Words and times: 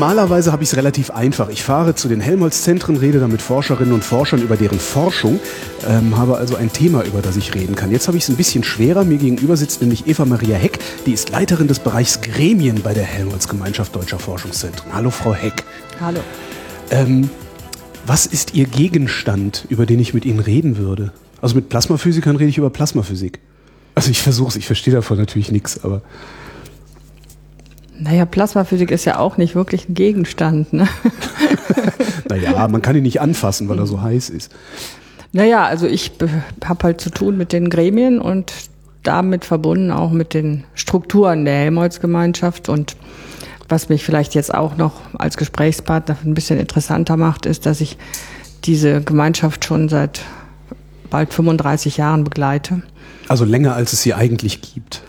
Normalerweise 0.00 0.50
habe 0.50 0.62
ich 0.62 0.70
es 0.70 0.76
relativ 0.78 1.10
einfach. 1.10 1.50
Ich 1.50 1.62
fahre 1.62 1.94
zu 1.94 2.08
den 2.08 2.20
Helmholtz-Zentren, 2.20 2.96
rede 2.96 3.20
da 3.20 3.28
mit 3.28 3.42
Forscherinnen 3.42 3.92
und 3.92 4.02
Forschern 4.02 4.40
über 4.40 4.56
deren 4.56 4.80
Forschung, 4.80 5.38
ähm, 5.86 6.16
habe 6.16 6.38
also 6.38 6.56
ein 6.56 6.72
Thema, 6.72 7.04
über 7.04 7.20
das 7.20 7.36
ich 7.36 7.54
reden 7.54 7.74
kann. 7.74 7.90
Jetzt 7.90 8.08
habe 8.08 8.16
ich 8.16 8.22
es 8.22 8.30
ein 8.30 8.36
bisschen 8.36 8.64
schwerer. 8.64 9.04
Mir 9.04 9.18
gegenüber 9.18 9.58
sitzt 9.58 9.82
nämlich 9.82 10.06
Eva 10.06 10.24
Maria 10.24 10.56
Heck, 10.56 10.78
die 11.04 11.12
ist 11.12 11.28
Leiterin 11.28 11.68
des 11.68 11.80
Bereichs 11.80 12.22
Gremien 12.22 12.80
bei 12.80 12.94
der 12.94 13.04
Helmholtz-Gemeinschaft 13.04 13.94
Deutscher 13.94 14.18
Forschungszentren. 14.18 14.90
Hallo, 14.94 15.10
Frau 15.10 15.34
Heck. 15.34 15.64
Hallo. 16.00 16.20
Ähm, 16.90 17.28
was 18.06 18.24
ist 18.24 18.54
Ihr 18.54 18.68
Gegenstand, 18.68 19.66
über 19.68 19.84
den 19.84 20.00
ich 20.00 20.14
mit 20.14 20.24
Ihnen 20.24 20.40
reden 20.40 20.78
würde? 20.78 21.12
Also 21.42 21.56
mit 21.56 21.68
Plasmaphysikern 21.68 22.36
rede 22.36 22.48
ich 22.48 22.56
über 22.56 22.70
Plasmaphysik. 22.70 23.38
Also 23.94 24.10
ich 24.10 24.22
versuche 24.22 24.48
es, 24.48 24.56
ich 24.56 24.66
verstehe 24.66 24.94
davon 24.94 25.18
natürlich 25.18 25.52
nichts, 25.52 25.84
aber... 25.84 26.00
Naja, 28.00 28.24
Plasmaphysik 28.24 28.90
ist 28.90 29.04
ja 29.04 29.18
auch 29.18 29.36
nicht 29.36 29.54
wirklich 29.54 29.88
ein 29.88 29.94
Gegenstand. 29.94 30.72
Ne? 30.72 30.88
naja, 32.28 32.66
man 32.68 32.80
kann 32.80 32.96
ihn 32.96 33.02
nicht 33.02 33.20
anfassen, 33.20 33.68
weil 33.68 33.78
er 33.78 33.86
so 33.86 34.00
heiß 34.00 34.30
ist. 34.30 34.50
Naja, 35.32 35.66
also 35.66 35.86
ich 35.86 36.12
habe 36.64 36.82
halt 36.84 37.00
zu 37.00 37.10
tun 37.10 37.36
mit 37.36 37.52
den 37.52 37.68
Gremien 37.68 38.20
und 38.20 38.52
damit 39.02 39.44
verbunden 39.44 39.90
auch 39.90 40.10
mit 40.10 40.34
den 40.34 40.64
Strukturen 40.74 41.44
der 41.44 41.54
Helmholtz-Gemeinschaft. 41.54 42.68
Und 42.68 42.96
was 43.68 43.88
mich 43.88 44.02
vielleicht 44.02 44.34
jetzt 44.34 44.52
auch 44.52 44.76
noch 44.76 44.94
als 45.18 45.36
Gesprächspartner 45.36 46.16
ein 46.24 46.34
bisschen 46.34 46.58
interessanter 46.58 47.16
macht, 47.16 47.46
ist, 47.46 47.66
dass 47.66 47.80
ich 47.80 47.98
diese 48.64 49.02
Gemeinschaft 49.02 49.64
schon 49.64 49.88
seit 49.88 50.22
bald 51.10 51.32
35 51.32 51.98
Jahren 51.98 52.24
begleite. 52.24 52.82
Also 53.28 53.44
länger, 53.44 53.74
als 53.74 53.92
es 53.92 54.02
sie 54.02 54.14
eigentlich 54.14 54.60
gibt. 54.62 55.02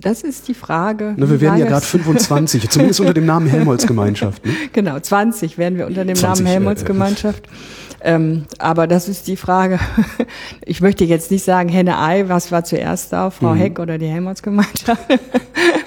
Das 0.00 0.22
ist 0.22 0.48
die 0.48 0.54
Frage. 0.54 1.14
Na, 1.16 1.28
wir 1.28 1.40
werden 1.40 1.58
ja 1.58 1.66
gerade 1.66 1.84
25, 1.84 2.68
zumindest 2.70 3.00
unter 3.00 3.14
dem 3.14 3.26
Namen 3.26 3.46
Helmholtz-Gemeinschaft. 3.46 4.44
Ne? 4.44 4.52
Genau, 4.72 4.98
20 4.98 5.58
werden 5.58 5.78
wir 5.78 5.86
unter 5.86 6.04
dem 6.04 6.16
20, 6.16 6.44
Namen 6.44 6.52
Helmholtz-Gemeinschaft. 6.52 7.46
Äh, 8.00 8.14
ähm, 8.14 8.46
aber 8.58 8.86
das 8.86 9.08
ist 9.08 9.26
die 9.28 9.36
Frage. 9.36 9.78
Ich 10.64 10.80
möchte 10.80 11.04
jetzt 11.04 11.30
nicht 11.30 11.44
sagen 11.44 11.68
Henne-Ei, 11.68 12.28
was 12.28 12.52
war 12.52 12.64
zuerst 12.64 13.12
da, 13.12 13.30
Frau 13.30 13.54
mhm. 13.54 13.58
Heck 13.58 13.78
oder 13.78 13.98
die 13.98 14.06
Helmholtz-Gemeinschaft. 14.06 15.02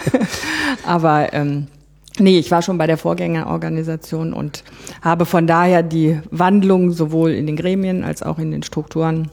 aber 0.86 1.34
ähm, 1.34 1.68
nee, 2.20 2.38
ich 2.38 2.52
war 2.52 2.62
schon 2.62 2.78
bei 2.78 2.88
der 2.88 2.98
Vorgängerorganisation 2.98 4.34
und 4.34 4.64
habe 5.02 5.26
von 5.26 5.48
daher 5.48 5.82
die 5.82 6.20
Wandlung 6.30 6.92
sowohl 6.92 7.32
in 7.32 7.48
den 7.48 7.56
Gremien 7.56 8.04
als 8.04 8.22
auch 8.22 8.38
in 8.38 8.52
den 8.52 8.64
Strukturen 8.64 9.32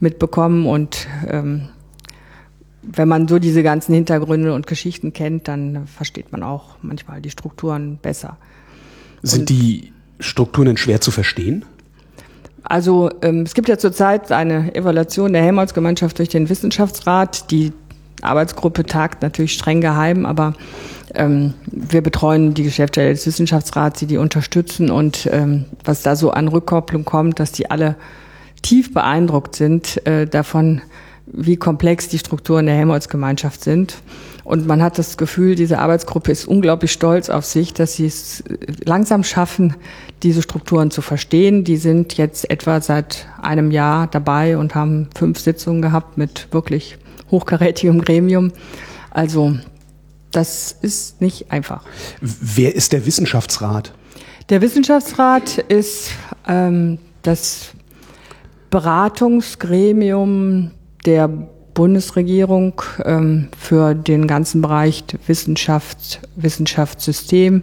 mitbekommen 0.00 0.66
und 0.66 1.06
ähm, 1.28 1.70
wenn 2.86 3.08
man 3.08 3.28
so 3.28 3.38
diese 3.38 3.62
ganzen 3.62 3.94
Hintergründe 3.94 4.54
und 4.54 4.66
Geschichten 4.66 5.12
kennt, 5.12 5.48
dann 5.48 5.86
versteht 5.86 6.32
man 6.32 6.42
auch 6.42 6.76
manchmal 6.82 7.20
die 7.20 7.30
Strukturen 7.30 7.98
besser. 8.00 8.36
Sind 9.22 9.40
und 9.40 9.48
die 9.50 9.92
Strukturen 10.20 10.66
denn 10.66 10.76
schwer 10.76 11.00
zu 11.00 11.10
verstehen? 11.10 11.64
Also 12.62 13.10
ähm, 13.22 13.42
es 13.42 13.54
gibt 13.54 13.68
ja 13.68 13.76
zurzeit 13.76 14.32
eine 14.32 14.74
Evaluation 14.74 15.32
der 15.32 15.42
Helmholtz-Gemeinschaft 15.42 16.18
durch 16.18 16.30
den 16.30 16.48
Wissenschaftsrat. 16.48 17.50
Die 17.50 17.72
Arbeitsgruppe 18.22 18.84
tagt 18.84 19.22
natürlich 19.22 19.52
streng 19.52 19.80
geheim, 19.82 20.24
aber 20.24 20.54
ähm, 21.14 21.54
wir 21.66 22.00
betreuen 22.00 22.54
die 22.54 22.62
Geschäftsstelle 22.62 23.10
des 23.10 23.26
Wissenschaftsrats, 23.26 24.00
die 24.00 24.06
die 24.06 24.16
unterstützen 24.16 24.90
und 24.90 25.28
ähm, 25.30 25.66
was 25.84 26.02
da 26.02 26.16
so 26.16 26.30
an 26.30 26.48
Rückkopplung 26.48 27.04
kommt, 27.04 27.38
dass 27.38 27.52
die 27.52 27.70
alle 27.70 27.96
tief 28.62 28.94
beeindruckt 28.94 29.56
sind 29.56 30.04
äh, 30.06 30.26
davon, 30.26 30.80
wie 31.26 31.56
komplex 31.56 32.08
die 32.08 32.18
Strukturen 32.18 32.66
der 32.66 32.74
Helmholtz-Gemeinschaft 32.74 33.62
sind. 33.62 33.96
Und 34.44 34.66
man 34.66 34.82
hat 34.82 34.98
das 34.98 35.16
Gefühl, 35.16 35.54
diese 35.54 35.78
Arbeitsgruppe 35.78 36.30
ist 36.30 36.46
unglaublich 36.46 36.92
stolz 36.92 37.30
auf 37.30 37.46
sich, 37.46 37.72
dass 37.72 37.94
sie 37.94 38.06
es 38.06 38.44
langsam 38.84 39.24
schaffen, 39.24 39.74
diese 40.22 40.42
Strukturen 40.42 40.90
zu 40.90 41.00
verstehen. 41.00 41.64
Die 41.64 41.78
sind 41.78 42.18
jetzt 42.18 42.50
etwa 42.50 42.82
seit 42.82 43.26
einem 43.40 43.70
Jahr 43.70 44.06
dabei 44.06 44.58
und 44.58 44.74
haben 44.74 45.08
fünf 45.16 45.38
Sitzungen 45.38 45.80
gehabt 45.80 46.18
mit 46.18 46.48
wirklich 46.50 46.98
hochkarätigem 47.30 48.02
Gremium. 48.02 48.52
Also 49.10 49.56
das 50.30 50.76
ist 50.82 51.22
nicht 51.22 51.50
einfach. 51.50 51.82
Wer 52.20 52.74
ist 52.74 52.92
der 52.92 53.06
Wissenschaftsrat? 53.06 53.94
Der 54.50 54.60
Wissenschaftsrat 54.60 55.56
ist 55.56 56.10
ähm, 56.46 56.98
das 57.22 57.68
Beratungsgremium 58.68 60.72
der 61.04 61.28
Bundesregierung 61.74 62.80
ähm, 63.04 63.48
für 63.58 63.94
den 63.94 64.26
ganzen 64.26 64.62
Bereich 64.62 65.04
Wissenschaft, 65.26 66.20
Wissenschaftssystem. 66.36 67.62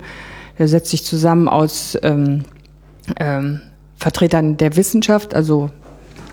Der 0.59 0.68
setzt 0.68 0.91
sich 0.91 1.03
zusammen 1.03 1.47
aus 1.47 1.97
ähm, 2.03 2.44
ähm, 3.19 3.62
Vertretern 3.96 4.57
der 4.57 4.75
Wissenschaft, 4.75 5.34
also 5.34 5.69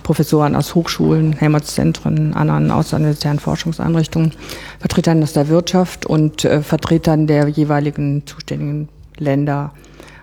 Professoren 0.02 0.56
aus 0.56 0.74
Hochschulen, 0.74 1.34
Helmholtz-Zentren, 1.34 2.34
anderen 2.34 2.70
außeruniversitären 2.70 3.38
Forschungseinrichtungen, 3.38 4.32
Vertretern 4.80 5.22
aus 5.22 5.34
der 5.34 5.48
Wirtschaft 5.48 6.06
und 6.06 6.44
äh, 6.44 6.62
Vertretern 6.62 7.26
der 7.26 7.48
jeweiligen 7.48 8.26
zuständigen 8.26 8.88
Länder 9.18 9.72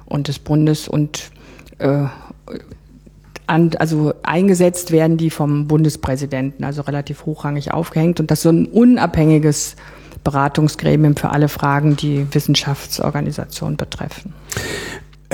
und 0.06 0.28
des 0.28 0.40
Bundes 0.40 0.88
und 0.88 1.30
äh, 1.78 2.06
an, 3.48 3.72
also 3.78 4.14
eingesetzt 4.24 4.92
werden 4.92 5.18
die 5.18 5.30
vom 5.30 5.68
Bundespräsidenten, 5.68 6.64
also 6.64 6.82
relativ 6.82 7.26
hochrangig 7.26 7.72
aufgehängt 7.72 8.20
und 8.20 8.32
das 8.32 8.40
ist 8.40 8.44
so 8.44 8.50
ein 8.50 8.66
unabhängiges 8.66 9.76
Beratungsgremium 10.24 11.16
für 11.16 11.30
alle 11.30 11.48
Fragen, 11.48 11.96
die 11.96 12.28
Wissenschaftsorganisation 12.34 13.78
betreffen. 13.78 14.34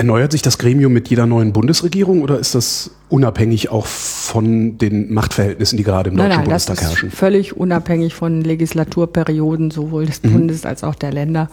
Erneuert 0.02 0.32
sich 0.32 0.42
das 0.42 0.58
Gremium 0.58 0.94
mit 0.94 1.10
jeder 1.10 1.28
neuen 1.28 1.54
Bundesregierung 1.54 2.24
oder 2.24 2.40
ist 2.40 2.56
das 2.56 2.90
unabhängig 3.10 3.70
auch 3.70 3.86
von 3.86 4.80
den 4.80 5.14
Machtverhältnissen, 5.14 5.78
die 5.78 5.84
gerade 5.84 6.10
im 6.10 6.16
nein, 6.16 6.26
Deutschen 6.26 6.38
nein, 6.38 6.46
Bundestag 6.46 6.78
das 6.78 6.86
herrschen? 6.88 7.10
Ist 7.10 7.18
völlig 7.20 7.56
unabhängig 7.56 8.16
von 8.16 8.42
Legislaturperioden 8.42 9.70
sowohl 9.70 10.08
des 10.08 10.24
mhm. 10.24 10.32
Bundes 10.34 10.66
als 10.66 10.84
auch 10.84 10.96
der 10.96 11.12
Länder 11.12 11.52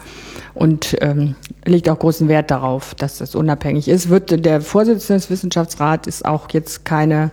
und 0.54 0.96
ähm, 1.02 1.34
legt 1.66 1.90
auch 1.90 1.98
großen 1.98 2.28
Wert 2.28 2.50
darauf, 2.50 2.94
dass 2.94 3.18
das 3.18 3.34
unabhängig 3.34 3.86
ist. 3.86 4.08
Wird 4.08 4.42
der 4.42 4.62
Vorsitzende 4.62 5.20
des 5.20 5.28
Wissenschaftsrats 5.28 6.08
ist 6.08 6.24
auch 6.24 6.48
jetzt 6.50 6.86
keine, 6.86 7.30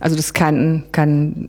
also 0.00 0.16
das 0.16 0.26
ist 0.26 0.34
kein, 0.34 0.84
kein 0.92 1.48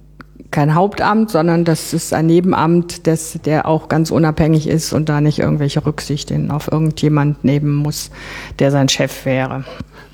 kein 0.54 0.76
Hauptamt, 0.76 1.32
sondern 1.32 1.66
das 1.66 1.94
ist 1.94 2.14
ein 2.14 2.28
Nebenamt, 2.28 3.08
das, 3.08 3.40
der 3.44 3.68
auch 3.68 3.90
ganz 3.90 4.12
unabhängig 4.12 4.68
ist 4.68 4.94
und 4.94 5.10
da 5.10 5.20
nicht 5.20 5.40
irgendwelche 5.40 5.86
Rücksichten 5.86 6.52
auf 6.52 6.72
irgendjemand 6.72 7.44
nehmen 7.44 7.76
muss, 7.76 8.12
der 8.60 8.72
sein 8.72 8.88
Chef 8.88 9.26
wäre. 9.26 9.66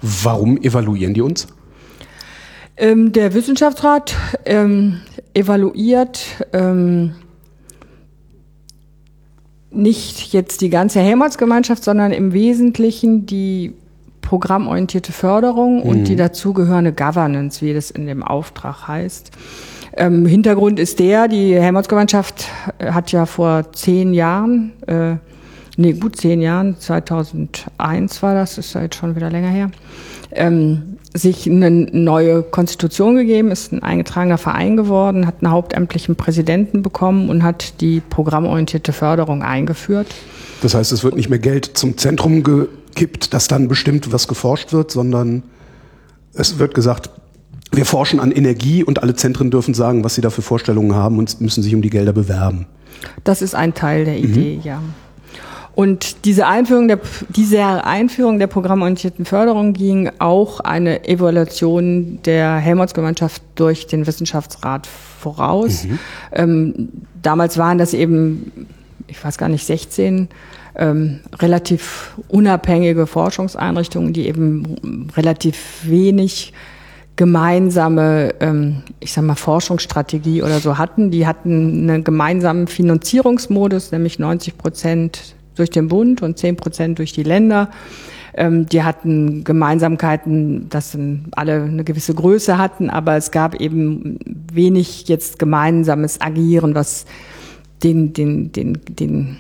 Warum 0.02 0.58
evaluieren 0.58 1.14
die 1.14 1.22
uns? 1.22 1.48
Ähm, 2.78 3.12
der 3.12 3.34
Wissenschaftsrat 3.34 4.16
ähm, 4.46 5.02
evaluiert 5.34 6.26
ähm, 6.54 7.16
nicht 9.72 10.34
jetzt 10.34 10.62
die 10.62 10.70
ganze 10.70 11.02
Helmholtz-Gemeinschaft, 11.02 11.84
sondern 11.84 12.14
im 12.14 12.34
Wesentlichen 12.34 13.26
die 13.26 13.74
programmorientierte 14.22 15.12
Förderung 15.12 15.84
mhm. 15.84 15.90
und 15.90 16.03
die 16.06 16.16
dazugehörende 16.16 16.94
Governance, 16.94 17.62
wie 17.66 17.74
das 17.74 17.92
in 17.92 18.08
dem 18.08 18.24
Auftrag 18.24 18.88
heißt. 18.88 19.32
Ähm, 19.99 20.25
Hintergrund 20.25 20.79
ist 20.79 20.99
der, 20.99 21.28
die 21.28 21.53
Helmholtz-Gemeinschaft 21.55 22.47
hat 22.81 23.11
ja 23.11 23.25
vor 23.25 23.73
zehn 23.73 24.13
Jahren, 24.13 24.72
äh, 24.87 25.16
nee, 25.75 25.91
gut 25.91 26.16
zehn 26.16 26.41
Jahren, 26.41 26.79
2001 26.79 28.23
war 28.23 28.34
das, 28.34 28.57
ist 28.57 28.73
ja 28.75 28.84
jetzt 28.84 28.96
schon 28.96 29.17
wieder 29.17 29.29
länger 29.29 29.49
her, 29.49 29.69
ähm, 30.31 30.97
sich 31.13 31.49
eine 31.49 31.69
neue 31.69 32.43
Konstitution 32.43 33.17
gegeben, 33.17 33.51
ist 33.51 33.73
ein 33.73 33.84
eingetragener 33.84 34.37
Verein 34.37 34.78
geworden, 34.78 35.28
hat 35.28 35.43
einen 35.43 35.51
hauptamtlichen 35.51 36.16
Präsidenten 36.16 36.81
bekommen 36.81 37.29
und 37.29 37.43
hat 37.43 37.81
die 37.81 37.99
programmorientierte 37.99 38.93
Förderung 38.93 39.43
eingeführt. 39.43 40.07
Das 40.61 40.75
heißt, 40.75 40.93
es 40.93 41.03
wird 41.03 41.17
nicht 41.17 41.29
mehr 41.29 41.40
Geld 41.40 41.66
zum 41.66 41.97
Zentrum 41.97 42.43
gekippt, 42.43 43.34
das 43.34 43.49
dann 43.49 43.67
bestimmt, 43.67 44.13
was 44.13 44.29
geforscht 44.29 44.72
wird, 44.72 44.91
sondern 44.91 45.43
es 46.34 46.57
wird 46.57 46.73
gesagt, 46.73 47.09
wir 47.72 47.86
forschen 47.86 48.20
an 48.20 48.32
Energie 48.32 48.84
und 48.84 49.04
alle 49.04 49.16
Zentren 49.16 49.52
dürfen 49.52 49.74
sagen, 49.74 50.04
was 50.04 50.16
sie 50.16 50.22
da 50.22 50.30
für 50.30 50.42
Vorstellungen 50.42 50.96
haben 50.96 51.18
und 51.18 51.40
müssen 51.42 51.64
sich 51.64 51.76
um 51.76 51.82
die 51.82 51.90
Gelder 51.90 52.14
bewerben. 52.14 52.66
Das 53.24 53.42
ist 53.42 53.56
ein 53.56 53.74
Teil 53.74 54.06
der 54.06 54.18
Idee, 54.18 54.58
mhm. 54.58 54.64
ja. 54.64 54.82
Und 55.76 56.26
diese 56.26 56.46
Einführung 56.46 56.90
der, 56.90 57.00
diese 57.30 57.86
Einführung 57.86 58.38
der 58.38 58.48
programmorientierten 58.48 59.24
Förderung 59.24 59.72
ging 59.72 60.12
auch 60.20 60.60
eine 60.60 61.08
Evaluation 61.08 62.20
der 62.26 62.58
Helmholtz-Gemeinschaft 62.58 63.42
durch 63.56 63.88
den 63.88 64.06
Wissenschaftsrat 64.06 64.88
voraus. 64.88 65.86
Mhm. 65.86 66.00
Ähm, 66.34 66.90
damals 67.22 67.58
waren 67.58 67.78
das 67.78 67.94
eben, 67.94 68.68
ich 69.08 69.24
weiß 69.24 69.38
gar 69.38 69.48
nicht, 69.48 69.66
16 69.66 70.28
ähm, 70.76 71.20
relativ 71.40 72.14
unabhängige 72.28 73.08
Forschungseinrichtungen, 73.08 74.12
die 74.12 74.28
eben 74.28 75.08
relativ 75.16 75.84
wenig 75.84 76.52
gemeinsame, 77.20 78.34
ähm, 78.40 78.84
ich 79.02 79.12
sag 79.12 79.26
mal, 79.26 79.36
Forschungsstrategie 79.36 80.42
oder 80.42 80.62
so 80.62 80.78
hatten. 80.78 81.12
Die 81.12 81.28
hatten 81.28 81.90
einen 81.90 82.06
gemeinsamen 82.06 82.68
Finanzierungsmodus, 82.68 83.92
nämlich 83.92 84.20
90 84.20 84.58
Prozent 84.58 85.36
durch 85.56 85.70
den 85.70 85.90
Bund 85.90 86.22
und 86.22 86.40
10 86.40 86.56
Prozent 86.56 86.98
durch 86.98 87.12
die 87.12 87.24
Länder. 87.24 87.72
Ähm, 88.36 88.68
die 88.68 88.84
hatten 88.84 89.44
Gemeinsamkeiten, 89.44 90.70
dass 90.70 90.98
alle 91.32 91.64
eine 91.64 91.84
gewisse 91.84 92.14
Größe 92.14 92.58
hatten, 92.58 92.90
aber 92.90 93.18
es 93.18 93.32
gab 93.32 93.56
eben 93.56 94.18
wenig 94.54 95.10
jetzt 95.10 95.40
gemeinsames 95.40 96.22
Agieren, 96.22 96.74
was 96.74 97.04
den, 97.84 98.14
den, 98.14 98.54
den, 98.54 98.80
den, 98.88 99.40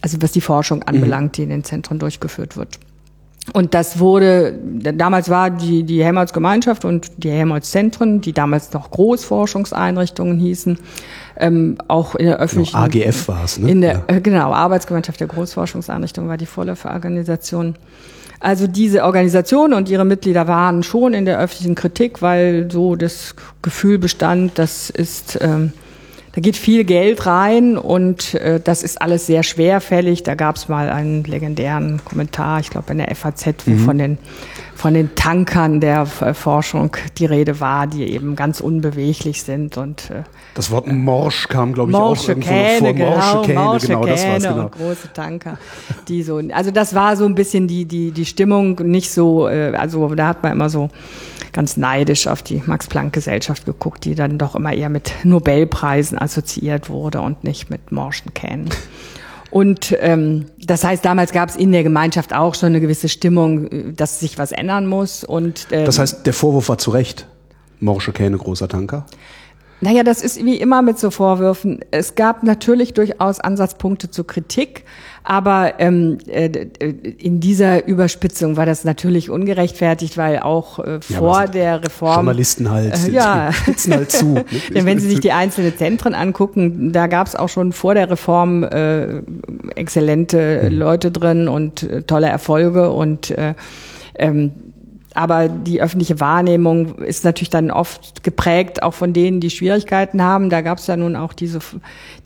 also 0.00 0.18
was 0.22 0.30
die 0.30 0.40
Forschung 0.40 0.78
mhm. 0.78 0.86
anbelangt, 0.86 1.36
die 1.36 1.42
in 1.42 1.48
den 1.48 1.64
Zentren 1.64 1.98
durchgeführt 1.98 2.56
wird. 2.56 2.78
Und 3.52 3.74
das 3.74 3.98
wurde, 3.98 4.58
damals 4.94 5.28
war 5.28 5.50
die, 5.50 5.82
die 5.84 6.02
Helmholtz-Gemeinschaft 6.02 6.84
und 6.84 7.10
die 7.18 7.30
Helmholtz-Zentren, 7.30 8.20
die 8.22 8.32
damals 8.32 8.72
noch 8.72 8.90
Großforschungseinrichtungen 8.90 10.38
hießen, 10.38 10.78
ähm, 11.36 11.76
auch 11.86 12.14
in 12.14 12.26
der 12.26 12.38
öffentlichen... 12.38 12.72
Genau, 12.90 13.06
AGF 13.06 13.28
war 13.28 13.44
es, 13.44 13.58
ne? 13.58 13.70
In 13.70 13.80
der, 13.82 14.04
ja. 14.08 14.16
äh, 14.16 14.20
genau, 14.20 14.52
Arbeitsgemeinschaft 14.52 15.20
der 15.20 15.26
Großforschungseinrichtungen 15.26 16.30
war 16.30 16.38
die 16.38 16.46
Vorläuferorganisation. 16.46 17.74
Also 18.40 18.66
diese 18.66 19.04
Organisation 19.04 19.74
und 19.74 19.90
ihre 19.90 20.06
Mitglieder 20.06 20.48
waren 20.48 20.82
schon 20.82 21.12
in 21.12 21.26
der 21.26 21.38
öffentlichen 21.38 21.74
Kritik, 21.74 22.22
weil 22.22 22.70
so 22.70 22.96
das 22.96 23.34
Gefühl 23.60 23.98
bestand, 23.98 24.58
das 24.58 24.88
ist... 24.88 25.38
Ähm, 25.42 25.72
da 26.34 26.40
geht 26.40 26.56
viel 26.56 26.82
Geld 26.82 27.26
rein 27.26 27.78
und 27.78 28.34
äh, 28.34 28.58
das 28.58 28.82
ist 28.82 29.00
alles 29.00 29.26
sehr 29.26 29.44
schwerfällig. 29.44 30.24
Da 30.24 30.34
gab 30.34 30.56
es 30.56 30.68
mal 30.68 30.90
einen 30.90 31.22
legendären 31.22 32.00
Kommentar, 32.04 32.58
ich 32.58 32.70
glaube 32.70 32.90
in 32.90 32.98
der 32.98 33.14
FAZ, 33.14 33.54
wo 33.66 33.70
mhm. 33.70 33.78
von 33.78 33.98
den 33.98 34.18
von 34.74 34.92
den 34.92 35.14
Tankern 35.14 35.80
der 35.80 36.04
Forschung 36.04 36.96
die 37.16 37.26
Rede 37.26 37.60
war, 37.60 37.86
die 37.86 38.10
eben 38.12 38.34
ganz 38.34 38.60
unbeweglich 38.60 39.44
sind 39.44 39.78
und 39.78 40.10
äh, 40.10 40.24
das 40.54 40.70
Wort 40.72 40.88
Morsch 40.88 41.48
kam, 41.48 41.72
glaube 41.72 41.92
ich, 41.92 41.96
Morsche 41.96 42.24
auch 42.24 42.28
irgendwo 42.28 42.50
Kähne, 42.50 42.78
vor. 42.78 42.92
Genau, 42.92 43.10
Morsche 43.10 43.42
Kähne, 43.46 43.60
Morsche 43.60 43.86
genau, 43.86 44.04
das 44.04 44.10
war's, 44.10 44.42
Kähne 44.42 44.54
genau. 44.54 44.64
und 44.64 44.72
große 44.72 45.12
Tanker, 45.14 45.58
die 46.08 46.22
so, 46.24 46.42
also 46.52 46.70
das 46.72 46.94
war 46.94 47.16
so 47.16 47.24
ein 47.24 47.36
bisschen 47.36 47.68
die 47.68 47.84
die 47.84 48.10
die 48.10 48.26
Stimmung 48.26 48.74
nicht 48.82 49.10
so, 49.12 49.48
äh, 49.48 49.72
also 49.76 50.12
da 50.16 50.26
hat 50.26 50.42
man 50.42 50.52
immer 50.52 50.68
so 50.68 50.90
ganz 51.54 51.78
neidisch 51.78 52.26
auf 52.26 52.42
die 52.42 52.62
Max-Planck-Gesellschaft 52.66 53.64
geguckt, 53.64 54.04
die 54.04 54.14
dann 54.14 54.36
doch 54.36 54.54
immer 54.54 54.74
eher 54.74 54.90
mit 54.90 55.12
Nobelpreisen 55.24 56.18
assoziiert 56.18 56.90
wurde 56.90 57.22
und 57.22 57.44
nicht 57.44 57.70
mit 57.70 57.92
morschen 57.92 58.34
Kähnen. 58.34 58.68
Und 59.50 59.96
ähm, 60.00 60.46
das 60.58 60.82
heißt, 60.82 61.04
damals 61.04 61.30
gab 61.30 61.48
es 61.48 61.54
in 61.54 61.70
der 61.70 61.84
Gemeinschaft 61.84 62.34
auch 62.34 62.56
schon 62.56 62.70
eine 62.70 62.80
gewisse 62.80 63.08
Stimmung, 63.08 63.94
dass 63.94 64.18
sich 64.18 64.36
was 64.36 64.50
ändern 64.50 64.86
muss. 64.86 65.22
Und 65.22 65.68
ähm, 65.70 65.84
Das 65.84 66.00
heißt, 66.00 66.26
der 66.26 66.32
Vorwurf 66.32 66.68
war 66.68 66.76
zu 66.76 66.90
Recht. 66.90 67.28
Morsche 67.78 68.12
Kähne, 68.12 68.36
großer 68.36 68.68
Tanker. 68.68 69.06
Naja, 69.84 70.02
das 70.02 70.22
ist 70.22 70.42
wie 70.42 70.56
immer 70.56 70.80
mit 70.80 70.98
so 70.98 71.10
Vorwürfen. 71.10 71.80
Es 71.90 72.14
gab 72.14 72.42
natürlich 72.42 72.94
durchaus 72.94 73.38
Ansatzpunkte 73.38 74.10
zur 74.10 74.26
Kritik, 74.26 74.84
aber 75.24 75.74
ähm, 75.78 76.16
äh, 76.26 76.48
in 77.18 77.40
dieser 77.40 77.86
Überspitzung 77.86 78.56
war 78.56 78.64
das 78.64 78.84
natürlich 78.84 79.28
ungerechtfertigt, 79.28 80.16
weil 80.16 80.38
auch 80.38 80.78
äh, 80.78 81.02
vor 81.02 81.42
ja, 81.42 81.46
der 81.48 81.84
Reform 81.84 82.14
Journalisten 82.14 82.70
halt 82.70 82.94
äh, 83.06 83.10
ja. 83.10 83.52
spitzen 83.52 83.92
halt 83.92 84.10
zu. 84.10 84.24
Ne? 84.34 84.44
Denn 84.74 84.86
wenn 84.86 84.98
Sie 84.98 85.08
sich 85.08 85.20
die 85.20 85.32
einzelnen 85.32 85.76
Zentren 85.76 86.14
angucken, 86.14 86.92
da 86.92 87.06
gab 87.06 87.26
es 87.26 87.36
auch 87.36 87.48
schon 87.48 87.72
vor 87.72 87.94
der 87.94 88.10
Reform 88.10 88.62
äh, 88.62 89.22
exzellente 89.74 90.68
mhm. 90.70 90.78
Leute 90.78 91.10
drin 91.10 91.46
und 91.46 91.82
äh, 91.82 92.02
tolle 92.02 92.28
Erfolge 92.28 92.90
und 92.90 93.30
äh, 93.30 93.54
ähm, 94.18 94.52
aber 95.14 95.48
die 95.48 95.80
öffentliche 95.80 96.18
Wahrnehmung 96.18 96.96
ist 96.98 97.24
natürlich 97.24 97.50
dann 97.50 97.70
oft 97.70 98.24
geprägt 98.24 98.82
auch 98.82 98.94
von 98.94 99.12
denen, 99.12 99.40
die 99.40 99.50
Schwierigkeiten 99.50 100.20
haben. 100.20 100.50
Da 100.50 100.60
gab 100.60 100.78
es 100.78 100.88
ja 100.88 100.96
nun 100.96 101.14
auch 101.14 101.32
diese, 101.32 101.60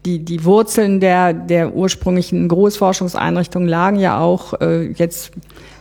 die, 0.07 0.21
die 0.21 0.45
Wurzeln 0.45 0.99
der, 0.99 1.35
der 1.35 1.75
ursprünglichen 1.75 2.49
Großforschungseinrichtungen 2.49 3.69
lagen 3.69 3.99
ja 3.99 4.19
auch 4.19 4.59
äh, 4.61 4.91
jetzt 4.93 5.33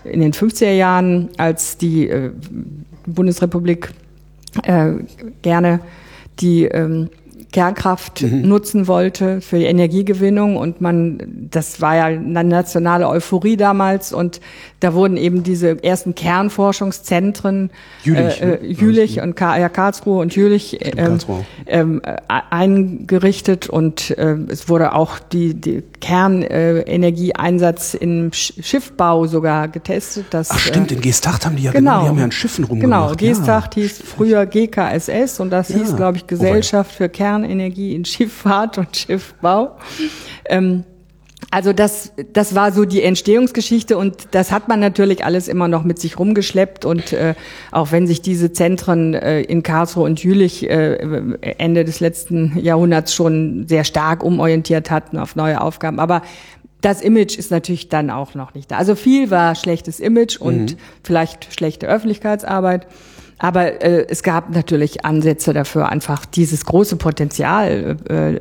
in 0.04 0.20
den 0.20 0.34
50er 0.34 0.72
Jahren, 0.72 1.30
als 1.38 1.78
die 1.78 2.10
äh, 2.10 2.32
Bundesrepublik 3.06 3.94
äh, 4.64 4.92
gerne 5.42 5.80
die 6.40 6.66
ähm, 6.66 7.10
Kernkraft 7.52 8.22
mhm. 8.22 8.48
nutzen 8.48 8.88
wollte 8.88 9.42
für 9.42 9.58
die 9.58 9.66
Energiegewinnung 9.66 10.58
und 10.58 10.82
man, 10.82 11.48
das 11.50 11.82
war 11.82 11.96
ja 11.96 12.06
eine 12.06 12.44
nationale 12.44 13.08
Euphorie 13.08 13.58
damals 13.58 14.12
und 14.12 14.42
da 14.80 14.94
wurden 14.94 15.18
eben 15.18 15.42
diese 15.44 15.84
ersten 15.84 16.14
Kernforschungszentren 16.14 17.72
Jülich, 18.04 18.42
äh, 18.42 18.46
ne? 18.46 18.60
äh, 18.62 18.66
Jülich 18.66 19.22
und 19.22 19.36
Ka 19.36 19.58
ja, 19.58 19.70
Karlsruhe 19.70 20.22
und 20.22 20.36
Jülich 20.36 20.78
ähm, 20.98 21.18
ähm, 21.66 22.02
äh, 22.04 22.18
eingerichtet 22.28 23.70
und 23.70 24.16
äh, 24.18 24.36
es 24.50 24.70
wurde 24.70 24.94
auch 24.94 25.18
die, 25.18 25.56
die 25.56 25.84
Kernenergieeinsatz 26.00 27.96
im 27.96 28.32
Schiffbau 28.34 29.26
sogar 29.26 29.68
getestet. 29.68 30.28
Dass, 30.30 30.52
Ach 30.52 30.60
stimmt, 30.60 30.92
in 30.92 31.02
Geesthacht 31.02 31.46
haben 31.46 31.56
die 31.56 31.64
ja 31.64 31.72
genau, 31.72 32.04
die 32.04 32.10
haben 32.10 32.18
ja 32.20 32.26
an 32.26 32.32
Schiffen 32.32 32.66
rumgemacht. 32.66 33.18
Genau, 33.18 33.34
Geesthacht 33.34 33.76
ja. 33.76 33.82
hieß 33.84 34.04
früher 34.04 34.46
GKSS 34.46 35.40
und 35.40 35.50
das 35.50 35.70
ja. 35.70 35.78
hieß, 35.78 35.96
glaube 35.96 36.18
ich, 36.18 36.28
Gesellschaft 36.28 36.92
für 36.92 37.10
Kernenergie 37.10 37.96
in 37.96 38.06
Schifffahrt 38.06 38.78
und 38.78 38.96
Schiffbau. 38.96 39.78
Ähm, 40.46 40.84
also 41.50 41.72
das, 41.72 42.12
das 42.34 42.56
war 42.56 42.74
so 42.74 42.84
die 42.84 43.02
Entstehungsgeschichte 43.02 43.98
und 43.98 44.28
das 44.32 44.52
hat 44.52 44.68
man 44.68 44.82
natürlich 44.82 45.24
alles 45.24 45.48
immer 45.48 45.68
noch 45.68 45.84
mit 45.84 45.98
sich 45.98 46.20
rumgeschleppt 46.20 46.84
und 46.84 47.14
äh, 47.14 47.36
auch 47.72 47.92
wenn 47.94 48.06
sich 48.06 48.22
diese 48.22 48.52
Zentren 48.52 49.14
äh, 49.14 49.42
in 49.42 49.64
Karlsruhe 49.64 50.04
und 50.04 50.22
Jülich 50.22 50.70
äh, 50.70 50.96
Ende 51.42 51.86
des 51.86 52.02
letzten 52.02 52.60
Jahrhunderts 52.60 53.14
schon 53.14 53.66
sehr 53.68 53.86
stark 53.86 54.24
umorientiert 54.24 54.92
hatten 54.92 55.18
auf 55.18 55.38
neue 55.38 55.62
Aufgaben, 55.62 56.00
aber 56.00 56.22
das 56.82 57.02
Image 57.02 57.38
ist 57.38 57.50
natürlich 57.50 57.90
dann 57.90 58.10
auch 58.10 58.36
noch 58.36 58.54
nicht 58.54 58.70
da. 58.72 58.78
Also 58.78 58.96
viel 58.96 59.32
war 59.32 59.56
schlechtes 59.56 60.00
Image 60.00 60.38
und 60.38 60.74
mhm. 60.74 60.78
vielleicht 61.04 61.54
schlechte 61.54 61.88
Öffentlichkeitsarbeit. 61.88 62.88
Aber 63.40 63.84
äh, 63.84 64.06
es 64.10 64.24
gab 64.24 64.54
natürlich 64.54 65.06
Ansätze 65.06 65.54
dafür, 65.54 65.90
einfach 65.90 66.26
dieses 66.26 66.66
große 66.66 66.96
Potenzial 66.96 67.98
äh, 68.10 68.40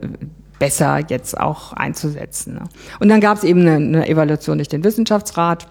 besser 0.59 1.01
jetzt 1.09 1.39
auch 1.39 1.73
einzusetzen. 1.73 2.55
Ne? 2.55 2.63
Und 3.01 3.09
dann 3.09 3.21
gab 3.21 3.39
es 3.39 3.45
eben 3.45 3.61
eine, 3.61 3.75
eine, 3.75 4.09
Evaluation 4.09 4.59
durch 4.59 4.69
den 4.69 4.85
Wissenschaftsrat 4.85 5.67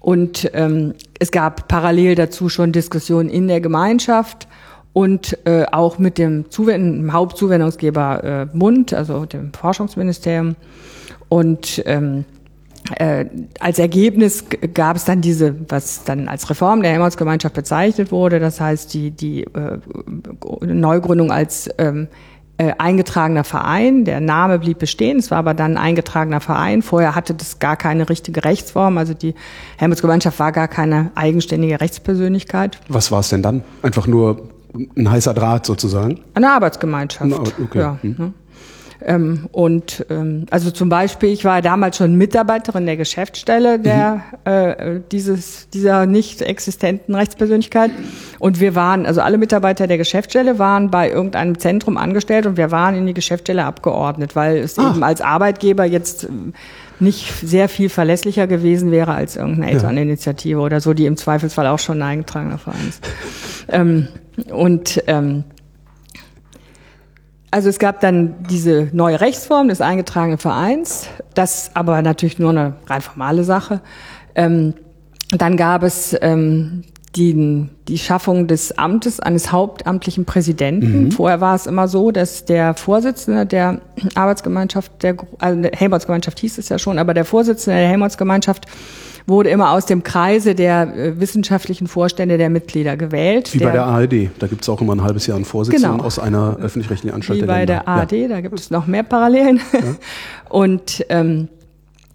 und 0.00 0.50
ähm, 0.54 0.94
es 1.18 1.30
gab 1.30 1.68
parallel 1.68 2.14
dazu 2.14 2.48
schon 2.48 2.72
Diskussionen 2.72 3.28
in 3.28 3.48
der 3.48 3.60
Gemeinschaft 3.60 4.48
und 4.92 5.38
äh, 5.46 5.66
auch 5.72 5.98
mit 5.98 6.18
dem, 6.18 6.50
Zuwend 6.50 7.12
Hauptzuwendungsgeber 7.12 8.24
äh, 8.52 8.56
Bund, 8.56 8.94
also 8.94 9.26
dem 9.26 9.52
Forschungsministerium. 9.52 10.56
Und 11.28 11.82
ähm, 11.86 12.24
äh, 12.98 13.24
als 13.60 13.78
Ergebnis 13.78 14.44
gab 14.74 14.96
es 14.96 15.04
dann 15.04 15.20
diese, 15.20 15.54
was 15.70 16.04
dann 16.04 16.28
als 16.28 16.48
Reform 16.50 16.82
der 16.82 16.92
Helmholtz-Gemeinschaft 16.92 17.54
bezeichnet 17.54 18.12
wurde, 18.12 18.40
das 18.40 18.60
heißt 18.60 18.92
die, 18.92 19.10
die 19.10 19.44
äh, 19.44 19.78
Neugründung 20.60 21.32
als 21.32 21.70
ähm, 21.78 22.08
äh, 22.58 22.72
eingetragener 22.78 23.44
Verein. 23.44 24.04
Der 24.04 24.20
Name 24.20 24.58
blieb 24.58 24.78
bestehen, 24.78 25.18
es 25.18 25.30
war 25.30 25.38
aber 25.38 25.54
dann 25.54 25.72
ein 25.72 25.84
eingetragener 25.84 26.40
Verein. 26.40 26.82
Vorher 26.82 27.14
hatte 27.14 27.34
das 27.34 27.58
gar 27.58 27.76
keine 27.76 28.08
richtige 28.08 28.44
Rechtsform, 28.44 28.98
also 28.98 29.14
die 29.14 29.34
Helmholtz-Gemeinschaft 29.78 30.38
war 30.38 30.52
gar 30.52 30.68
keine 30.68 31.10
eigenständige 31.14 31.80
Rechtspersönlichkeit. 31.80 32.78
Was 32.88 33.10
war 33.10 33.20
es 33.20 33.28
denn 33.28 33.42
dann? 33.42 33.64
Einfach 33.82 34.06
nur 34.06 34.48
ein 34.96 35.10
heißer 35.10 35.34
Draht 35.34 35.66
sozusagen? 35.66 36.20
Eine 36.34 36.50
Arbeitsgemeinschaft. 36.50 37.32
Okay. 37.62 37.78
Ja, 37.78 37.98
hm. 38.02 38.16
ne? 38.18 38.32
Ähm, 39.06 39.48
und 39.52 40.06
ähm, 40.08 40.46
also 40.50 40.70
zum 40.70 40.88
Beispiel, 40.88 41.30
ich 41.30 41.44
war 41.44 41.60
damals 41.60 41.98
schon 41.98 42.16
Mitarbeiterin 42.16 42.86
der 42.86 42.96
Geschäftsstelle 42.96 43.78
der 43.78 44.22
mhm. 44.44 44.50
äh, 44.50 45.00
dieses 45.12 45.68
dieser 45.70 46.06
nicht 46.06 46.40
existenten 46.40 47.14
Rechtspersönlichkeit 47.14 47.90
und 48.38 48.60
wir 48.60 48.74
waren 48.74 49.04
also 49.04 49.20
alle 49.20 49.36
Mitarbeiter 49.36 49.86
der 49.86 49.98
Geschäftsstelle 49.98 50.58
waren 50.58 50.90
bei 50.90 51.10
irgendeinem 51.10 51.58
Zentrum 51.58 51.96
angestellt 51.96 52.46
und 52.46 52.56
wir 52.56 52.70
waren 52.70 52.94
in 52.94 53.06
die 53.06 53.14
Geschäftsstelle 53.14 53.64
abgeordnet, 53.64 54.34
weil 54.36 54.58
es 54.58 54.78
Ach. 54.78 54.94
eben 54.94 55.02
als 55.02 55.20
Arbeitgeber 55.20 55.84
jetzt 55.84 56.24
ähm, 56.24 56.54
nicht 57.00 57.32
sehr 57.40 57.68
viel 57.68 57.88
verlässlicher 57.88 58.46
gewesen 58.46 58.90
wäre 58.90 59.14
als 59.14 59.36
irgendeine 59.36 59.72
Elterninitiative 59.72 60.58
ja. 60.58 60.64
oder 60.64 60.80
so, 60.80 60.94
die 60.94 61.06
im 61.06 61.16
Zweifelsfall 61.16 61.66
auch 61.66 61.78
schon 61.78 61.98
ein 61.98 62.08
eingetragener 62.08 62.58
Verein 62.58 62.88
ist. 62.88 63.06
ähm, 63.68 64.08
und 64.50 65.02
ähm, 65.06 65.44
also 67.54 67.68
es 67.68 67.78
gab 67.78 68.00
dann 68.00 68.34
diese 68.50 68.88
neue 68.92 69.20
Rechtsform 69.20 69.68
des 69.68 69.80
eingetragenen 69.80 70.38
Vereins, 70.38 71.06
das 71.34 71.70
aber 71.74 72.02
natürlich 72.02 72.40
nur 72.40 72.50
eine 72.50 72.74
rein 72.88 73.00
formale 73.00 73.44
Sache. 73.44 73.80
Ähm, 74.34 74.74
dann 75.28 75.56
gab 75.56 75.84
es 75.84 76.16
ähm, 76.20 76.82
die, 77.14 77.68
die 77.86 77.98
Schaffung 77.98 78.48
des 78.48 78.76
Amtes 78.76 79.20
eines 79.20 79.52
hauptamtlichen 79.52 80.24
Präsidenten. 80.24 81.04
Mhm. 81.04 81.12
Vorher 81.12 81.40
war 81.40 81.54
es 81.54 81.68
immer 81.68 81.86
so, 81.86 82.10
dass 82.10 82.44
der 82.44 82.74
Vorsitzende 82.74 83.46
der 83.46 83.80
Arbeitsgemeinschaft, 84.16 85.04
der, 85.04 85.16
also 85.38 85.62
der 85.62 85.70
Helmholtz-Gemeinschaft 85.76 86.40
hieß 86.40 86.58
es 86.58 86.70
ja 86.70 86.80
schon, 86.80 86.98
aber 86.98 87.14
der 87.14 87.24
Vorsitzende 87.24 87.78
der 87.78 87.88
Helmholtz-Gemeinschaft 87.88 88.66
wurde 89.26 89.50
immer 89.50 89.70
aus 89.70 89.86
dem 89.86 90.02
Kreise 90.02 90.54
der 90.54 90.94
äh, 90.94 91.20
wissenschaftlichen 91.20 91.86
Vorstände 91.86 92.36
der 92.36 92.50
Mitglieder 92.50 92.96
gewählt. 92.96 93.54
Wie 93.54 93.58
bei 93.58 93.70
der 93.70 93.84
ARD, 93.86 94.30
da 94.38 94.46
gibt 94.46 94.62
es 94.62 94.68
auch 94.68 94.80
immer 94.80 94.94
ein 94.94 95.02
halbes 95.02 95.26
Jahr 95.26 95.36
einen 95.36 95.44
Vorsitzenden 95.44 95.92
genau. 95.92 96.04
aus 96.04 96.18
einer 96.18 96.56
öffentlich-rechtlichen 96.58 97.14
Anstalt. 97.14 97.42
Wie 97.42 97.46
bei 97.46 97.66
der, 97.66 97.80
der 97.80 97.88
ARD, 97.88 98.12
ja. 98.12 98.28
da 98.28 98.40
gibt 98.40 98.58
es 98.60 98.70
noch 98.70 98.86
mehr 98.86 99.02
Parallelen. 99.02 99.60
Ja. 99.72 99.80
Und 100.50 101.04
ähm, 101.08 101.48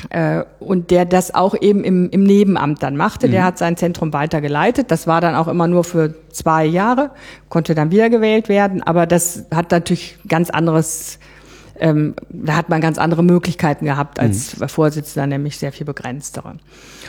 äh, 0.10 0.44
und 0.60 0.92
der 0.92 1.06
das 1.06 1.34
auch 1.34 1.56
eben 1.60 1.84
im, 1.84 2.10
im 2.10 2.24
Nebenamt 2.24 2.82
dann 2.82 2.96
machte. 2.96 3.28
Mhm. 3.28 3.32
Der 3.32 3.44
hat 3.44 3.58
sein 3.58 3.76
Zentrum 3.78 4.14
weitergeleitet. 4.14 4.92
Das 4.92 5.08
war 5.08 5.22
dann 5.22 5.36
auch 5.36 5.48
immer 5.48 5.68
nur 5.68 5.84
für 5.84 6.14
zwei 6.32 6.66
Jahre, 6.66 7.12
konnte 7.50 7.76
dann 7.76 7.92
wiedergewählt 7.92 8.50
werden. 8.50 8.82
Aber 8.82 9.06
das 9.06 9.46
hat 9.54 9.72
natürlich 9.72 10.18
ganz 10.28 10.50
anderes, 10.50 11.20
ähm, 11.80 12.14
da 12.30 12.56
hat 12.56 12.70
man 12.70 12.82
ganz 12.82 12.98
andere 12.98 13.24
Möglichkeiten 13.24 13.86
gehabt 13.86 14.20
als 14.20 14.60
mhm. 14.60 14.68
Vorsitzender, 14.68 15.28
nämlich 15.28 15.58
sehr 15.58 15.72
viel 15.72 15.86
begrenztere. 15.86 16.56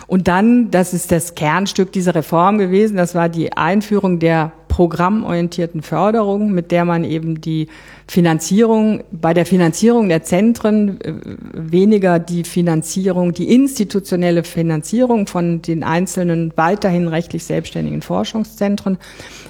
Und 0.07 0.29
dann, 0.29 0.71
das 0.71 0.95
ist 0.95 1.13
das 1.13 1.35
Kernstück 1.35 1.93
dieser 1.93 2.15
Reform 2.15 2.59
gewesen, 2.59 2.97
das 2.97 3.15
war 3.15 3.29
die 3.29 3.53
Einführung 3.57 4.19
der 4.19 4.53
programmorientierten 4.69 5.83
Förderung, 5.83 6.53
mit 6.53 6.71
der 6.71 6.85
man 6.85 7.05
eben 7.05 7.41
die 7.41 7.69
Finanzierung, 8.07 9.03
bei 9.11 9.35
der 9.35 9.45
Finanzierung 9.45 10.09
der 10.09 10.23
Zentren 10.23 11.01
äh, 11.01 11.13
weniger 11.53 12.19
die 12.19 12.45
Finanzierung, 12.45 13.33
die 13.33 13.53
institutionelle 13.53 14.45
Finanzierung 14.45 15.27
von 15.27 15.61
den 15.61 15.83
einzelnen 15.83 16.53
weiterhin 16.57 17.09
rechtlich 17.09 17.45
selbstständigen 17.45 18.01
Forschungszentren 18.01 18.99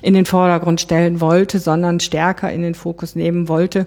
in 0.02 0.14
den 0.14 0.24
Vordergrund 0.24 0.80
stellen 0.80 1.20
wollte, 1.20 1.58
sondern 1.58 2.00
stärker 2.00 2.50
in 2.50 2.62
den 2.62 2.74
Fokus 2.74 3.14
nehmen 3.14 3.46
wollte, 3.46 3.86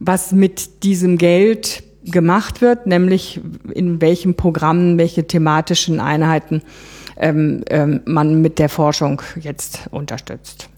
was 0.00 0.32
mit 0.32 0.82
diesem 0.82 1.18
Geld 1.18 1.84
gemacht 2.04 2.60
wird, 2.62 2.86
nämlich 2.86 3.40
in 3.72 4.00
welchen 4.00 4.34
Programmen, 4.34 4.98
welche 4.98 5.26
thematischen 5.26 6.00
Einheiten 6.00 6.62
ähm, 7.16 7.62
ähm, 7.68 8.00
man 8.06 8.40
mit 8.40 8.58
der 8.58 8.70
Forschung 8.70 9.22
jetzt 9.38 9.80
unterstützt. 9.90 10.68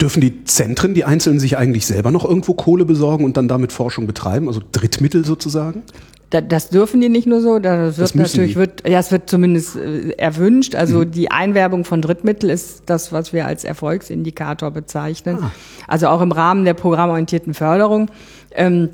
Dürfen 0.00 0.20
die 0.20 0.44
Zentren, 0.44 0.92
die 0.92 1.04
Einzelnen, 1.04 1.40
sich 1.40 1.56
eigentlich 1.56 1.86
selber 1.86 2.10
noch 2.10 2.24
irgendwo 2.24 2.54
Kohle 2.54 2.84
besorgen 2.84 3.24
und 3.24 3.36
dann 3.36 3.48
damit 3.48 3.72
Forschung 3.72 4.06
betreiben, 4.06 4.48
also 4.48 4.60
Drittmittel 4.72 5.24
sozusagen? 5.24 5.84
das 6.30 6.68
dürfen 6.68 7.00
die 7.00 7.08
nicht 7.08 7.26
nur 7.26 7.40
so, 7.40 7.58
das 7.58 7.96
wird 7.96 8.10
das 8.10 8.14
natürlich, 8.14 8.56
wird, 8.56 8.86
ja, 8.86 8.98
es 8.98 9.10
wird 9.10 9.30
zumindest 9.30 9.76
äh, 9.76 10.10
erwünscht. 10.10 10.74
Also 10.74 10.98
mhm. 10.98 11.10
die 11.10 11.30
Einwerbung 11.30 11.84
von 11.84 12.02
Drittmittel 12.02 12.50
ist 12.50 12.82
das, 12.86 13.12
was 13.12 13.32
wir 13.32 13.46
als 13.46 13.64
Erfolgsindikator 13.64 14.70
bezeichnen. 14.70 15.38
Ah. 15.40 15.50
Also 15.86 16.08
auch 16.08 16.20
im 16.20 16.32
Rahmen 16.32 16.66
der 16.66 16.74
programmorientierten 16.74 17.54
Förderung. 17.54 18.10
Ähm, 18.52 18.90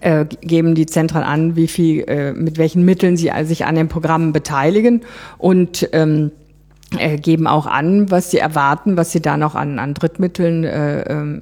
äh, 0.00 0.26
geben 0.42 0.74
die 0.74 0.86
Zentren 0.86 1.22
an, 1.22 1.56
wie 1.56 1.66
viel, 1.66 2.04
äh, 2.06 2.32
mit 2.32 2.58
welchen 2.58 2.84
Mitteln 2.84 3.16
sie 3.16 3.30
sich 3.44 3.64
an 3.64 3.74
den 3.74 3.88
Programmen 3.88 4.32
beteiligen 4.32 5.02
und 5.38 5.88
ähm, 5.92 6.30
äh, 6.96 7.18
geben 7.18 7.46
auch 7.46 7.66
an, 7.66 8.10
was 8.10 8.30
sie 8.30 8.38
erwarten, 8.38 8.96
was 8.96 9.12
sie 9.12 9.20
da 9.20 9.36
noch 9.36 9.54
an, 9.54 9.78
an 9.78 9.92
Drittmitteln 9.92 10.64
äh, 10.64 11.02
ähm, 11.02 11.40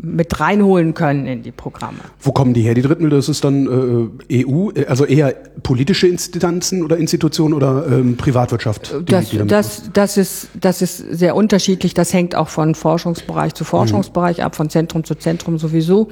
mit 0.00 0.38
reinholen 0.38 0.94
können 0.94 1.26
in 1.26 1.42
die 1.42 1.50
Programme. 1.50 1.98
Wo 2.20 2.30
kommen 2.30 2.54
die 2.54 2.62
her, 2.62 2.74
die 2.74 2.82
Drittmittel? 2.82 3.16
Das 3.16 3.28
ist 3.28 3.42
dann 3.42 4.10
äh, 4.30 4.44
EU, 4.44 4.70
also 4.86 5.04
eher 5.04 5.34
politische 5.64 6.06
Instanzen 6.06 6.84
oder 6.84 6.96
Institutionen 6.96 7.54
oder 7.54 7.86
ähm, 7.90 8.16
Privatwirtschaft? 8.16 8.94
Das, 9.06 9.32
das, 9.46 9.90
das, 9.92 10.16
ist, 10.16 10.48
das 10.60 10.80
ist 10.80 10.98
sehr 10.98 11.34
unterschiedlich. 11.34 11.94
Das 11.94 12.12
hängt 12.12 12.36
auch 12.36 12.48
von 12.48 12.76
Forschungsbereich 12.76 13.54
zu 13.54 13.64
Forschungsbereich 13.64 14.38
mhm. 14.38 14.44
ab, 14.44 14.54
von 14.54 14.70
Zentrum 14.70 15.02
zu 15.02 15.16
Zentrum 15.16 15.58
sowieso. 15.58 16.08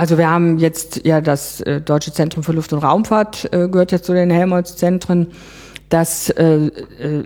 Also 0.00 0.16
wir 0.16 0.30
haben 0.30 0.56
jetzt 0.56 1.04
ja 1.04 1.20
das 1.20 1.60
äh, 1.60 1.82
Deutsche 1.82 2.10
Zentrum 2.10 2.42
für 2.42 2.52
Luft- 2.52 2.72
und 2.72 2.78
Raumfahrt 2.78 3.52
äh, 3.52 3.68
gehört 3.68 3.92
jetzt 3.92 4.06
zu 4.06 4.14
den 4.14 4.30
Helmholtz-Zentren, 4.30 5.26
das 5.90 6.30
äh, 6.30 6.68
äh, 6.68 7.24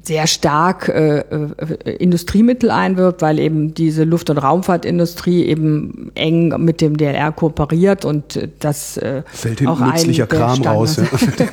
sehr 0.00 0.28
stark 0.28 0.88
äh, 0.88 1.24
äh, 1.24 1.96
Industriemittel 1.96 2.70
einwirbt, 2.70 3.20
weil 3.20 3.40
eben 3.40 3.74
diese 3.74 4.04
Luft- 4.04 4.30
und 4.30 4.38
Raumfahrtindustrie 4.38 5.44
eben 5.44 6.12
eng 6.14 6.54
mit 6.58 6.80
dem 6.80 6.96
DLR 6.96 7.32
kooperiert 7.32 8.04
und 8.04 8.48
das 8.60 8.92
fällt 8.92 9.58
hinten 9.58 9.66
auch 9.66 9.80
nützlicher 9.80 10.28
Kram 10.28 10.62
raus. 10.62 10.98
Ja. 10.98 11.46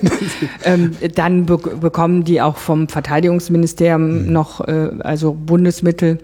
ähm, 0.64 0.92
dann 1.16 1.48
be 1.48 1.58
bekommen 1.58 2.24
die 2.24 2.40
auch 2.40 2.58
vom 2.58 2.88
Verteidigungsministerium 2.88 4.26
mhm. 4.26 4.32
noch 4.32 4.62
also 5.00 5.34
Bundesmittel 5.34 6.20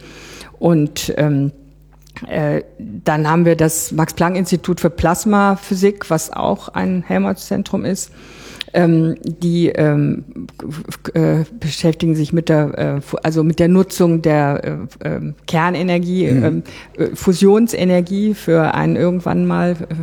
und 0.59 1.11
ähm, 1.17 1.47
äh, 1.47 1.64
dann 2.77 3.29
haben 3.29 3.45
wir 3.45 3.55
das 3.55 3.91
Max-Planck-Institut 3.91 4.79
für 4.79 4.89
Plasmaphysik, 4.89 6.09
was 6.09 6.31
auch 6.31 6.69
ein 6.69 7.03
Helmholtz-Zentrum 7.05 7.85
ist. 7.85 8.11
Ähm, 8.73 9.15
die 9.23 9.69
ähm, 9.69 10.25
äh, 11.13 11.45
beschäftigen 11.59 12.13
sich 12.13 12.33
mit 12.33 12.49
der, 12.49 12.77
äh, 12.97 13.17
also 13.23 13.41
mit 13.41 13.59
der 13.59 13.69
Nutzung 13.69 14.21
der 14.21 14.87
äh, 15.01 15.07
ähm, 15.07 15.35
Kernenergie, 15.47 16.29
mhm. 16.29 16.43
Ähm, 16.43 16.63
äh, 16.97 17.15
Fusionsenergie 17.15 18.33
für 18.33 18.73
ein 18.73 18.97
irgendwann 18.97 19.45
mal 19.45 19.71
äh, 19.71 19.95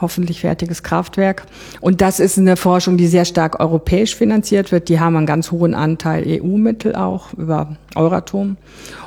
hoffentlich 0.00 0.40
fertiges 0.40 0.82
Kraftwerk. 0.82 1.44
Und 1.80 2.00
das 2.00 2.20
ist 2.20 2.38
eine 2.38 2.56
Forschung, 2.56 2.96
die 2.96 3.06
sehr 3.06 3.24
stark 3.24 3.60
europäisch 3.60 4.16
finanziert 4.16 4.72
wird. 4.72 4.88
Die 4.88 5.00
haben 5.00 5.16
einen 5.16 5.26
ganz 5.26 5.50
hohen 5.50 5.74
Anteil 5.74 6.24
EU-Mittel 6.26 6.94
auch 6.94 7.32
über 7.34 7.76
Euratom. 7.94 8.56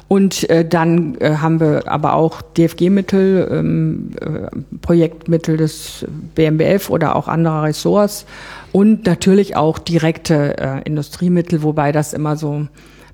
Und 0.07 0.49
äh, 0.49 0.67
dann 0.67 1.15
äh, 1.19 1.37
haben 1.37 1.59
wir 1.59 1.87
aber 1.87 2.13
auch 2.13 2.41
DFG-Mittel, 2.41 3.47
ähm, 3.51 4.11
äh, 4.21 4.77
Projektmittel 4.81 5.57
des 5.57 6.05
BMBF 6.35 6.89
oder 6.89 7.15
auch 7.15 7.27
anderer 7.27 7.63
Ressorts 7.63 8.25
und 8.71 9.05
natürlich 9.05 9.55
auch 9.55 9.79
direkte 9.79 10.57
äh, 10.57 10.81
Industriemittel, 10.83 11.63
wobei 11.63 11.91
das 11.91 12.13
immer 12.13 12.35
so 12.35 12.51
ein 12.51 12.69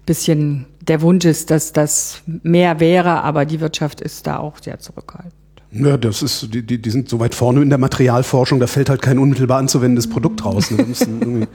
bisschen 0.05 0.65
der 0.81 1.01
Wunsch 1.01 1.25
ist, 1.25 1.51
dass 1.51 1.71
das 1.71 2.21
mehr 2.25 2.79
wäre, 2.79 3.23
aber 3.23 3.45
die 3.45 3.61
Wirtschaft 3.61 4.01
ist 4.01 4.25
da 4.25 4.39
auch 4.39 4.57
sehr 4.59 4.79
zurückhaltend. 4.79 5.38
Ja, 5.71 5.97
das 5.97 6.23
ist, 6.23 6.53
die, 6.53 6.63
die, 6.63 6.81
die 6.81 6.89
sind 6.89 7.09
so 7.09 7.19
weit 7.19 7.35
vorne 7.35 7.61
in 7.61 7.69
der 7.69 7.77
Materialforschung, 7.77 8.59
da 8.59 8.67
fällt 8.67 8.89
halt 8.89 9.01
kein 9.01 9.19
unmittelbar 9.19 9.59
anzuwendendes 9.59 10.09
Produkt 10.09 10.43
raus. 10.43 10.71
Ne? 10.71 10.85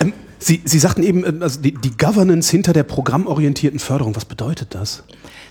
ähm, 0.00 0.12
Sie, 0.40 0.60
Sie 0.64 0.78
sagten 0.78 1.02
eben, 1.02 1.24
äh, 1.24 1.32
also 1.42 1.60
die, 1.60 1.72
die 1.72 1.96
Governance 1.96 2.50
hinter 2.50 2.72
der 2.72 2.84
programmorientierten 2.84 3.80
Förderung, 3.80 4.14
was 4.14 4.24
bedeutet 4.24 4.74
das? 4.74 5.02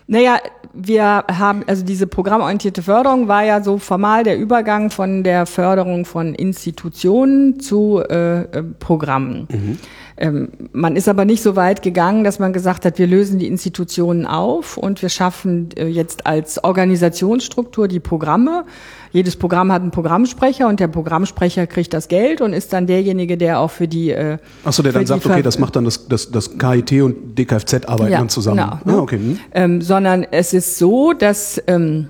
Naja, 0.09 0.37
wir 0.73 1.25
haben, 1.27 1.63
also 1.67 1.83
diese 1.83 2.07
programmorientierte 2.07 2.81
Förderung 2.81 3.27
war 3.27 3.43
ja 3.43 3.61
so 3.61 3.77
formal 3.77 4.23
der 4.23 4.37
Übergang 4.37 4.89
von 4.89 5.23
der 5.23 5.45
Förderung 5.45 6.05
von 6.05 6.33
Institutionen 6.33 7.59
zu 7.59 8.01
äh, 8.09 8.41
äh 8.43 8.63
Programmen. 8.79 9.47
Mhm. 9.51 9.79
Ähm, 10.17 10.49
man 10.71 10.95
ist 10.95 11.07
aber 11.07 11.25
nicht 11.25 11.43
so 11.43 11.55
weit 11.55 11.81
gegangen, 11.81 12.23
dass 12.23 12.39
man 12.39 12.51
gesagt 12.51 12.85
hat, 12.85 12.97
wir 12.97 13.07
lösen 13.07 13.37
die 13.37 13.47
Institutionen 13.47 14.25
auf 14.25 14.77
und 14.77 15.01
wir 15.01 15.09
schaffen 15.09 15.69
äh, 15.77 15.87
jetzt 15.87 16.25
als 16.25 16.63
Organisationsstruktur 16.63 17.87
die 17.87 17.99
Programme. 17.99 18.65
Jedes 19.11 19.35
Programm 19.35 19.71
hat 19.71 19.81
einen 19.81 19.91
Programmsprecher 19.91 20.67
und 20.67 20.79
der 20.79 20.87
Programmsprecher 20.87 21.67
kriegt 21.67 21.93
das 21.93 22.07
Geld 22.07 22.41
und 22.41 22.53
ist 22.53 22.73
dann 22.73 22.87
derjenige, 22.87 23.37
der 23.37 23.59
auch 23.59 23.71
für 23.71 23.87
die. 23.87 24.11
Äh, 24.11 24.37
Achso, 24.63 24.83
der 24.83 24.93
dann 24.93 25.05
sagt, 25.05 25.25
okay, 25.25 25.41
das 25.41 25.59
macht 25.59 25.75
dann 25.75 25.85
das, 25.85 26.07
das, 26.07 26.31
das 26.31 26.57
KIT 26.57 27.01
und 27.01 27.37
DKFZ 27.37 27.87
arbeiten 27.87 28.11
ja, 28.11 28.19
dann 28.19 28.29
zusammen. 28.29 28.57
Genau, 28.57 28.79
ne? 28.83 28.99
ah, 28.99 29.01
okay. 29.01 29.17
Hm. 29.17 29.39
Ähm, 29.53 29.81
sondern 29.81 30.25
es 30.31 30.53
ist 30.53 30.77
so, 30.77 31.13
dass 31.13 31.61
ähm, 31.67 32.09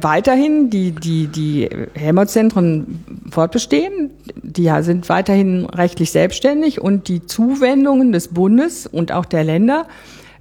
weiterhin 0.00 0.70
die, 0.70 0.92
die, 0.92 1.28
die 1.28 1.68
Helmholtz-Zentren 1.94 3.04
fortbestehen. 3.30 4.10
Die 4.42 4.70
sind 4.80 5.08
weiterhin 5.08 5.66
rechtlich 5.66 6.10
selbstständig 6.10 6.80
und 6.80 7.08
die 7.08 7.26
Zuwendungen 7.26 8.12
des 8.12 8.28
Bundes 8.28 8.86
und 8.86 9.12
auch 9.12 9.24
der 9.24 9.44
Länder 9.44 9.86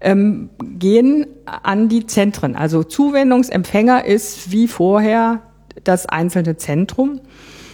ähm, 0.02 0.50
gehen 0.62 1.26
an 1.46 1.90
die 1.90 2.06
Zentren. 2.06 2.56
Also 2.56 2.84
Zuwendungsempfänger 2.84 4.06
ist 4.06 4.52
wie 4.52 4.68
vorher 4.68 5.42
das 5.84 6.06
einzelne 6.06 6.58
Zentrum. 6.58 7.20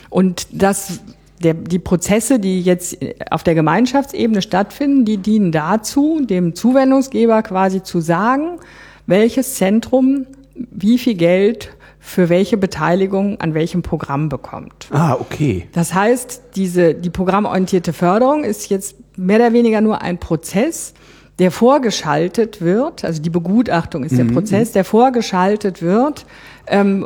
Und 0.10 0.48
das, 0.52 1.00
der, 1.42 1.54
die 1.54 1.80
Prozesse, 1.80 2.40
die 2.40 2.62
jetzt 2.62 2.98
auf 3.30 3.44
der 3.44 3.56
Gemeinschaftsebene 3.56 4.42
stattfinden, 4.42 5.06
die 5.06 5.18
dienen 5.18 5.52
dazu, 5.52 6.22
dem 6.24 6.56
Zuwendungsgeber 6.56 7.44
quasi 7.44 7.84
zu 7.84 8.02
sagen, 8.02 8.60
welches 9.08 9.56
Zentrum 9.56 10.26
wie 10.56 10.98
viel 10.98 11.16
Geld 11.16 11.76
für 12.00 12.30
welche 12.30 12.58
Beteiligung 12.58 13.40
an 13.40 13.54
welchem 13.54 13.84
Programm 13.84 14.28
bekommt. 14.28 14.88
Ah, 14.90 15.14
okay. 15.14 15.68
Das 15.72 15.94
heißt, 15.94 16.42
diese, 16.56 16.96
die 16.96 17.12
programmorientierte 17.12 17.94
Förderung 17.94 18.44
ist 18.44 18.70
jetzt 18.70 18.96
mehr 19.18 19.38
oder 19.38 19.54
weniger 19.54 19.82
nur 19.82 20.02
ein 20.02 20.18
Prozess, 20.18 20.94
der 21.38 21.52
vorgeschaltet 21.52 22.62
wird, 22.62 23.06
also 23.06 23.22
die 23.22 23.30
Begutachtung 23.30 24.04
ist 24.04 24.18
der 24.18 24.26
mhm. 24.26 24.34
Prozess, 24.34 24.72
der 24.74 24.84
vorgeschaltet 24.84 25.82
wird 25.82 26.26
ähm, 26.72 27.06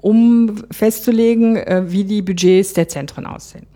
um 0.00 0.64
festzulegen, 0.70 1.56
äh, 1.56 1.84
wie 1.86 2.04
die 2.04 2.20
Budgets 2.20 2.74
der 2.74 2.88
Zentren 2.88 3.26
aussehen. 3.26 3.66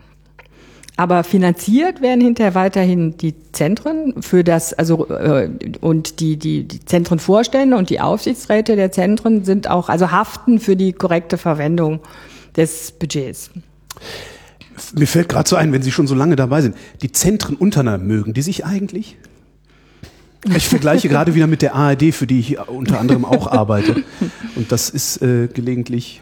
Aber 0.95 1.23
finanziert 1.23 2.01
werden 2.01 2.21
hinterher 2.21 2.53
weiterhin 2.53 3.17
die 3.17 3.33
Zentren 3.51 4.21
für 4.21 4.43
das, 4.43 4.73
also 4.73 5.07
äh, 5.09 5.49
und 5.81 6.19
die, 6.19 6.37
die, 6.37 6.67
die 6.67 6.85
Zentrenvorstände 6.85 7.75
und 7.75 7.89
die 7.89 7.99
Aufsichtsräte 7.99 8.75
der 8.75 8.91
Zentren 8.91 9.43
sind 9.43 9.67
auch, 9.67 9.89
also 9.89 10.11
haften 10.11 10.59
für 10.59 10.75
die 10.75 10.93
korrekte 10.93 11.39
Verwendung 11.39 11.99
des 12.55 12.91
Budgets. 12.91 13.49
Mir 14.93 15.07
fällt 15.07 15.29
gerade 15.29 15.49
so 15.49 15.55
ein, 15.55 15.71
wenn 15.71 15.81
Sie 15.81 15.91
schon 15.91 16.05
so 16.05 16.13
lange 16.13 16.35
dabei 16.35 16.61
sind, 16.61 16.75
die 17.01 17.11
Zentren 17.11 17.55
untereinander 17.55 18.05
mögen 18.05 18.33
die 18.33 18.41
sich 18.43 18.65
eigentlich? 18.65 19.17
Ich 20.55 20.67
vergleiche 20.67 21.07
gerade 21.07 21.35
wieder 21.35 21.47
mit 21.47 21.61
der 21.61 21.75
ARD, 21.75 22.13
für 22.13 22.27
die 22.27 22.39
ich 22.39 22.59
unter 22.59 22.99
anderem 22.99 23.23
auch 23.23 23.47
arbeite. 23.47 24.03
Und 24.55 24.71
das 24.71 24.89
ist 24.89 25.21
äh, 25.21 25.47
gelegentlich. 25.47 26.21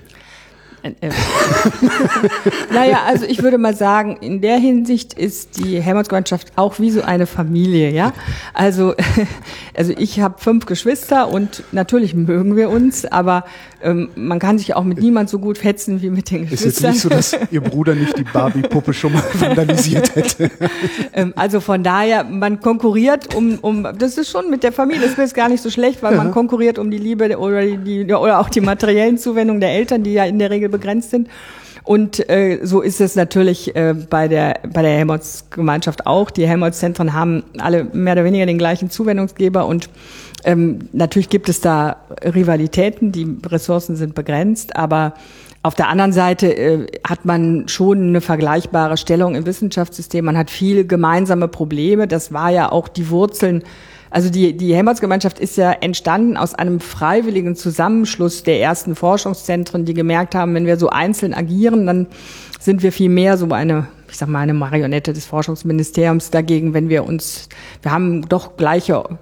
naja, 2.74 3.02
also 3.08 3.26
ich 3.26 3.44
würde 3.44 3.58
mal 3.58 3.76
sagen, 3.76 4.18
in 4.20 4.42
der 4.42 4.58
Hinsicht 4.58 5.14
ist 5.14 5.58
die 5.58 5.80
Helmholtz-Gemeinschaft 5.80 6.54
auch 6.56 6.80
wie 6.80 6.90
so 6.90 7.02
eine 7.04 7.28
Familie, 7.28 7.92
ja. 7.92 8.14
Also, 8.54 8.96
also 9.76 9.94
ich 9.98 10.20
habe 10.20 10.36
fünf 10.40 10.66
Geschwister 10.66 11.30
und 11.30 11.64
natürlich 11.72 12.16
mögen 12.16 12.56
wir 12.56 12.70
uns, 12.70 13.06
aber 13.06 13.46
ähm, 13.84 14.10
man 14.16 14.40
kann 14.40 14.58
sich 14.58 14.76
auch 14.76 14.84
mit 14.84 15.00
niemand 15.00 15.30
so 15.30 15.40
gut 15.40 15.58
fetzen 15.58 16.02
wie 16.02 16.10
mit 16.10 16.32
den 16.32 16.48
Geschwistern. 16.48 16.70
Ist 16.70 16.82
jetzt 16.82 16.92
nicht 16.92 17.02
so, 17.02 17.10
dass 17.10 17.52
Ihr 17.52 17.62
Bruder 17.62 17.96
nicht 17.96 18.18
die 18.18 18.24
Barbie-Puppe 18.24 18.94
schon 18.94 19.14
mal 19.14 19.24
vandalisiert 19.34 20.16
hätte. 20.16 20.52
ähm, 21.14 21.34
also 21.36 21.60
von 21.60 21.84
daher, 21.84 22.24
man 22.24 22.60
konkurriert 22.60 23.36
um, 23.36 23.60
um, 23.60 23.88
das 23.98 24.18
ist 24.18 24.30
schon 24.30 24.50
mit 24.50 24.64
der 24.64 24.72
Familie, 24.72 25.08
das 25.08 25.18
ist 25.18 25.34
gar 25.34 25.50
nicht 25.50 25.62
so 25.62 25.70
schlecht, 25.70 26.02
weil 26.04 26.14
ja. 26.14 26.18
man 26.18 26.32
konkurriert 26.32 26.80
um 26.80 26.92
die 26.92 26.98
Liebe 26.98 27.38
oder 27.38 27.66
die, 27.66 28.06
oder 28.06 28.40
auch 28.40 28.50
die 28.50 28.62
materiellen 28.62 29.18
Zuwendungen 29.18 29.62
der 29.62 29.72
Eltern, 29.72 30.04
die 30.04 30.14
ja 30.14 30.26
in 30.26 30.40
der 30.40 30.50
Regel 30.50 30.70
begrenzt 30.72 31.12
sind. 31.12 31.28
Und 31.84 32.30
äh, 32.30 32.60
so 32.64 32.82
ist 32.82 33.02
es 33.02 33.16
natürlich 33.16 33.76
äh, 33.76 33.94
bei 33.94 34.28
der 34.28 34.60
bei 34.72 34.82
der 34.82 34.92
Helmholtz-Gemeinschaft 34.92 36.06
auch. 36.06 36.30
Die 36.30 36.48
Helmholtz-Zentren 36.48 37.14
haben 37.14 37.44
alle 37.58 37.86
mehr 37.86 38.14
oder 38.14 38.24
weniger 38.24 38.46
den 38.46 38.60
gleichen 38.60 38.90
Zuwendungsgeber 38.90 39.66
und 39.66 39.90
ähm, 40.44 40.90
natürlich 40.92 41.30
gibt 41.30 41.50
es 41.50 41.62
da 41.62 41.98
Rivalitäten, 42.24 43.12
die 43.12 43.38
Ressourcen 43.46 43.96
sind 43.96 44.16
begrenzt, 44.16 44.76
aber 44.76 45.14
auf 45.64 45.76
der 45.76 45.90
anderen 45.90 46.12
Seite 46.12 46.56
äh, 46.56 46.88
hat 47.08 47.26
man 47.26 47.68
schon 47.68 48.10
eine 48.10 48.22
vergleichbare 48.22 48.98
Stellung 48.98 49.36
im 49.36 49.46
Wissenschaftssystem. 49.46 50.26
Man 50.26 50.38
hat 50.38 50.50
viele 50.50 50.86
gemeinsame 50.86 51.48
Probleme. 51.48 52.08
Das 52.08 52.34
war 52.34 52.50
ja 52.50 52.72
auch 52.72 52.88
die 52.88 53.10
Wurzeln 53.10 53.64
also 54.12 54.30
die, 54.30 54.56
die 54.56 54.76
Helmholtz-Gemeinschaft 54.76 55.40
ist 55.40 55.56
ja 55.56 55.72
entstanden 55.72 56.36
aus 56.36 56.54
einem 56.54 56.82
freiwilligen 56.82 57.56
Zusammenschluss 57.56 58.44
der 58.44 58.60
ersten 58.60 58.94
Forschungszentren, 58.94 59.86
die 59.86 59.94
gemerkt 59.94 60.36
haben, 60.36 60.54
wenn 60.54 60.66
wir 60.66 60.78
so 60.78 60.90
einzeln 60.90 61.34
agieren, 61.34 61.86
dann 61.86 62.08
sind 62.60 62.84
wir 62.84 62.92
viel 62.92 63.10
mehr 63.10 63.38
so 63.38 63.48
eine, 63.52 63.88
ich 64.10 64.18
sag 64.18 64.28
mal, 64.28 64.40
eine 64.40 64.54
Marionette 64.54 65.14
des 65.14 65.26
Forschungsministeriums 65.26 66.30
dagegen, 66.30 66.74
wenn 66.74 66.90
wir 66.90 67.06
uns, 67.06 67.48
wir 67.82 67.94
haben 67.94 68.28
doch 68.28 68.58
gleiche 68.58 69.18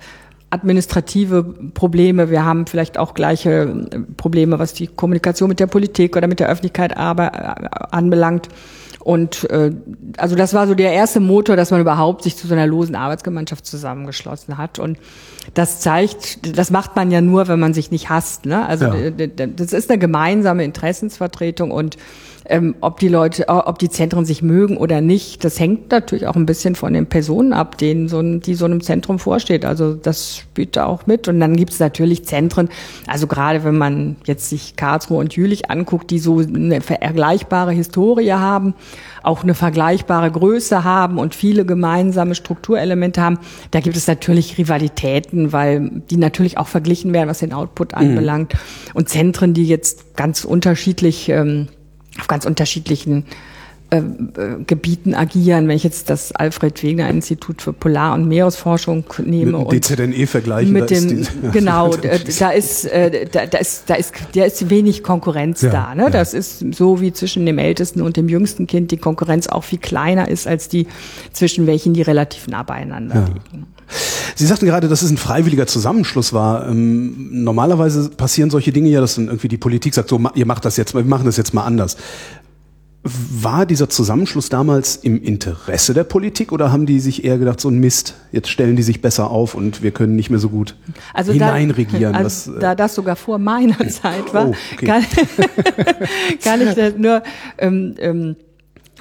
administrative 0.50 1.44
Probleme, 1.76 2.32
wir 2.32 2.44
haben 2.44 2.66
vielleicht 2.66 2.98
auch 2.98 3.14
gleiche 3.14 3.88
Probleme, 4.18 4.58
was 4.58 4.74
die 4.74 4.88
Kommunikation 4.88 5.50
mit 5.50 5.60
der 5.60 5.68
Politik 5.68 6.18
oder 6.18 6.26
mit 6.26 6.40
der 6.40 6.50
Öffentlichkeit 6.50 6.98
aber, 6.98 7.34
äh, 7.34 7.70
anbelangt. 7.92 8.50
Und 9.10 9.50
äh, 9.50 9.72
also 10.18 10.36
das 10.36 10.54
war 10.54 10.68
so 10.68 10.76
der 10.76 10.94
erste 10.94 11.20
Motor, 11.20 11.56
dass 11.56 11.72
man 11.72 11.82
überhaupt 11.82 12.22
sich 12.22 12.38
zu 12.38 12.46
so 12.46 12.54
einer 12.54 12.68
losen 12.68 12.94
Arbeitsgemeinschaft 12.94 13.66
zusammengeschlossen 13.66 14.60
hat. 14.60 14.78
Und 14.78 15.00
das 15.56 15.80
zeigt, 15.80 16.56
das 16.56 16.70
macht 16.70 16.96
man 16.96 17.10
ja 17.10 17.20
nur, 17.20 17.48
wenn 17.48 17.60
man 17.60 17.74
sich 17.74 17.90
nicht 17.90 18.10
hasst. 18.10 18.46
Ne? 18.46 18.64
Also 18.68 18.86
ja. 18.86 19.10
das 19.10 19.74
ist 19.74 19.90
eine 19.90 19.98
gemeinsame 19.98 20.64
Interessensvertretung 20.64 21.72
und 21.72 21.98
ähm, 22.50 22.76
ob 22.82 23.00
die 23.00 23.08
Leute, 23.08 23.48
ob 23.48 23.78
die 23.78 23.90
Zentren 23.90 24.26
sich 24.26 24.42
mögen 24.42 24.78
oder 24.78 25.02
nicht, 25.02 25.44
das 25.44 25.60
hängt 25.60 25.92
natürlich 25.92 26.26
auch 26.26 26.36
ein 26.36 26.48
bisschen 26.48 26.76
von 26.76 26.94
den 26.94 27.06
Personen 27.06 27.54
ab, 27.54 27.78
denen 27.78 28.08
so 28.10 28.20
ein, 28.20 28.42
die 28.42 28.56
so 28.56 28.66
einem 28.66 28.82
Zentrum 28.82 29.20
vorsteht. 29.20 29.66
Also 29.66 29.94
das 29.94 30.38
spielt 30.38 30.76
da 30.76 30.88
auch 30.88 31.06
mit. 31.06 31.28
Und 31.28 31.40
dann 31.40 31.56
gibt 31.56 31.72
es 31.72 31.80
natürlich 31.80 32.26
Zentren, 32.26 32.70
also 33.08 33.28
gerade 33.28 33.64
wenn 33.64 33.78
man 33.78 34.18
jetzt 34.26 34.50
sich 34.50 34.76
Karlsruhe 34.76 35.20
und 35.20 35.36
Jülich 35.36 35.70
anguckt, 35.70 36.10
die 36.10 36.18
so 36.18 36.40
eine 36.40 36.82
vergleichbare 36.82 37.72
Historie 37.72 38.34
haben, 38.34 38.74
auch 39.22 39.44
eine 39.44 39.54
vergleichbare 39.54 40.32
Größe 40.32 40.84
haben 40.84 41.20
und 41.20 41.36
viele 41.36 41.66
gemeinsame 41.66 42.34
Strukturelemente 42.34 43.22
haben, 43.22 43.38
da 43.72 43.80
gibt 43.80 43.96
es 43.96 44.08
natürlich 44.08 44.58
Rivalitäten, 44.58 45.54
weil 45.54 46.02
die 46.10 46.18
natürlich 46.18 46.58
auch 46.58 46.68
verglichen 46.68 47.14
werden, 47.14 47.30
was 47.30 47.40
den 47.40 47.54
Output 47.54 47.92
mhm. 47.92 48.00
anbelangt. 48.00 48.54
Mhm. 48.54 48.60
Und 48.96 49.10
Zentren, 49.10 49.54
die 49.54 49.68
jetzt 49.68 50.16
ganz 50.16 50.46
unterschiedlich 50.46 51.30
ähm, 51.30 51.68
auf 52.20 52.28
ganz 52.28 52.46
unterschiedlichen 52.46 53.26
äh, 53.92 53.98
äh, 53.98 54.64
Gebieten 54.68 55.16
agieren. 55.16 55.68
Wenn 55.68 55.76
ich 55.76 55.84
jetzt 55.84 56.12
das 56.12 56.32
Alfred 56.32 56.84
Wegener 56.84 57.10
Institut 57.10 57.64
für 57.64 57.74
Polar- 57.74 58.14
und 58.14 58.28
Meeresforschung 58.28 59.04
nehme 59.26 59.58
mit 59.58 59.72
dem 59.90 60.14
DZNE 60.14 60.28
vergleichen, 60.28 60.74
mit 60.74 60.92
dem 60.92 61.08
die, 61.08 61.28
genau, 61.52 61.96
da 61.96 62.52
ist 62.52 62.86
äh, 62.86 63.26
da, 63.26 63.48
da 63.48 63.58
ist 63.58 63.90
da 63.90 63.96
ist 63.96 64.14
da 64.36 64.44
ist 64.44 64.70
wenig 64.70 65.02
Konkurrenz 65.02 65.64
ja, 65.64 65.72
da. 65.72 65.96
Ne? 65.96 66.04
Ja. 66.04 66.10
Das 66.12 66.36
ist 66.36 66.64
so 66.76 67.02
wie 67.02 67.14
zwischen 67.14 67.48
dem 67.48 67.58
ältesten 67.58 68.04
und 68.04 68.16
dem 68.16 68.30
jüngsten 68.30 68.68
Kind 68.68 68.92
die 68.92 68.98
Konkurrenz 68.98 69.48
auch 69.48 69.64
viel 69.64 69.80
kleiner 69.80 70.28
ist 70.28 70.46
als 70.46 70.70
die 70.70 70.86
zwischen 71.34 71.66
welchen 71.66 71.96
die 71.96 72.04
relativ 72.04 72.48
nah 72.48 72.62
beieinander 72.62 73.16
ja. 73.16 73.26
liegen. 73.26 73.66
Sie 74.36 74.46
sagten 74.46 74.66
gerade, 74.66 74.88
dass 74.88 75.02
es 75.02 75.12
ein 75.12 75.18
freiwilliger 75.18 75.68
Zusammenschluss 75.68 76.34
war. 76.34 76.68
Ähm, 76.68 77.44
normalerweise 77.44 78.10
passieren 78.10 78.50
solche 78.50 78.72
Dinge 78.72 78.90
ja, 78.90 79.02
dass 79.02 79.16
dann 79.16 79.28
irgendwie 79.28 79.48
die 79.48 79.58
Politik 79.58 79.94
sagt, 79.94 80.10
so, 80.10 80.22
ihr 80.36 80.46
macht 80.46 80.66
das 80.66 80.78
jetzt, 80.78 80.94
wir 80.94 81.04
machen 81.04 81.26
das 81.26 81.38
jetzt 81.38 81.54
mal 81.54 81.64
anders. 81.64 81.98
War 83.02 83.66
dieser 83.66 83.90
Zusammenschluss 83.90 84.50
damals 84.50 84.98
im 84.98 85.24
Interesse 85.24 85.94
der 85.94 86.04
Politik 86.04 86.52
oder 86.52 86.72
haben 86.72 86.86
die 86.86 87.00
sich 87.00 87.24
eher 87.24 87.38
gedacht, 87.38 87.62
so 87.62 87.70
ein 87.70 87.80
Mist, 87.80 88.16
jetzt 88.32 88.50
stellen 88.50 88.76
die 88.76 88.84
sich 88.84 89.02
besser 89.02 89.32
auf 89.32 89.56
und 89.56 89.82
wir 89.82 89.92
können 89.92 90.18
nicht 90.18 90.30
mehr 90.30 90.40
so 90.40 90.50
gut 90.50 90.76
also 91.14 91.32
hineinregieren? 91.32 92.14
Da, 92.14 92.20
also 92.20 92.54
was, 92.54 92.60
da 92.60 92.76
das 92.76 92.96
sogar 92.96 93.16
vor 93.16 93.40
meiner 93.40 93.88
Zeit 93.88 94.34
war, 94.34 94.50
oh, 94.50 94.56
okay. 94.74 94.86
kann, 94.86 95.06
kann, 96.44 96.62
ich 96.62 96.76
das 96.76 96.96
nur, 96.98 97.24
ähm, 97.58 97.96
ähm, 98.00 98.36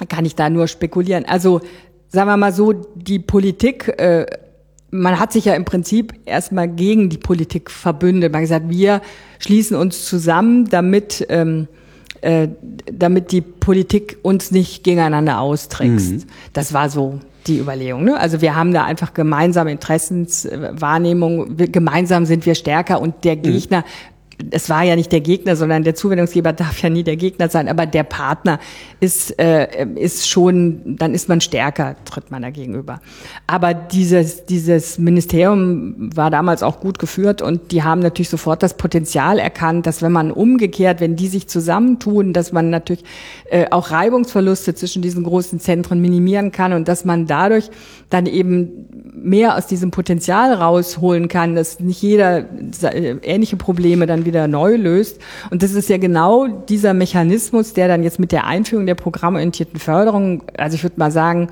kann 0.07 0.23
ich 0.23 0.33
da 0.33 0.49
nur 0.49 0.67
spekulieren. 0.69 1.25
Also 1.25 1.59
sagen 2.07 2.29
wir 2.29 2.37
mal 2.37 2.53
so, 2.53 2.73
die 2.73 3.19
Politik 3.19 3.87
äh, 3.99 4.25
man 4.91 5.19
hat 5.19 5.31
sich 5.33 5.45
ja 5.45 5.53
im 5.53 5.65
Prinzip 5.65 6.13
erstmal 6.25 6.67
gegen 6.67 7.09
die 7.09 7.17
Politik 7.17 7.69
verbündet. 7.69 8.31
Man 8.31 8.39
hat 8.39 8.43
gesagt, 8.43 8.69
wir 8.69 9.01
schließen 9.39 9.77
uns 9.77 10.05
zusammen, 10.05 10.65
damit, 10.69 11.25
ähm, 11.29 11.67
äh, 12.21 12.47
damit 12.91 13.31
die 13.31 13.41
Politik 13.41 14.17
uns 14.23 14.51
nicht 14.51 14.83
gegeneinander 14.83 15.39
austrickst. 15.39 16.11
Mhm. 16.11 16.23
Das 16.53 16.73
war 16.73 16.89
so 16.89 17.19
die 17.47 17.59
Überlegung. 17.59 18.03
Ne? 18.03 18.19
Also 18.19 18.41
wir 18.41 18.55
haben 18.55 18.73
da 18.73 18.83
einfach 18.83 19.13
gemeinsame 19.13 19.71
Interessenswahrnehmung. 19.71 21.55
gemeinsam 21.57 22.25
sind 22.25 22.45
wir 22.45 22.55
stärker 22.55 23.01
und 23.01 23.23
der 23.23 23.37
mhm. 23.37 23.83
Es 24.51 24.69
war 24.69 24.83
ja 24.83 24.95
nicht 24.95 25.11
der 25.11 25.21
Gegner, 25.21 25.55
sondern 25.55 25.83
der 25.83 25.95
Zuwendungsgeber 25.95 26.53
darf 26.53 26.81
ja 26.81 26.89
nie 26.89 27.03
der 27.03 27.17
Gegner 27.17 27.49
sein, 27.49 27.67
aber 27.67 27.85
der 27.85 28.03
Partner 28.03 28.59
ist, 28.99 29.37
äh, 29.39 29.85
ist 29.95 30.29
schon, 30.29 30.95
dann 30.97 31.13
ist 31.13 31.29
man 31.29 31.41
stärker, 31.41 31.95
tritt 32.05 32.31
man 32.31 32.41
da 32.41 32.49
gegenüber. 32.49 33.01
Aber 33.47 33.73
dieses, 33.73 34.45
dieses 34.45 34.97
Ministerium 34.97 36.09
war 36.15 36.31
damals 36.31 36.63
auch 36.63 36.79
gut 36.79 36.99
geführt 36.99 37.41
und 37.41 37.71
die 37.71 37.83
haben 37.83 38.01
natürlich 38.01 38.29
sofort 38.29 38.63
das 38.63 38.75
Potenzial 38.75 39.39
erkannt, 39.39 39.85
dass 39.85 40.01
wenn 40.01 40.11
man 40.11 40.31
umgekehrt, 40.31 41.01
wenn 41.01 41.15
die 41.15 41.27
sich 41.27 41.47
zusammentun, 41.47 42.33
dass 42.33 42.51
man 42.51 42.69
natürlich 42.69 43.03
äh, 43.49 43.67
auch 43.71 43.91
Reibungsverluste 43.91 44.75
zwischen 44.75 45.01
diesen 45.01 45.23
großen 45.23 45.59
Zentren 45.59 46.01
minimieren 46.01 46.51
kann 46.51 46.73
und 46.73 46.87
dass 46.87 47.05
man 47.05 47.27
dadurch 47.27 47.69
dann 48.09 48.25
eben 48.25 48.87
mehr 49.13 49.57
aus 49.57 49.67
diesem 49.67 49.91
Potenzial 49.91 50.53
rausholen 50.53 51.27
kann, 51.27 51.55
dass 51.55 51.79
nicht 51.79 52.01
jeder 52.01 52.45
äh, 52.81 53.17
ähnliche 53.21 53.57
Probleme 53.57 54.05
dann 54.05 54.25
wieder 54.29 54.47
neu 54.47 54.75
löst. 54.75 55.19
Und 55.49 55.63
das 55.63 55.73
ist 55.73 55.89
ja 55.89 55.97
genau 55.97 56.47
dieser 56.47 56.93
Mechanismus, 56.93 57.73
der 57.73 57.87
dann 57.87 58.03
jetzt 58.03 58.19
mit 58.19 58.31
der 58.31 58.45
Einführung 58.45 58.85
der 58.85 58.95
programmorientierten 58.95 59.79
Förderung, 59.79 60.43
also 60.57 60.75
ich 60.75 60.83
würde 60.83 60.99
mal 60.99 61.11
sagen, 61.11 61.49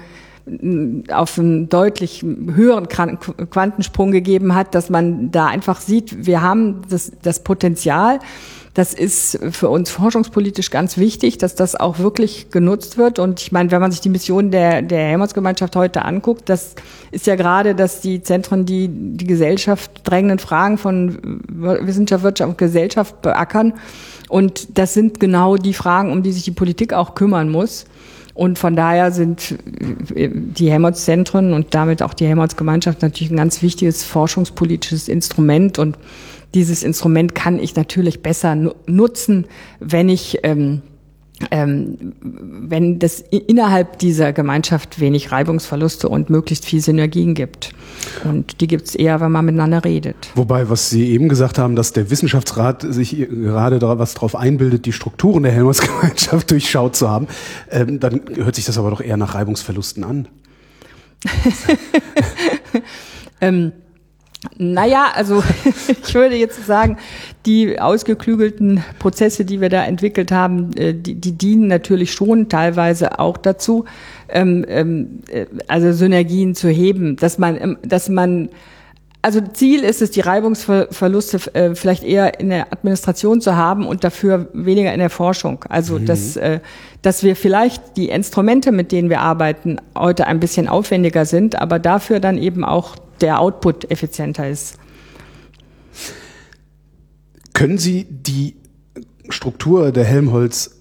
auf 1.12 1.38
einen 1.38 1.68
deutlich 1.68 2.24
höheren 2.24 2.88
Quantensprung 2.88 4.12
gegeben 4.12 4.56
hat, 4.56 4.76
dass 4.76 4.90
man 4.90 5.30
da 5.30 5.48
einfach 5.48 5.82
sieht, 5.82 6.26
wir 6.26 6.42
haben 6.42 6.84
das, 6.90 7.12
das 7.22 7.44
Potenzial, 7.44 8.20
das 8.78 8.94
ist 8.94 9.40
für 9.54 9.70
uns 9.70 9.90
forschungspolitisch 9.90 10.70
ganz 10.70 11.00
wichtig, 11.00 11.40
dass 11.40 11.56
das 11.56 11.76
auch 11.76 11.98
wirklich 11.98 12.52
genutzt 12.52 13.00
wird. 13.00 13.18
Und 13.18 13.42
ich 13.42 13.52
meine, 13.52 13.72
wenn 13.72 13.82
man 13.82 13.92
sich 13.92 14.02
die 14.02 14.10
Mission 14.10 14.52
der, 14.52 14.84
der 14.84 15.00
Helmholtz-Gemeinschaft 15.00 15.76
heute 15.76 16.06
anguckt, 16.06 16.48
das 16.48 16.76
ist 17.10 17.26
ja 17.26 17.36
gerade, 17.36 17.74
dass 17.74 18.02
die 18.02 18.22
Zentren, 18.22 18.68
die 18.68 18.88
die 18.88 19.26
Gesellschaft 19.26 19.90
drängenden 20.04 20.38
Fragen 20.38 20.78
von 20.78 21.42
Wissenschaft, 21.48 22.24
Wirtschaft 22.24 22.52
und 22.52 22.60
Gesellschaft 22.60 23.20
beackern. 23.24 23.74
Und 24.30 24.78
das 24.78 24.94
sind 24.94 25.20
genau 25.20 25.58
die 25.58 25.74
Fragen, 25.74 26.12
um 26.12 26.22
die 26.22 26.32
sich 26.32 26.44
die 26.44 26.52
Politik 26.52 26.94
auch 26.94 27.16
kümmern 27.16 27.50
muss. 27.50 27.86
Und 28.36 28.60
von 28.60 28.76
daher 28.76 29.12
sind 29.12 29.56
äh, 30.14 30.30
die 30.32 30.70
Helmholtz-Zentren 30.70 31.54
und 31.54 31.74
damit 31.74 32.04
auch 32.04 32.14
die 32.14 32.28
Helmholtz-Gemeinschaft 32.28 33.02
natürlich 33.02 33.32
ein 33.32 33.38
ganz 33.38 33.64
wichtiges 33.64 34.04
forschungspolitisches 34.04 35.08
Instrument. 35.08 35.80
Und 35.80 35.98
dieses 36.54 36.84
Instrument 36.84 37.36
kann 37.36 37.60
ich 37.60 37.76
natürlich 37.76 38.22
besser 38.22 38.56
nutzen, 38.86 39.46
wenn 39.80 40.10
ich 40.10 40.40
ähm, 40.44 40.82
ähm, 41.52 42.14
wenn 42.20 43.00
das 43.00 43.20
innerhalb 43.20 44.00
dieser 44.00 44.34
Gemeinschaft 44.34 45.00
wenig 45.00 45.32
Reibungsverluste 45.32 46.10
und 46.10 46.30
möglichst 46.30 46.66
viel 46.66 46.82
Synergien 46.82 47.36
gibt. 47.36 47.74
Und 48.24 48.60
die 48.60 48.68
gibt 48.68 48.88
es 48.88 48.96
eher, 48.96 49.22
wenn 49.22 49.32
man 49.32 49.46
miteinander 49.46 49.84
redet. 49.84 50.16
Wobei, 50.34 50.70
was 50.70 50.90
Sie 50.90 51.12
eben 51.12 51.30
gesagt 51.30 51.60
haben, 51.60 51.76
dass 51.76 51.94
der 51.94 52.10
Wissenschaftsrat 52.10 52.82
sich 52.82 53.16
gerade 53.30 53.78
da 53.80 54.00
was 54.00 54.16
drauf 54.16 54.36
einbildet, 54.36 54.86
die 54.86 54.94
Strukturen 54.94 55.44
der 55.44 55.52
Helmholtz-Gemeinschaft 55.52 56.50
durchschaut 56.52 56.96
zu 56.96 57.10
haben, 57.10 57.28
ähm, 57.70 58.00
dann 58.00 58.22
hört 58.36 58.56
sich 58.56 58.66
das 58.66 58.78
aber 58.78 58.90
doch 58.90 59.02
eher 59.02 59.18
nach 59.18 59.36
Reibungsverlusten 59.36 60.04
an. 60.04 60.28
ähm, 63.42 63.74
naja, 64.58 65.12
also 65.14 65.44
ich 65.88 66.14
würde 66.14 66.36
jetzt 66.36 66.66
sagen, 66.66 66.98
die 67.46 67.80
ausgeklügelten 67.80 68.84
Prozesse, 69.00 69.46
die 69.46 69.62
wir 69.62 69.70
da 69.70 69.84
entwickelt 69.84 70.32
haben, 70.32 70.76
äh, 70.76 70.94
die, 70.94 71.16
die 71.16 71.34
dienen 71.34 71.68
natürlich 71.68 72.14
schon 72.14 72.50
teilweise 72.50 73.20
auch 73.20 73.38
dazu, 73.38 73.86
ähm, 74.30 74.66
ähm, 74.68 75.22
äh, 75.30 75.46
also 75.68 75.92
Synergien 75.92 76.56
zu 76.56 76.70
heben, 76.70 77.16
dass 77.16 77.38
man, 77.38 77.62
ähm, 77.62 77.78
dass 77.84 78.10
man 78.10 78.50
also 79.22 79.42
Ziel 79.42 79.84
ist 79.84 80.02
es, 80.02 80.12
die 80.12 80.22
Reibungsverluste 80.22 81.54
äh, 81.54 81.76
vielleicht 81.76 82.04
eher 82.04 82.40
in 82.40 82.50
der 82.50 82.72
Administration 82.72 83.42
zu 83.42 83.58
haben 83.58 83.86
und 83.86 84.04
dafür 84.04 84.48
weniger 84.54 84.94
in 84.94 85.00
der 85.00 85.10
Forschung. 85.10 85.66
Also 85.68 86.00
mhm. 86.00 86.06
dass, 86.06 86.38
äh, 86.38 86.60
dass 87.02 87.24
wir 87.24 87.36
vielleicht 87.36 87.98
die 87.98 88.10
Instrumente, 88.10 88.72
mit 88.72 88.92
denen 88.92 89.10
wir 89.10 89.20
arbeiten, 89.20 89.82
heute 89.98 90.28
ein 90.28 90.40
bisschen 90.40 90.68
aufwendiger 90.68 91.26
sind, 91.26 91.60
aber 91.60 91.78
dafür 91.80 92.20
dann 92.20 92.38
eben 92.38 92.64
auch 92.64 92.96
der 93.22 93.40
Output 93.40 93.90
effizienter 93.92 94.50
ist. 94.50 94.78
Können 97.54 97.78
Sie 97.78 98.06
die 98.10 98.56
Struktur 99.30 99.92
der 99.92 100.04
Helmholtz 100.04 100.72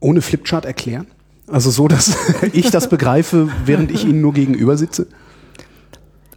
ohne 0.00 0.22
Flipchart 0.22 0.64
erklären? 0.64 1.06
Also 1.48 1.70
so, 1.70 1.88
dass 1.88 2.16
ich 2.52 2.70
das 2.70 2.88
begreife, 2.88 3.48
während 3.64 3.90
ich 3.90 4.04
Ihnen 4.04 4.20
nur 4.20 4.32
gegenüber 4.32 4.76
sitze? 4.76 5.06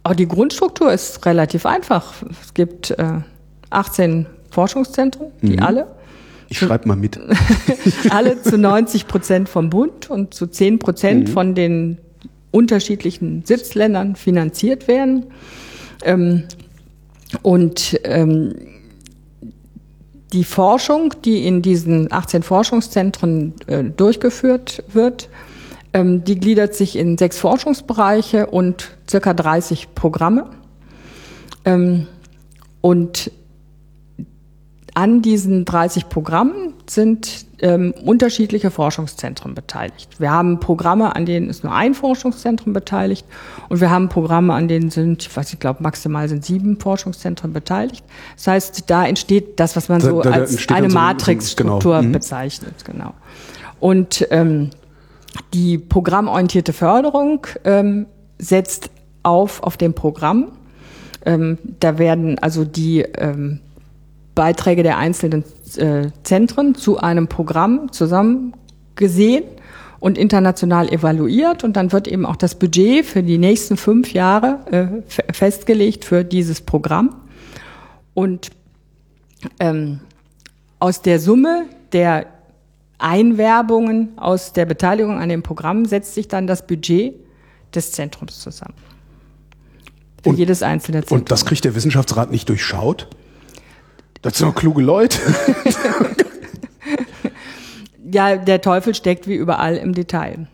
Oh, 0.08 0.12
die 0.12 0.26
Grundstruktur 0.26 0.92
ist 0.92 1.24
relativ 1.26 1.66
einfach. 1.66 2.14
Es 2.42 2.54
gibt 2.54 2.90
äh, 2.90 3.20
18 3.70 4.26
Forschungszentren, 4.50 5.28
die 5.42 5.56
mhm. 5.56 5.62
alle. 5.62 5.86
Ich 6.48 6.58
schreibe 6.58 6.88
mal 6.88 6.96
mit. 6.96 7.20
alle 8.10 8.42
zu 8.42 8.58
90 8.58 9.06
Prozent 9.06 9.48
vom 9.48 9.70
Bund 9.70 10.10
und 10.10 10.34
zu 10.34 10.46
10 10.46 10.78
Prozent 10.78 11.28
mhm. 11.28 11.32
von 11.32 11.54
den 11.54 11.98
unterschiedlichen 12.50 13.44
Sitzländern 13.44 14.16
finanziert 14.16 14.88
werden. 14.88 15.26
Ähm, 16.02 16.44
und 17.42 18.00
ähm, 18.04 18.54
die 20.32 20.44
Forschung, 20.44 21.14
die 21.24 21.46
in 21.46 21.62
diesen 21.62 22.12
18 22.12 22.42
Forschungszentren 22.42 23.54
äh, 23.66 23.84
durchgeführt 23.84 24.84
wird, 24.92 25.28
ähm, 25.92 26.24
die 26.24 26.38
gliedert 26.38 26.74
sich 26.74 26.96
in 26.96 27.18
sechs 27.18 27.38
Forschungsbereiche 27.38 28.46
und 28.46 28.96
circa 29.08 29.34
30 29.34 29.94
Programme. 29.94 30.50
Ähm, 31.64 32.06
und 32.80 33.30
an 34.94 35.22
diesen 35.22 35.64
30 35.64 36.08
Programmen 36.08 36.74
sind 36.88 37.46
ähm, 37.60 37.92
unterschiedliche 38.04 38.70
Forschungszentren 38.70 39.54
beteiligt. 39.54 40.18
Wir 40.18 40.30
haben 40.30 40.60
Programme, 40.60 41.14
an 41.14 41.26
denen 41.26 41.50
ist 41.50 41.62
nur 41.62 41.74
ein 41.74 41.94
Forschungszentrum 41.94 42.72
beteiligt 42.72 43.26
und 43.68 43.80
wir 43.80 43.90
haben 43.90 44.08
Programme, 44.08 44.54
an 44.54 44.68
denen 44.68 44.90
sind, 44.90 45.22
ich 45.22 45.36
weiß, 45.36 45.52
ich 45.52 45.60
glaube, 45.60 45.82
maximal 45.82 46.28
sind 46.28 46.44
sieben 46.44 46.78
Forschungszentren 46.78 47.52
beteiligt. 47.52 48.04
Das 48.36 48.46
heißt, 48.46 48.90
da 48.90 49.06
entsteht 49.06 49.60
das, 49.60 49.76
was 49.76 49.88
man 49.88 50.00
so 50.00 50.22
da, 50.22 50.30
da 50.30 50.36
als 50.36 50.68
eine 50.68 50.90
so 50.90 50.94
Matrixstruktur 50.94 51.96
genau. 51.96 52.08
Mhm. 52.08 52.12
bezeichnet, 52.12 52.84
genau. 52.84 53.14
Und 53.78 54.26
ähm, 54.30 54.70
die 55.54 55.78
programmorientierte 55.78 56.72
Förderung 56.72 57.46
ähm, 57.64 58.06
setzt 58.38 58.90
auf 59.22 59.62
auf 59.62 59.76
dem 59.76 59.94
Programm. 59.94 60.52
Ähm, 61.24 61.58
da 61.80 61.98
werden 61.98 62.38
also 62.38 62.64
die 62.64 63.00
ähm, 63.00 63.60
Beiträge 64.34 64.82
der 64.82 64.98
einzelnen 64.98 65.44
äh, 65.76 66.10
Zentren 66.22 66.74
zu 66.74 66.98
einem 66.98 67.28
Programm 67.28 67.92
zusammen 67.92 68.54
gesehen 68.96 69.44
und 69.98 70.16
international 70.16 70.88
evaluiert 70.88 71.62
und 71.62 71.76
dann 71.76 71.92
wird 71.92 72.08
eben 72.08 72.24
auch 72.24 72.36
das 72.36 72.54
Budget 72.54 73.04
für 73.04 73.22
die 73.22 73.38
nächsten 73.38 73.76
fünf 73.76 74.12
Jahre 74.12 74.60
äh, 74.70 75.32
festgelegt 75.32 76.04
für 76.04 76.24
dieses 76.24 76.62
Programm. 76.62 77.14
Und 78.14 78.50
ähm, 79.58 80.00
aus 80.78 81.02
der 81.02 81.20
Summe 81.20 81.66
der 81.92 82.26
Einwerbungen 82.98 84.18
aus 84.18 84.52
der 84.52 84.66
Beteiligung 84.66 85.18
an 85.18 85.28
dem 85.28 85.42
Programm 85.42 85.84
setzt 85.86 86.14
sich 86.14 86.28
dann 86.28 86.46
das 86.46 86.66
Budget 86.66 87.14
des 87.74 87.92
Zentrums 87.92 88.40
zusammen. 88.40 88.74
Für 90.22 90.30
und, 90.30 90.38
jedes 90.38 90.62
einzelne 90.62 91.00
Zentrum. 91.00 91.20
Und 91.20 91.30
das 91.30 91.46
kriegt 91.46 91.64
der 91.64 91.74
Wissenschaftsrat 91.74 92.30
nicht 92.30 92.48
durchschaut? 92.48 93.08
Das 94.22 94.36
sind 94.36 94.48
doch 94.48 94.54
kluge 94.54 94.82
Leute. 94.82 95.18
ja, 98.12 98.36
der 98.36 98.60
Teufel 98.60 98.94
steckt 98.94 99.26
wie 99.26 99.34
überall 99.34 99.76
im 99.76 99.94
Detail. 99.94 100.46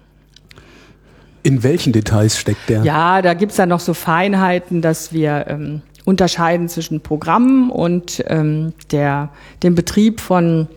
In 1.42 1.62
welchen 1.62 1.92
Details 1.92 2.38
steckt 2.38 2.68
der? 2.68 2.82
Ja, 2.82 3.22
da 3.22 3.34
gibt's 3.34 3.56
dann 3.56 3.68
noch 3.68 3.80
so 3.80 3.94
Feinheiten, 3.94 4.82
dass 4.82 5.12
wir 5.12 5.46
ähm, 5.48 5.82
unterscheiden 6.04 6.68
zwischen 6.68 7.00
Programmen 7.00 7.70
und 7.70 8.24
ähm, 8.28 8.72
der, 8.90 9.30
dem 9.62 9.74
Betrieb 9.74 10.20
von 10.20 10.68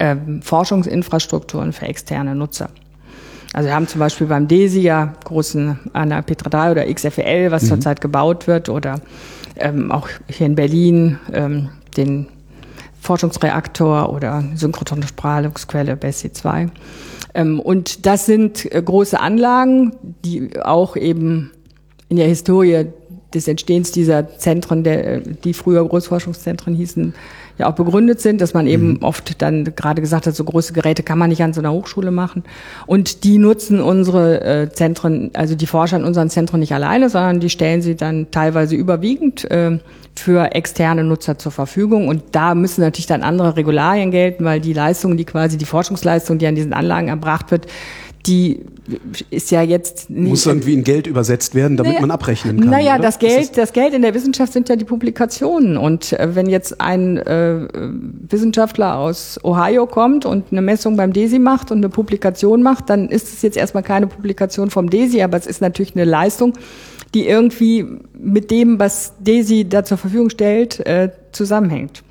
ähm, 0.00 0.42
Forschungsinfrastrukturen 0.42 1.72
für 1.72 1.86
externe 1.86 2.34
Nutzer. 2.34 2.70
Also 3.52 3.68
wir 3.68 3.74
haben 3.74 3.86
zum 3.86 4.00
Beispiel 4.00 4.26
beim 4.26 4.48
DESI 4.48 4.80
ja 4.80 5.14
großen 5.24 5.78
an 5.92 6.10
der 6.10 6.22
Petra 6.22 6.50
3 6.50 6.70
oder 6.72 6.92
XFL, 6.92 7.50
was 7.50 7.62
mhm. 7.62 7.68
zurzeit 7.68 8.00
gebaut 8.00 8.46
wird, 8.46 8.68
oder 8.68 9.00
ähm, 9.56 9.90
auch 9.90 10.08
hier 10.28 10.46
in 10.46 10.56
Berlin 10.56 11.18
ähm, 11.32 11.70
den 11.96 12.28
Forschungsreaktor 13.00 14.12
oder 14.12 14.44
synchrotone 14.54 15.06
Strahlungsquelle 15.06 15.96
BESSI 15.96 16.32
2. 16.32 16.68
Ähm, 17.34 17.60
und 17.60 18.06
das 18.06 18.26
sind 18.26 18.72
äh, 18.72 18.82
große 18.82 19.18
Anlagen, 19.18 19.92
die 20.24 20.60
auch 20.60 20.96
eben 20.96 21.52
in 22.08 22.16
der 22.16 22.26
Historie 22.26 22.86
des 23.34 23.48
Entstehens 23.48 23.92
dieser 23.92 24.38
Zentren, 24.38 24.84
äh, 24.84 25.20
die 25.44 25.54
früher 25.54 25.86
Großforschungszentren 25.86 26.74
hießen, 26.74 27.14
ja 27.58 27.68
auch 27.68 27.74
begründet 27.74 28.20
sind, 28.20 28.40
dass 28.40 28.54
man 28.54 28.66
eben 28.66 28.94
mhm. 28.94 29.02
oft 29.02 29.40
dann 29.42 29.64
gerade 29.76 30.00
gesagt 30.00 30.26
hat, 30.26 30.34
so 30.34 30.44
große 30.44 30.72
Geräte 30.72 31.02
kann 31.02 31.18
man 31.18 31.30
nicht 31.30 31.42
an 31.42 31.52
so 31.52 31.60
einer 31.60 31.72
Hochschule 31.72 32.10
machen. 32.10 32.44
Und 32.86 33.24
die 33.24 33.38
nutzen 33.38 33.80
unsere 33.80 34.44
äh, 34.44 34.70
Zentren, 34.70 35.30
also 35.34 35.54
die 35.54 35.66
Forscher 35.66 35.96
in 35.96 36.04
unseren 36.04 36.30
Zentren 36.30 36.60
nicht 36.60 36.72
alleine, 36.72 37.08
sondern 37.08 37.40
die 37.40 37.50
stellen 37.50 37.82
sie 37.82 37.96
dann 37.96 38.30
teilweise 38.30 38.76
überwiegend 38.76 39.50
äh, 39.50 39.78
für 40.18 40.52
externe 40.52 41.04
Nutzer 41.04 41.38
zur 41.38 41.52
Verfügung. 41.52 42.08
Und 42.08 42.22
da 42.32 42.54
müssen 42.54 42.80
natürlich 42.80 43.06
dann 43.06 43.22
andere 43.22 43.56
Regularien 43.56 44.10
gelten, 44.10 44.44
weil 44.44 44.60
die 44.60 44.72
Leistung, 44.72 45.16
die 45.16 45.24
quasi 45.24 45.58
die 45.58 45.64
Forschungsleistung, 45.64 46.38
die 46.38 46.46
an 46.46 46.54
diesen 46.54 46.72
Anlagen 46.72 47.08
erbracht 47.08 47.50
wird, 47.50 47.66
die 48.26 48.60
ist 49.30 49.50
ja 49.50 49.62
jetzt 49.62 50.10
nicht. 50.10 50.28
Muss 50.28 50.46
irgendwie 50.46 50.74
in 50.74 50.84
Geld 50.84 51.06
übersetzt 51.06 51.54
werden, 51.54 51.76
damit 51.76 51.92
naja, 51.92 52.00
man 52.00 52.10
abrechnen 52.10 52.60
kann. 52.60 52.70
Naja, 52.70 52.94
oder? 52.94 53.02
das 53.02 53.18
Geld, 53.18 53.56
das 53.56 53.72
Geld 53.72 53.94
in 53.94 54.02
der 54.02 54.14
Wissenschaft 54.14 54.52
sind 54.52 54.68
ja 54.68 54.76
die 54.76 54.84
Publikationen. 54.84 55.76
Und 55.76 56.12
äh, 56.12 56.34
wenn 56.34 56.48
jetzt 56.48 56.80
ein 56.80 57.18
äh, 57.18 57.68
Wissenschaftler 58.28 58.96
aus 58.96 59.38
Ohio 59.42 59.86
kommt 59.86 60.26
und 60.26 60.46
eine 60.50 60.62
Messung 60.62 60.96
beim 60.96 61.12
DESI 61.12 61.38
macht 61.38 61.70
und 61.70 61.78
eine 61.78 61.88
Publikation 61.88 62.62
macht, 62.62 62.90
dann 62.90 63.08
ist 63.08 63.32
es 63.32 63.42
jetzt 63.42 63.56
erstmal 63.56 63.82
keine 63.82 64.06
Publikation 64.06 64.70
vom 64.70 64.90
DESI, 64.90 65.22
aber 65.22 65.36
es 65.36 65.46
ist 65.46 65.60
natürlich 65.60 65.94
eine 65.94 66.04
Leistung, 66.04 66.52
die 67.14 67.26
irgendwie 67.26 67.86
mit 68.18 68.50
dem, 68.50 68.78
was 68.78 69.14
DESI 69.20 69.68
da 69.68 69.84
zur 69.84 69.98
Verfügung 69.98 70.30
stellt, 70.30 70.84
äh, 70.86 71.10
zusammenhängt. 71.32 72.02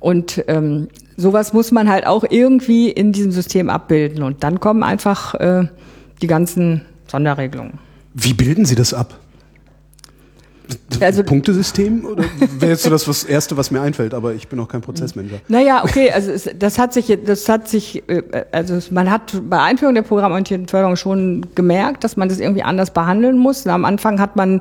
Und 0.00 0.44
ähm, 0.48 0.88
sowas 1.16 1.52
muss 1.52 1.72
man 1.72 1.88
halt 1.88 2.06
auch 2.06 2.24
irgendwie 2.28 2.90
in 2.90 3.12
diesem 3.12 3.32
System 3.32 3.70
abbilden. 3.70 4.22
Und 4.22 4.42
dann 4.44 4.60
kommen 4.60 4.82
einfach 4.82 5.34
äh, 5.34 5.68
die 6.22 6.26
ganzen 6.26 6.82
Sonderregelungen. 7.06 7.78
Wie 8.14 8.34
bilden 8.34 8.64
Sie 8.64 8.74
das 8.74 8.94
ab? 8.94 9.18
Also, 11.00 11.22
Punktesystem? 11.22 12.04
Oder 12.04 12.24
wäre 12.58 12.72
jetzt 12.72 12.82
so 12.82 12.90
das 12.90 13.06
was 13.06 13.24
Erste, 13.24 13.56
was 13.56 13.70
mir 13.70 13.80
einfällt, 13.80 14.14
aber 14.14 14.34
ich 14.34 14.48
bin 14.48 14.58
auch 14.58 14.68
kein 14.68 14.80
Prozessmanager. 14.80 15.36
Naja, 15.48 15.84
okay, 15.84 16.10
also 16.10 16.32
es, 16.32 16.50
das 16.58 16.78
hat 16.78 16.92
sich, 16.92 17.16
das 17.24 17.48
hat 17.48 17.68
sich, 17.68 18.08
äh, 18.08 18.22
also 18.50 18.78
man 18.90 19.10
hat 19.10 19.40
bei 19.48 19.60
Einführung 19.60 19.94
der 19.94 20.02
programmorientierten 20.02 20.66
Förderung 20.66 20.96
schon 20.96 21.46
gemerkt, 21.54 22.02
dass 22.02 22.16
man 22.16 22.28
das 22.28 22.40
irgendwie 22.40 22.62
anders 22.62 22.92
behandeln 22.92 23.38
muss. 23.38 23.66
Am 23.66 23.84
Anfang 23.84 24.20
hat 24.20 24.36
man 24.36 24.60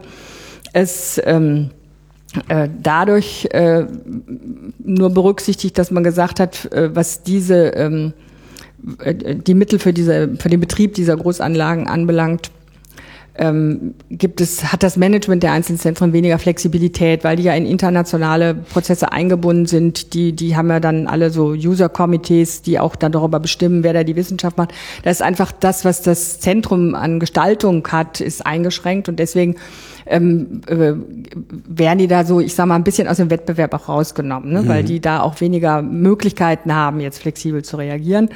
es 0.73 1.19
ähm, 1.25 1.69
äh, 1.71 1.84
dadurch 2.81 3.47
äh, 3.51 3.85
nur 4.79 5.09
berücksichtigt, 5.09 5.77
dass 5.77 5.91
man 5.91 6.03
gesagt 6.03 6.39
hat, 6.39 6.71
äh, 6.71 6.95
was 6.95 7.23
diese 7.23 7.67
ähm, 7.69 8.13
äh, 8.99 9.35
die 9.35 9.53
Mittel 9.53 9.79
für 9.79 9.93
diese 9.93 10.35
für 10.37 10.49
den 10.49 10.59
Betrieb 10.59 10.93
dieser 10.93 11.17
Großanlagen 11.17 11.87
anbelangt, 11.87 12.51
ähm, 13.37 13.95
gibt 14.09 14.39
es, 14.39 14.71
hat 14.71 14.83
das 14.83 14.95
Management 14.95 15.43
der 15.43 15.51
einzelnen 15.51 15.79
Zentren 15.79 16.13
weniger 16.13 16.39
Flexibilität, 16.39 17.23
weil 17.23 17.35
die 17.35 17.43
ja 17.43 17.53
in 17.53 17.65
internationale 17.65 18.53
Prozesse 18.53 19.11
eingebunden 19.11 19.65
sind. 19.65 20.13
Die, 20.13 20.33
die 20.33 20.55
haben 20.55 20.69
ja 20.69 20.79
dann 20.79 21.07
alle 21.07 21.31
so 21.31 21.47
User-Komitees, 21.49 22.61
die 22.61 22.79
auch 22.79 22.95
dann 22.95 23.11
darüber 23.11 23.39
bestimmen, 23.39 23.83
wer 23.83 23.93
da 23.93 24.03
die 24.03 24.15
Wissenschaft 24.15 24.57
macht. 24.57 24.73
Da 25.03 25.09
ist 25.09 25.21
einfach 25.21 25.51
das, 25.51 25.83
was 25.83 26.01
das 26.01 26.39
Zentrum 26.39 26.95
an 26.95 27.19
Gestaltung 27.19 27.85
hat, 27.89 28.21
ist 28.21 28.45
eingeschränkt 28.45 29.09
und 29.09 29.19
deswegen 29.19 29.55
ähm, 30.05 30.61
äh, 30.67 30.93
werden 31.67 31.99
die 31.99 32.07
da 32.07 32.23
so, 32.25 32.39
ich 32.39 32.53
sag 32.53 32.67
mal, 32.67 32.75
ein 32.75 32.83
bisschen 32.83 33.07
aus 33.07 33.17
dem 33.17 33.29
Wettbewerb 33.29 33.73
auch 33.73 33.89
rausgenommen, 33.89 34.51
ne? 34.51 34.61
Mhm. 34.61 34.67
weil 34.67 34.83
die 34.83 34.99
da 34.99 35.21
auch 35.21 35.39
weniger 35.41 35.81
Möglichkeiten 35.81 36.73
haben, 36.73 36.99
jetzt 36.99 37.21
flexibel 37.21 37.63
zu 37.63 37.77
reagieren. 37.77 38.29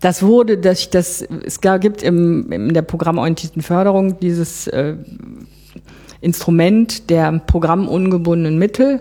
Das 0.00 0.22
wurde, 0.22 0.58
dass 0.58 0.90
das, 0.90 1.22
es 1.44 1.60
gibt 1.60 2.02
im, 2.02 2.52
in 2.52 2.74
der 2.74 2.82
programmorientierten 2.82 3.62
Förderung 3.62 4.20
dieses 4.20 4.68
äh, 4.68 4.96
Instrument 6.20 7.10
der 7.10 7.32
programmungebundenen 7.40 8.58
Mittel. 8.58 9.00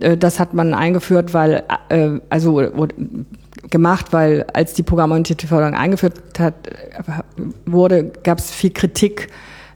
Äh, 0.00 0.16
das 0.16 0.38
hat 0.38 0.54
man 0.54 0.72
eingeführt, 0.72 1.34
weil, 1.34 1.64
äh, 1.88 2.20
also 2.30 2.62
gemacht, 3.70 4.12
weil 4.12 4.46
als 4.52 4.74
die 4.74 4.84
programmorientierte 4.84 5.48
Förderung 5.48 5.74
eingeführt 5.74 6.38
hat, 6.38 6.54
wurde, 7.64 8.12
gab 8.22 8.38
es 8.38 8.52
viel 8.52 8.70
Kritik, 8.70 9.28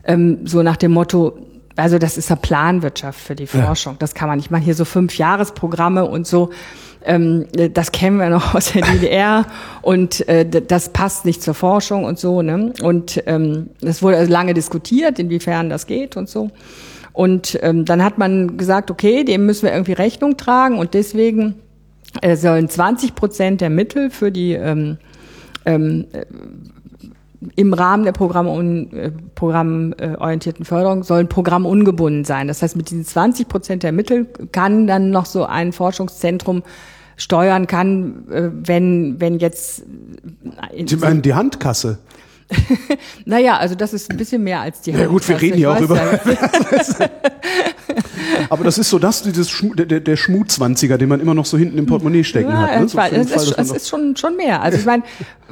ähm, 0.05 0.47
so 0.47 0.63
nach 0.63 0.77
dem 0.77 0.93
Motto, 0.93 1.39
also 1.77 1.99
das 1.99 2.17
ist 2.19 2.31
ja 2.31 2.37
Planwirtschaft 2.37 3.19
für 3.19 3.35
die 3.35 3.47
Forschung. 3.47 3.95
Ja. 3.95 3.99
Das 4.01 4.15
kann 4.15 4.29
man 4.29 4.39
nicht 4.39 4.51
machen. 4.51 4.63
Hier 4.63 4.75
so 4.75 4.85
fünf 4.85 5.17
Jahresprogramme 5.17 6.05
und 6.05 6.27
so. 6.27 6.51
Ähm, 7.03 7.47
das 7.73 7.93
kennen 7.93 8.19
wir 8.19 8.29
noch 8.29 8.55
aus 8.55 8.73
der 8.73 8.83
DDR 8.83 9.47
und 9.83 10.29
äh, 10.29 10.45
das 10.47 10.91
passt 10.91 11.25
nicht 11.25 11.43
zur 11.43 11.55
Forschung 11.55 12.05
und 12.05 12.19
so. 12.19 12.43
Ne? 12.43 12.73
Und 12.83 13.23
ähm, 13.27 13.71
das 13.81 14.03
wurde 14.03 14.19
also 14.19 14.31
lange 14.31 14.55
diskutiert, 14.55 15.19
inwiefern 15.19 15.71
das 15.71 15.87
geht 15.87 16.17
und 16.17 16.29
so. 16.29 16.51
Und 17.13 17.59
ähm, 17.63 17.85
dann 17.85 18.05
hat 18.05 18.19
man 18.19 18.57
gesagt, 18.57 18.91
okay, 18.91 19.25
dem 19.25 19.47
müssen 19.47 19.65
wir 19.65 19.73
irgendwie 19.73 19.93
Rechnung 19.93 20.37
tragen 20.37 20.79
und 20.79 20.95
deswegen 20.95 21.57
äh, 22.23 22.37
sollen 22.37 22.69
20 22.69 23.15
Prozent 23.15 23.61
der 23.61 23.71
Mittel 23.71 24.11
für 24.11 24.31
die 24.31 24.53
ähm, 24.53 24.99
ähm, 25.65 26.07
im 27.57 27.73
Rahmen 27.73 28.05
der 28.05 28.13
Programm, 28.13 28.87
äh, 28.93 29.11
programmorientierten 29.35 30.65
Förderung 30.65 31.03
sollen 31.03 31.29
programmungebunden 31.29 32.25
sein. 32.25 32.49
Das 32.49 32.63
heißt, 32.63 32.77
mit 32.77 32.91
diesen 32.91 33.05
20 33.05 33.49
Prozent 33.49 33.83
der 33.83 33.93
Mittel 33.93 34.27
kann 34.53 34.87
dann 34.87 35.11
noch 35.11 35.27
so 35.27 35.47
ein 35.47 35.73
Forschungszentrum 35.73 36.63
steuern 37.17 37.67
kann, 37.67 38.29
äh, 38.31 38.51
wenn, 38.53 39.21
wenn 39.21 39.39
jetzt. 39.39 39.85
Sie 40.87 40.97
meinen 40.97 41.23
die 41.23 41.35
Handkasse? 41.35 41.99
naja, 43.25 43.57
also 43.57 43.75
das 43.75 43.93
ist 43.93 44.11
ein 44.11 44.17
bisschen 44.17 44.43
mehr 44.43 44.61
als 44.61 44.81
die 44.81 44.93
Handkasse. 44.93 45.07
Ja 45.07 45.13
gut, 45.13 45.29
wir 45.29 45.41
reden 45.41 45.57
hier 45.57 45.73
auch 45.73 45.81
über. 45.81 46.01
Aber 48.49 48.65
das 48.65 48.79
ist 48.79 48.91
so 48.91 48.99
das, 48.99 49.23
dieses 49.23 49.51
Schmu 49.51 49.75
der, 49.75 50.01
der 50.01 50.17
Schmutzwanziger, 50.17 50.99
den 50.99 51.09
man 51.09 51.21
immer 51.21 51.35
noch 51.35 51.45
so 51.45 51.57
hinten 51.57 51.79
im 51.79 51.87
Portemonnaie 51.87 52.25
stecken 52.25 52.51
ja, 52.51 52.59
hat. 52.63 52.81
Ne? 52.81 52.89
So 52.89 52.99
Fall, 52.99 53.13
es, 53.15 53.31
Fall, 53.31 53.43
ist, 53.45 53.59
es 53.59 53.71
ist 53.71 53.89
schon, 53.89 54.17
schon 54.17 54.37
mehr. 54.37 54.63
Also 54.63 54.79
ich 54.79 54.85
meine, 54.85 55.03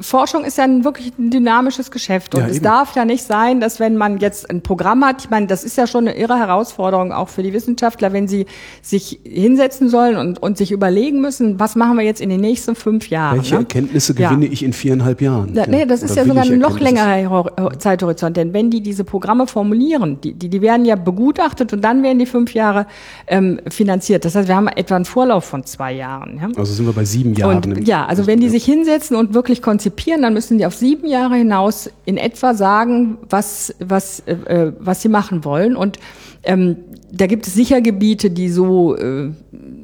Forschung 0.01 0.43
ist 0.43 0.57
ja 0.57 0.63
ein 0.63 0.83
wirklich 0.83 1.13
ein 1.17 1.29
dynamisches 1.29 1.91
Geschäft 1.91 2.35
und 2.35 2.41
ja, 2.41 2.47
es 2.47 2.57
eben. 2.57 2.63
darf 2.63 2.95
ja 2.95 3.05
nicht 3.05 3.23
sein, 3.23 3.59
dass 3.59 3.79
wenn 3.79 3.97
man 3.97 4.17
jetzt 4.19 4.49
ein 4.49 4.61
Programm 4.61 5.03
hat, 5.05 5.23
ich 5.23 5.29
meine, 5.29 5.47
das 5.47 5.63
ist 5.63 5.77
ja 5.77 5.87
schon 5.87 6.07
eine 6.07 6.17
irre 6.17 6.37
Herausforderung 6.37 7.11
auch 7.11 7.29
für 7.29 7.43
die 7.43 7.53
Wissenschaftler, 7.53 8.13
wenn 8.13 8.27
sie 8.27 8.45
sich 8.81 9.19
hinsetzen 9.23 9.89
sollen 9.89 10.17
und, 10.17 10.41
und 10.41 10.57
sich 10.57 10.71
überlegen 10.71 11.21
müssen, 11.21 11.59
was 11.59 11.75
machen 11.75 11.97
wir 11.97 12.05
jetzt 12.05 12.21
in 12.21 12.29
den 12.29 12.41
nächsten 12.41 12.75
fünf 12.75 13.09
Jahren. 13.09 13.37
Welche 13.37 13.55
ne? 13.55 13.61
Erkenntnisse 13.61 14.13
gewinne 14.13 14.45
ja. 14.45 14.51
ich 14.51 14.63
in 14.63 14.73
viereinhalb 14.73 15.21
Jahren? 15.21 15.53
Ja, 15.53 15.67
nee, 15.67 15.85
das 15.85 16.03
ist 16.03 16.15
ja 16.15 16.25
sogar 16.25 16.45
noch 16.45 16.79
längerer 16.95 17.79
Zeithorizont, 17.79 18.37
denn 18.37 18.53
wenn 18.53 18.69
die 18.69 18.81
diese 18.81 19.03
Programme 19.03 19.47
formulieren, 19.47 20.19
die, 20.21 20.33
die, 20.33 20.49
die 20.49 20.61
werden 20.61 20.85
ja 20.85 20.95
begutachtet 20.95 21.73
und 21.73 21.81
dann 21.81 22.03
werden 22.03 22.19
die 22.19 22.25
fünf 22.25 22.53
Jahre 22.53 22.85
ähm, 23.27 23.59
finanziert. 23.69 24.25
Das 24.25 24.35
heißt, 24.35 24.47
wir 24.47 24.55
haben 24.55 24.67
etwa 24.67 24.95
einen 24.95 25.05
Vorlauf 25.05 25.45
von 25.45 25.63
zwei 25.65 25.93
Jahren. 25.93 26.39
Ja? 26.41 26.49
Also 26.57 26.73
sind 26.73 26.85
wir 26.85 26.93
bei 26.93 27.05
sieben 27.05 27.33
Jahren. 27.33 27.63
Und, 27.63 27.87
ja, 27.87 28.05
also 28.05 28.27
wenn 28.27 28.39
die 28.39 28.49
sich 28.49 28.65
hinsetzen 28.65 29.15
und 29.15 29.33
wirklich 29.33 29.61
konzipieren, 29.61 30.21
dann 30.21 30.33
müssen 30.33 30.57
die 30.57 30.65
auf 30.65 30.75
sieben 30.75 31.07
Jahre 31.07 31.35
hinaus 31.35 31.89
in 32.05 32.17
etwa 32.17 32.53
sagen, 32.53 33.17
was, 33.29 33.73
was, 33.79 34.21
äh, 34.21 34.71
was 34.79 35.01
sie 35.01 35.09
machen 35.09 35.45
wollen. 35.45 35.75
Und 35.75 35.99
ähm, 36.43 36.77
da 37.11 37.27
gibt 37.27 37.47
es 37.47 37.53
sicher 37.53 37.81
Gebiete, 37.81 38.29
die 38.29 38.49
so 38.49 38.95
äh, 38.95 39.31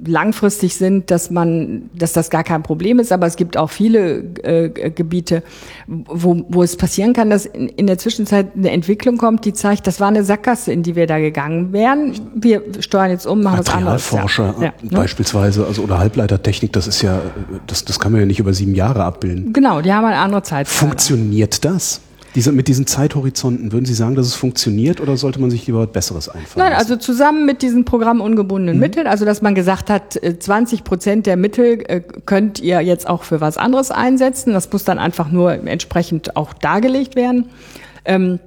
langfristig 0.05 0.75
sind, 0.75 1.09
dass 1.11 1.31
man, 1.31 1.89
dass 1.95 2.13
das 2.13 2.29
gar 2.29 2.43
kein 2.43 2.63
Problem 2.63 2.99
ist. 2.99 3.11
Aber 3.11 3.25
es 3.25 3.35
gibt 3.35 3.57
auch 3.57 3.69
viele 3.69 4.23
äh, 4.43 4.69
Gebiete, 4.69 5.43
wo, 5.87 6.45
wo 6.49 6.63
es 6.63 6.77
passieren 6.77 7.13
kann, 7.13 7.29
dass 7.29 7.45
in, 7.45 7.67
in, 7.69 7.87
der 7.87 7.97
Zwischenzeit 7.97 8.55
eine 8.55 8.69
Entwicklung 8.71 9.17
kommt, 9.17 9.45
die 9.45 9.53
zeigt, 9.53 9.87
das 9.87 9.99
war 9.99 10.07
eine 10.07 10.23
Sackgasse, 10.23 10.71
in 10.71 10.83
die 10.83 10.95
wir 10.95 11.07
da 11.07 11.19
gegangen 11.19 11.73
wären. 11.73 12.13
Wir 12.35 12.61
steuern 12.79 13.09
jetzt 13.09 13.25
um, 13.25 13.41
machen 13.41 13.59
was 13.59 13.69
anderes. 13.69 14.11
Materialforscher 14.11 14.55
ja. 14.59 14.65
ja, 14.65 14.73
ne? 14.81 14.89
beispielsweise, 14.91 15.65
also 15.65 15.81
oder 15.81 15.99
Halbleitertechnik, 15.99 16.73
das 16.73 16.87
ist 16.87 17.01
ja, 17.01 17.21
das, 17.67 17.85
das 17.85 17.99
kann 17.99 18.11
man 18.11 18.21
ja 18.21 18.27
nicht 18.27 18.39
über 18.39 18.53
sieben 18.53 18.75
Jahre 18.75 19.03
abbilden. 19.03 19.51
Genau, 19.51 19.81
die 19.81 19.91
haben 19.91 20.05
eine 20.05 20.17
andere 20.17 20.43
Zeit. 20.43 20.67
Funktioniert 20.67 21.65
das? 21.65 22.01
Diese, 22.35 22.51
mit 22.51 22.67
diesen 22.67 22.85
Zeithorizonten, 22.85 23.71
würden 23.71 23.85
Sie 23.85 23.93
sagen, 23.93 24.15
dass 24.15 24.27
es 24.27 24.35
funktioniert 24.35 24.99
oder 24.99 25.15
sollte 25.15 25.39
man 25.39 25.49
sich 25.49 25.65
lieber 25.67 25.79
was 25.79 25.91
Besseres 25.91 26.27
einfallen? 26.27 26.67
Nein, 26.67 26.77
also 26.77 26.97
zusammen 26.97 27.45
mit 27.45 27.61
diesen 27.61 27.85
programmungebundenen 27.85 28.75
mhm. 28.75 28.81
Mitteln, 28.81 29.07
also 29.07 29.23
dass 29.23 29.41
man 29.41 29.55
gesagt 29.55 29.89
hat, 29.89 30.19
20 30.39 30.79
äh, 30.79 30.83
Prozent 30.83 31.25
der 31.25 31.37
Mittel 31.37 31.83
äh, 31.87 32.01
könnt 32.25 32.59
ihr 32.59 32.81
jetzt 32.81 33.07
auch 33.07 33.23
für 33.23 33.39
was 33.39 33.57
anderes 33.57 33.89
einsetzen. 33.89 34.51
Das 34.51 34.69
muss 34.71 34.83
dann 34.83 34.99
einfach 34.99 35.31
nur 35.31 35.53
entsprechend 35.53 36.35
auch 36.35 36.53
dargelegt 36.53 37.15
werden. 37.15 37.45
Ähm, 38.03 38.39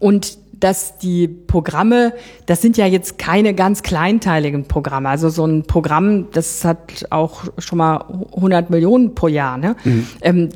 und 0.00 0.38
dass 0.60 0.98
die 0.98 1.26
Programme, 1.26 2.12
das 2.46 2.60
sind 2.60 2.76
ja 2.76 2.86
jetzt 2.86 3.18
keine 3.18 3.54
ganz 3.54 3.82
kleinteiligen 3.82 4.64
Programme. 4.64 5.08
Also 5.08 5.28
so 5.30 5.46
ein 5.46 5.62
Programm, 5.62 6.30
das 6.32 6.64
hat 6.64 7.06
auch 7.10 7.44
schon 7.58 7.78
mal 7.78 8.04
100 8.34 8.70
Millionen 8.70 9.14
pro 9.14 9.28
Jahr. 9.28 9.56
Ne? 9.56 9.76
Mhm. 9.84 10.06
Ähm, 10.20 10.48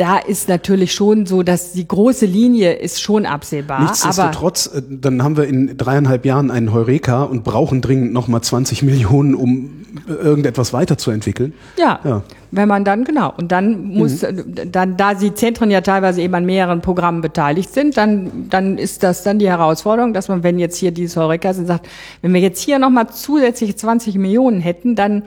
da 0.00 0.16
ist 0.16 0.48
natürlich 0.48 0.94
schon 0.94 1.26
so, 1.26 1.42
dass 1.42 1.72
die 1.72 1.86
große 1.86 2.24
Linie 2.24 2.72
ist 2.72 3.02
schon 3.02 3.26
absehbar. 3.26 3.82
Nichtsdestotrotz, 3.82 4.66
aber, 4.68 4.78
äh, 4.78 4.98
dann 4.98 5.22
haben 5.22 5.36
wir 5.36 5.44
in 5.44 5.76
dreieinhalb 5.76 6.24
Jahren 6.24 6.50
einen 6.50 6.72
Heureka 6.72 7.24
und 7.24 7.44
brauchen 7.44 7.82
dringend 7.82 8.14
nochmal 8.14 8.40
20 8.40 8.82
Millionen, 8.82 9.34
um 9.34 9.84
irgendetwas 10.08 10.72
weiterzuentwickeln. 10.72 11.52
Ja, 11.76 12.00
ja, 12.02 12.22
wenn 12.50 12.66
man 12.66 12.86
dann, 12.86 13.04
genau. 13.04 13.34
Und 13.36 13.52
dann 13.52 13.88
muss, 13.88 14.22
mhm. 14.22 14.72
dann, 14.72 14.96
da 14.96 15.12
die 15.12 15.34
Zentren 15.34 15.70
ja 15.70 15.82
teilweise 15.82 16.22
eben 16.22 16.34
an 16.34 16.46
mehreren 16.46 16.80
Programmen 16.80 17.20
beteiligt 17.20 17.74
sind, 17.74 17.98
dann, 17.98 18.48
dann 18.48 18.78
ist 18.78 19.02
das 19.02 19.22
dann 19.22 19.38
die 19.38 19.50
Herausforderung, 19.50 20.14
dass 20.14 20.28
man, 20.28 20.42
wenn 20.42 20.58
jetzt 20.58 20.78
hier 20.78 20.92
dieses 20.92 21.18
Heureka 21.18 21.52
sind, 21.52 21.66
sagt, 21.66 21.86
wenn 22.22 22.32
wir 22.32 22.40
jetzt 22.40 22.62
hier 22.62 22.78
nochmal 22.78 23.10
zusätzliche 23.10 23.76
20 23.76 24.14
Millionen 24.14 24.62
hätten, 24.62 24.94
dann 24.94 25.24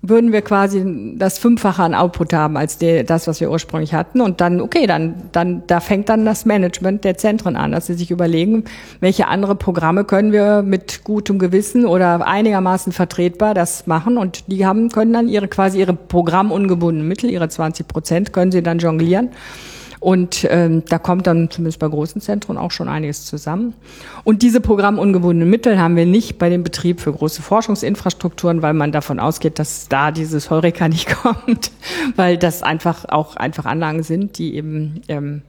würden 0.00 0.32
wir 0.32 0.42
quasi 0.42 1.14
das 1.16 1.38
Fünffache 1.38 1.82
an 1.82 1.94
Output 1.94 2.32
haben 2.32 2.56
als 2.56 2.78
der, 2.78 3.02
das, 3.02 3.26
was 3.26 3.40
wir 3.40 3.50
ursprünglich 3.50 3.94
hatten. 3.94 4.20
Und 4.20 4.40
dann, 4.40 4.60
okay, 4.60 4.86
dann, 4.86 5.14
dann, 5.32 5.64
da 5.66 5.80
fängt 5.80 6.08
dann 6.08 6.24
das 6.24 6.44
Management 6.44 7.04
der 7.04 7.16
Zentren 7.16 7.56
an, 7.56 7.72
dass 7.72 7.86
sie 7.86 7.94
sich 7.94 8.10
überlegen, 8.10 8.64
welche 9.00 9.26
andere 9.26 9.56
Programme 9.56 10.04
können 10.04 10.30
wir 10.30 10.62
mit 10.62 11.02
gutem 11.02 11.38
Gewissen 11.38 11.84
oder 11.84 12.26
einigermaßen 12.26 12.92
vertretbar 12.92 13.54
das 13.54 13.86
machen. 13.86 14.18
Und 14.18 14.50
die 14.50 14.64
haben, 14.64 14.90
können 14.90 15.12
dann 15.12 15.28
ihre, 15.28 15.48
quasi 15.48 15.80
ihre 15.80 15.94
programmungebundenen 15.94 17.06
Mittel, 17.06 17.30
ihre 17.30 17.48
20 17.48 17.88
Prozent, 17.88 18.32
können 18.32 18.52
sie 18.52 18.62
dann 18.62 18.78
jonglieren 18.78 19.30
und 20.00 20.46
ähm, 20.50 20.84
da 20.88 20.98
kommt 20.98 21.26
dann 21.26 21.50
zumindest 21.50 21.78
bei 21.80 21.88
großen 21.88 22.20
Zentren 22.20 22.56
auch 22.56 22.70
schon 22.70 22.88
einiges 22.88 23.24
zusammen. 23.26 23.74
Und 24.24 24.42
diese 24.42 24.60
programmungebundenen 24.60 25.50
Mittel 25.50 25.78
haben 25.78 25.96
wir 25.96 26.06
nicht 26.06 26.38
bei 26.38 26.48
dem 26.48 26.62
Betrieb 26.62 27.00
für 27.00 27.12
große 27.12 27.42
Forschungsinfrastrukturen, 27.42 28.62
weil 28.62 28.74
man 28.74 28.92
davon 28.92 29.18
ausgeht, 29.18 29.58
dass 29.58 29.88
da 29.88 30.10
dieses 30.10 30.50
Heureka 30.50 30.88
nicht 30.88 31.08
kommt, 31.22 31.72
weil 32.16 32.36
das 32.36 32.62
einfach 32.62 33.06
auch 33.08 33.36
einfach 33.36 33.64
Anlagen 33.66 34.02
sind, 34.02 34.38
die 34.38 34.54
eben 34.54 35.02
ähm, 35.08 35.42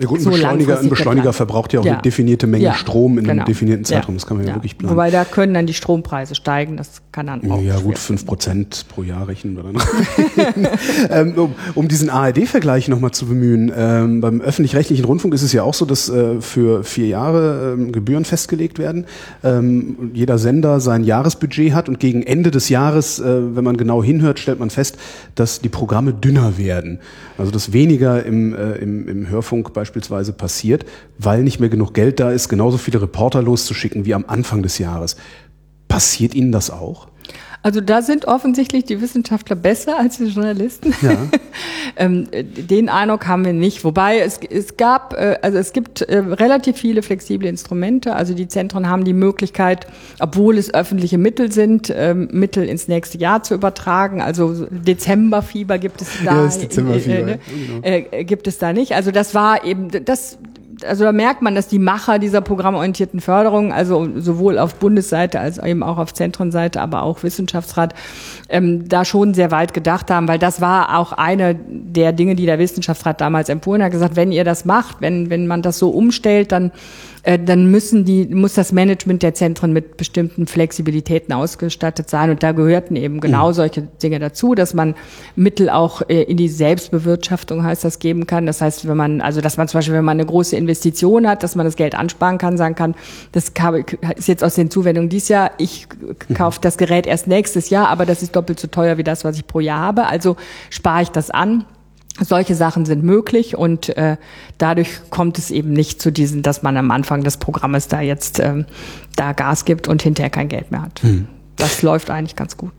ja 0.00 0.08
gut, 0.08 0.18
ein 0.18 0.24
so 0.24 0.30
Beschleuniger, 0.30 0.80
ein 0.80 0.88
Beschleuniger 0.88 1.32
verbraucht 1.32 1.72
ja 1.72 1.78
auch 1.78 1.84
ja. 1.84 1.92
eine 1.92 2.02
definierte 2.02 2.48
Menge 2.48 2.64
ja, 2.64 2.74
Strom 2.74 3.16
in 3.16 3.24
genau. 3.24 3.42
einem 3.42 3.44
definierten 3.44 3.84
Zeitraum. 3.84 4.16
Das 4.16 4.26
kann 4.26 4.38
man 4.38 4.46
ja, 4.46 4.54
wirklich 4.54 4.76
planen. 4.76 4.92
Wobei 4.92 5.12
da 5.12 5.24
können 5.24 5.54
dann 5.54 5.66
die 5.66 5.74
Strompreise 5.74 6.34
steigen. 6.34 6.76
Das 6.76 7.00
kann 7.12 7.28
dann 7.28 7.48
auch. 7.48 7.62
Ja 7.62 7.78
gut, 7.78 7.96
fünf 7.96 8.26
Prozent 8.26 8.86
pro 8.88 9.04
Jahr 9.04 9.28
rechnen 9.28 9.54
wir 9.54 9.62
dann. 9.62 10.68
ähm, 11.10 11.34
um, 11.38 11.54
um, 11.76 11.86
diesen 11.86 12.10
ARD-Vergleich 12.10 12.88
nochmal 12.88 13.12
zu 13.12 13.26
bemühen. 13.26 13.72
Ähm, 13.76 14.20
beim 14.20 14.40
öffentlich-rechtlichen 14.40 15.04
Rundfunk 15.04 15.32
ist 15.32 15.42
es 15.42 15.52
ja 15.52 15.62
auch 15.62 15.74
so, 15.74 15.84
dass 15.84 16.08
äh, 16.08 16.40
für 16.40 16.82
vier 16.82 17.06
Jahre 17.06 17.74
ähm, 17.74 17.92
Gebühren 17.92 18.24
festgelegt 18.24 18.80
werden. 18.80 19.06
Ähm, 19.44 20.10
jeder 20.12 20.38
Sender 20.38 20.80
sein 20.80 21.04
Jahresbudget 21.04 21.72
hat 21.72 21.88
und 21.88 22.00
gegen 22.00 22.24
Ende 22.24 22.50
des 22.50 22.68
Jahres, 22.68 23.20
äh, 23.20 23.54
wenn 23.54 23.62
man 23.62 23.76
genau 23.76 24.02
hinhört, 24.02 24.40
stellt 24.40 24.58
man 24.58 24.70
fest, 24.70 24.98
dass 25.36 25.60
die 25.60 25.68
Programme 25.68 26.12
dünner 26.12 26.58
werden. 26.58 26.98
Also 27.38 27.52
dass 27.52 27.72
weniger 27.72 28.24
im, 28.24 28.56
äh, 28.56 28.72
im, 28.72 29.08
im 29.08 29.28
Hörfunk 29.28 29.72
bei 29.72 29.83
beispielsweise 29.84 30.32
passiert, 30.32 30.86
weil 31.18 31.42
nicht 31.42 31.60
mehr 31.60 31.68
genug 31.68 31.92
Geld 31.92 32.18
da 32.18 32.30
ist, 32.30 32.48
genauso 32.48 32.78
viele 32.78 33.02
Reporter 33.02 33.42
loszuschicken 33.42 34.06
wie 34.06 34.14
am 34.14 34.24
Anfang 34.26 34.62
des 34.62 34.78
Jahres. 34.78 35.16
Passiert 35.88 36.34
Ihnen 36.34 36.52
das 36.52 36.70
auch? 36.70 37.08
Also 37.64 37.80
da 37.80 38.02
sind 38.02 38.26
offensichtlich 38.26 38.84
die 38.84 39.00
Wissenschaftler 39.00 39.56
besser 39.56 39.98
als 39.98 40.18
die 40.18 40.24
Journalisten. 40.24 40.94
Ja. 41.00 41.16
ähm, 41.96 42.28
den 42.30 42.90
Eindruck 42.90 43.26
haben 43.26 43.42
wir 43.42 43.54
nicht. 43.54 43.84
Wobei 43.84 44.18
es, 44.18 44.38
es 44.50 44.76
gab, 44.76 45.14
äh, 45.14 45.38
also 45.40 45.56
es 45.56 45.72
gibt 45.72 46.02
äh, 46.02 46.18
relativ 46.18 46.76
viele 46.76 47.02
flexible 47.02 47.48
Instrumente. 47.48 48.16
Also 48.16 48.34
die 48.34 48.48
Zentren 48.48 48.86
haben 48.90 49.04
die 49.04 49.14
Möglichkeit, 49.14 49.86
obwohl 50.20 50.58
es 50.58 50.74
öffentliche 50.74 51.16
Mittel 51.16 51.50
sind, 51.50 51.90
ähm, 51.96 52.28
Mittel 52.32 52.64
ins 52.64 52.86
nächste 52.86 53.16
Jahr 53.16 53.42
zu 53.42 53.54
übertragen. 53.54 54.20
Also 54.20 54.66
Dezemberfieber 54.68 55.78
gibt 55.78 56.02
es 56.02 56.08
da. 56.22 56.34
Ja, 56.34 56.44
das 56.44 56.58
Dezemberfieber. 56.58 57.38
Äh, 57.82 58.02
genau. 58.02 58.10
äh, 58.10 58.24
gibt 58.24 58.46
es 58.46 58.58
da 58.58 58.74
nicht. 58.74 58.92
Also 58.92 59.10
das 59.10 59.34
war 59.34 59.64
eben, 59.64 59.88
das 60.04 60.36
also 60.86 61.04
da 61.04 61.12
merkt 61.12 61.42
man, 61.42 61.54
dass 61.54 61.68
die 61.68 61.78
Macher 61.78 62.18
dieser 62.18 62.40
programmorientierten 62.40 63.20
Förderung, 63.20 63.72
also 63.72 64.08
sowohl 64.16 64.58
auf 64.58 64.76
Bundesseite 64.76 65.40
als 65.40 65.58
eben 65.58 65.82
auch 65.82 65.98
auf 65.98 66.14
Zentrenseite, 66.14 66.80
aber 66.80 67.02
auch 67.02 67.22
Wissenschaftsrat, 67.22 67.94
ähm, 68.48 68.88
da 68.88 69.04
schon 69.04 69.34
sehr 69.34 69.50
weit 69.50 69.74
gedacht 69.74 70.10
haben, 70.10 70.28
weil 70.28 70.38
das 70.38 70.60
war 70.60 70.98
auch 70.98 71.12
eine 71.12 71.54
der 71.54 72.12
Dinge, 72.12 72.34
die 72.34 72.46
der 72.46 72.58
Wissenschaftsrat 72.58 73.20
damals 73.20 73.48
empfohlen 73.48 73.82
hat, 73.82 73.92
gesagt, 73.92 74.16
wenn 74.16 74.32
ihr 74.32 74.44
das 74.44 74.64
macht, 74.64 75.00
wenn, 75.00 75.30
wenn 75.30 75.46
man 75.46 75.62
das 75.62 75.78
so 75.78 75.90
umstellt, 75.90 76.52
dann 76.52 76.72
äh, 77.24 77.38
dann 77.38 77.70
müssen 77.70 78.04
die, 78.04 78.26
muss 78.26 78.54
das 78.54 78.72
Management 78.72 79.22
der 79.22 79.34
Zentren 79.34 79.72
mit 79.72 79.96
bestimmten 79.96 80.46
Flexibilitäten 80.46 81.32
ausgestattet 81.34 82.10
sein. 82.10 82.30
Und 82.30 82.42
da 82.42 82.52
gehörten 82.52 82.96
eben 82.96 83.20
genau 83.20 83.48
mhm. 83.48 83.54
solche 83.54 83.82
Dinge 83.82 84.18
dazu, 84.18 84.54
dass 84.54 84.74
man 84.74 84.94
Mittel 85.34 85.70
auch 85.70 86.02
äh, 86.08 86.22
in 86.22 86.36
die 86.36 86.48
Selbstbewirtschaftung 86.48 87.64
heißt 87.64 87.82
das 87.82 87.98
geben 87.98 88.26
kann. 88.26 88.44
Das 88.44 88.60
heißt, 88.60 88.86
wenn 88.86 88.96
man, 88.96 89.20
also 89.22 89.40
dass 89.40 89.56
man 89.56 89.68
zum 89.68 89.78
Beispiel, 89.78 89.94
wenn 89.94 90.04
man 90.04 90.18
eine 90.18 90.26
große 90.26 90.54
Investition 90.54 91.26
hat, 91.26 91.42
dass 91.42 91.56
man 91.56 91.64
das 91.64 91.76
Geld 91.76 91.94
ansparen 91.94 92.38
kann, 92.38 92.58
sagen 92.58 92.74
kann, 92.74 92.94
das 93.32 93.52
ist 94.16 94.28
jetzt 94.28 94.44
aus 94.44 94.54
den 94.54 94.70
Zuwendungen 94.70 95.08
dieses 95.08 95.28
Jahr, 95.30 95.52
ich 95.58 95.86
kaufe 96.34 96.60
das 96.60 96.76
Gerät 96.76 97.06
erst 97.06 97.26
nächstes 97.26 97.70
Jahr, 97.70 97.88
aber 97.88 98.04
das 98.04 98.22
ist 98.22 98.36
doppelt 98.36 98.60
so 98.60 98.68
teuer 98.68 98.98
wie 98.98 99.04
das, 99.04 99.24
was 99.24 99.36
ich 99.36 99.46
pro 99.46 99.60
Jahr 99.60 99.80
habe. 99.80 100.06
Also 100.06 100.36
spare 100.70 101.02
ich 101.02 101.08
das 101.08 101.30
an 101.30 101.64
solche 102.20 102.54
Sachen 102.54 102.84
sind 102.84 103.02
möglich 103.02 103.56
und 103.56 103.96
äh, 103.96 104.16
dadurch 104.58 105.10
kommt 105.10 105.38
es 105.38 105.50
eben 105.50 105.72
nicht 105.72 106.00
zu 106.00 106.12
diesen, 106.12 106.42
dass 106.42 106.62
man 106.62 106.76
am 106.76 106.90
Anfang 106.90 107.24
des 107.24 107.38
Programmes 107.38 107.88
da 107.88 108.00
jetzt 108.00 108.38
ähm, 108.38 108.66
da 109.16 109.32
Gas 109.32 109.64
gibt 109.64 109.88
und 109.88 110.02
hinterher 110.02 110.30
kein 110.30 110.48
Geld 110.48 110.70
mehr 110.70 110.82
hat. 110.82 111.02
Hm. 111.02 111.26
Das 111.56 111.82
läuft 111.82 112.10
eigentlich 112.10 112.36
ganz 112.36 112.56
gut. 112.56 112.72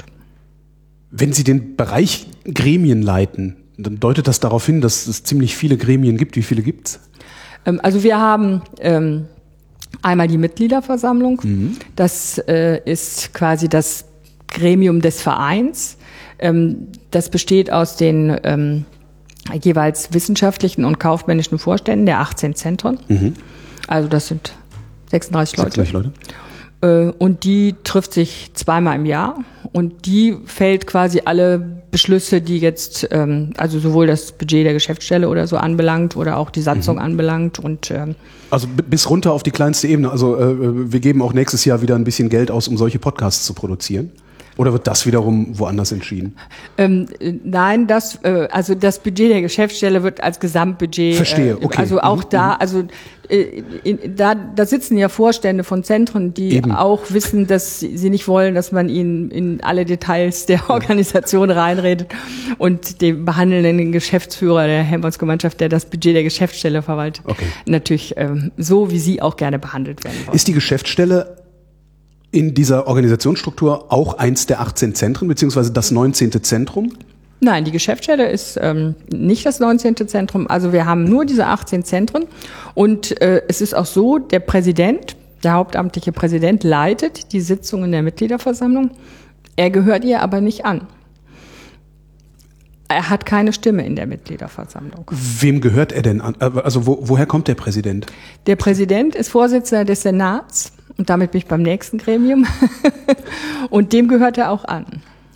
Wenn 1.12 1.34
Sie 1.34 1.44
den 1.44 1.76
Bereich 1.76 2.28
Gremien 2.46 3.02
leiten, 3.02 3.58
dann 3.78 4.00
deutet 4.00 4.28
das 4.28 4.40
darauf 4.40 4.66
hin, 4.66 4.82
dass 4.82 5.08
es 5.08 5.24
ziemlich 5.24 5.56
viele 5.56 5.78
Gremien 5.78 6.18
gibt. 6.18 6.36
Wie 6.36 6.42
viele 6.42 6.62
gibt's? 6.62 7.00
Ähm, 7.66 7.80
also 7.84 8.04
wir 8.04 8.20
haben 8.20 8.62
ähm, 8.80 9.26
einmal 10.02 10.28
die 10.28 10.38
Mitgliederversammlung. 10.38 11.42
Mhm. 11.44 11.78
Das 11.96 12.38
äh, 12.38 12.80
ist 12.86 13.34
quasi 13.34 13.68
das 13.68 14.06
Gremium 14.48 15.02
des 15.02 15.22
Vereins. 15.22 15.98
Ähm, 16.40 16.88
das 17.12 17.30
besteht 17.30 17.72
aus 17.72 17.98
den 17.98 18.38
ähm, 18.44 18.86
jeweils 19.62 20.14
wissenschaftlichen 20.14 20.86
und 20.86 21.00
kaufmännischen 21.00 21.60
Vorständen 21.60 22.06
der 22.06 22.20
18 22.20 22.56
Zentren. 22.56 23.00
Mhm. 23.08 23.34
Also 23.88 24.10
das 24.10 24.28
sind 24.28 24.54
36 25.12 25.58
Leute. 25.58 25.72
36 25.72 25.94
Leute. 25.94 26.12
Äh, 26.82 27.12
und 27.18 27.44
die 27.44 27.76
trifft 27.84 28.14
sich 28.14 28.52
zweimal 28.54 28.96
im 28.96 29.06
Jahr 29.06 29.40
und 29.72 30.06
die 30.06 30.38
fällt 30.46 30.88
quasi 30.88 31.22
alle 31.26 31.84
Beschlüsse, 31.92 32.42
die 32.42 32.58
jetzt, 32.58 33.08
ähm, 33.12 33.54
also 33.58 33.80
sowohl 33.80 34.08
das 34.08 34.32
Budget 34.32 34.66
der 34.66 34.74
Geschäftsstelle 34.74 35.30
oder 35.30 35.48
so 35.48 35.58
anbelangt 35.58 36.18
oder 36.18 36.38
auch 36.38 36.50
die 36.50 36.62
Satzung 36.62 36.98
mhm. 36.98 37.04
anbelangt 37.04 37.60
und 37.60 37.92
ähm, 37.92 38.16
also 38.52 38.68
bis 38.68 39.10
runter 39.10 39.32
auf 39.32 39.44
die 39.44 39.52
kleinste 39.52 39.88
Ebene. 39.88 40.12
Also 40.12 40.38
äh, 40.38 40.92
wir 40.92 41.00
geben 41.00 41.22
auch 41.22 41.34
nächstes 41.34 41.66
Jahr 41.66 41.82
wieder 41.82 41.96
ein 41.96 42.04
bisschen 42.04 42.30
Geld 42.30 42.52
aus, 42.52 42.68
um 42.68 42.78
solche 42.78 43.00
Podcasts 43.00 43.46
zu 43.46 43.54
produzieren. 43.54 44.12
Oder 44.58 44.72
wird 44.72 44.88
das 44.88 45.06
wiederum 45.06 45.60
woanders 45.60 45.92
entschieden? 45.92 46.36
Ähm, 46.78 47.08
nein, 47.44 47.88
das 47.88 48.20
äh, 48.24 48.48
also 48.52 48.74
das 48.74 49.00
Budget 49.00 49.32
der 49.32 49.42
Geschäftsstelle 49.42 50.04
wird 50.04 50.24
als 50.24 50.40
Gesamtbudget. 50.40 51.16
Verstehe. 51.16 51.52
Äh, 51.52 51.66
okay. 51.66 51.78
Also 51.78 52.00
auch 52.00 52.24
mhm. 52.24 52.30
da, 52.30 52.48
mhm. 52.48 52.56
also 52.60 52.84
äh, 53.30 53.64
in, 53.84 54.16
da, 54.16 54.36
da 54.36 54.66
sitzen 54.66 54.98
ja 54.98 55.10
Vorstände 55.10 55.64
von 55.64 55.84
Zentren, 55.84 56.34
die 56.34 56.56
Eben. 56.56 56.72
auch 56.72 57.02
wissen, 57.10 57.48
dass 57.48 57.80
sie 57.80 58.10
nicht 58.10 58.28
wollen, 58.28 58.56
dass 58.56 58.72
man 58.72 58.88
ihnen 58.88 59.30
in 59.32 59.62
alle 59.62 59.86
Details 59.86 60.46
der 60.46 60.70
Organisation 60.70 61.50
reinredet 61.52 62.08
und 62.58 63.02
dem 63.02 63.26
behandelnden 63.26 63.92
Geschäftsführer 63.92 64.68
der 64.68 64.84
Helmholtz-Gemeinschaft, 64.84 65.60
der 65.60 65.70
das 65.70 65.86
Budget 65.86 66.16
der 66.16 66.24
Geschäftsstelle 66.24 66.82
verwaltet, 66.82 67.26
okay. 67.28 67.46
natürlich 67.66 68.14
ähm, 68.18 68.52
so, 68.58 68.92
wie 68.92 69.00
sie 69.00 69.22
auch 69.22 69.36
gerne 69.36 69.60
behandelt 69.60 70.04
werden 70.04 70.16
wollen. 70.26 70.36
Ist 70.36 70.48
die 70.48 70.54
Geschäftsstelle 70.54 71.45
in 72.36 72.54
dieser 72.54 72.88
Organisationsstruktur 72.88 73.92
auch 73.92 74.18
eins 74.18 74.46
der 74.46 74.60
18 74.60 74.94
Zentren, 74.94 75.28
beziehungsweise 75.28 75.72
das 75.72 75.92
19. 75.92 76.44
Zentrum? 76.44 76.92
Nein, 77.40 77.64
die 77.64 77.72
Geschäftsstelle 77.72 78.30
ist 78.30 78.58
ähm, 78.62 78.96
nicht 79.10 79.46
das 79.46 79.60
19. 79.60 80.08
Zentrum. 80.08 80.48
Also 80.48 80.74
wir 80.74 80.86
haben 80.86 81.06
nur 81.06 81.26
diese 81.26 81.48
18 81.48 81.84
Zentren. 81.84 82.26
Und 82.74 83.20
äh, 83.22 83.42
es 83.48 83.62
ist 83.62 83.74
auch 83.74 83.86
so, 83.86 84.18
der 84.18 84.40
Präsident, 84.40 85.16
der 85.44 85.54
hauptamtliche 85.54 86.12
Präsident, 86.12 86.64
leitet 86.64 87.32
die 87.32 87.42
Sitzungen 87.42 87.92
der 87.92 88.04
Mitgliederversammlung. 88.04 88.92
Er 89.56 89.70
gehört 89.70 90.04
ihr 90.04 90.22
aber 90.22 90.42
nicht 90.42 90.66
an. 90.66 90.88
Er 92.88 93.10
hat 93.10 93.26
keine 93.26 93.52
Stimme 93.54 93.86
in 93.86 93.96
der 93.96 94.08
Mitgliederversammlung. 94.08 95.10
Wem 95.10 95.62
gehört 95.62 95.92
er 95.92 96.02
denn 96.02 96.22
an? 96.22 96.36
Also 96.40 96.86
wo, 96.86 97.00
woher 97.02 97.26
kommt 97.26 97.48
der 97.48 97.56
Präsident? 97.56 98.06
Der 98.46 98.56
Präsident 98.56 99.16
ist 99.16 99.30
Vorsitzender 99.30 99.86
des 99.86 100.04
Senats 100.04 100.75
und 100.98 101.10
damit 101.10 101.32
bin 101.32 101.40
ich 101.40 101.48
beim 101.48 101.62
nächsten 101.62 101.98
Gremium. 101.98 102.46
und 103.70 103.94
dem 103.94 104.08
gehört 104.08 104.38
er 104.38 104.52
auch 104.52 104.66
an. 104.66 104.86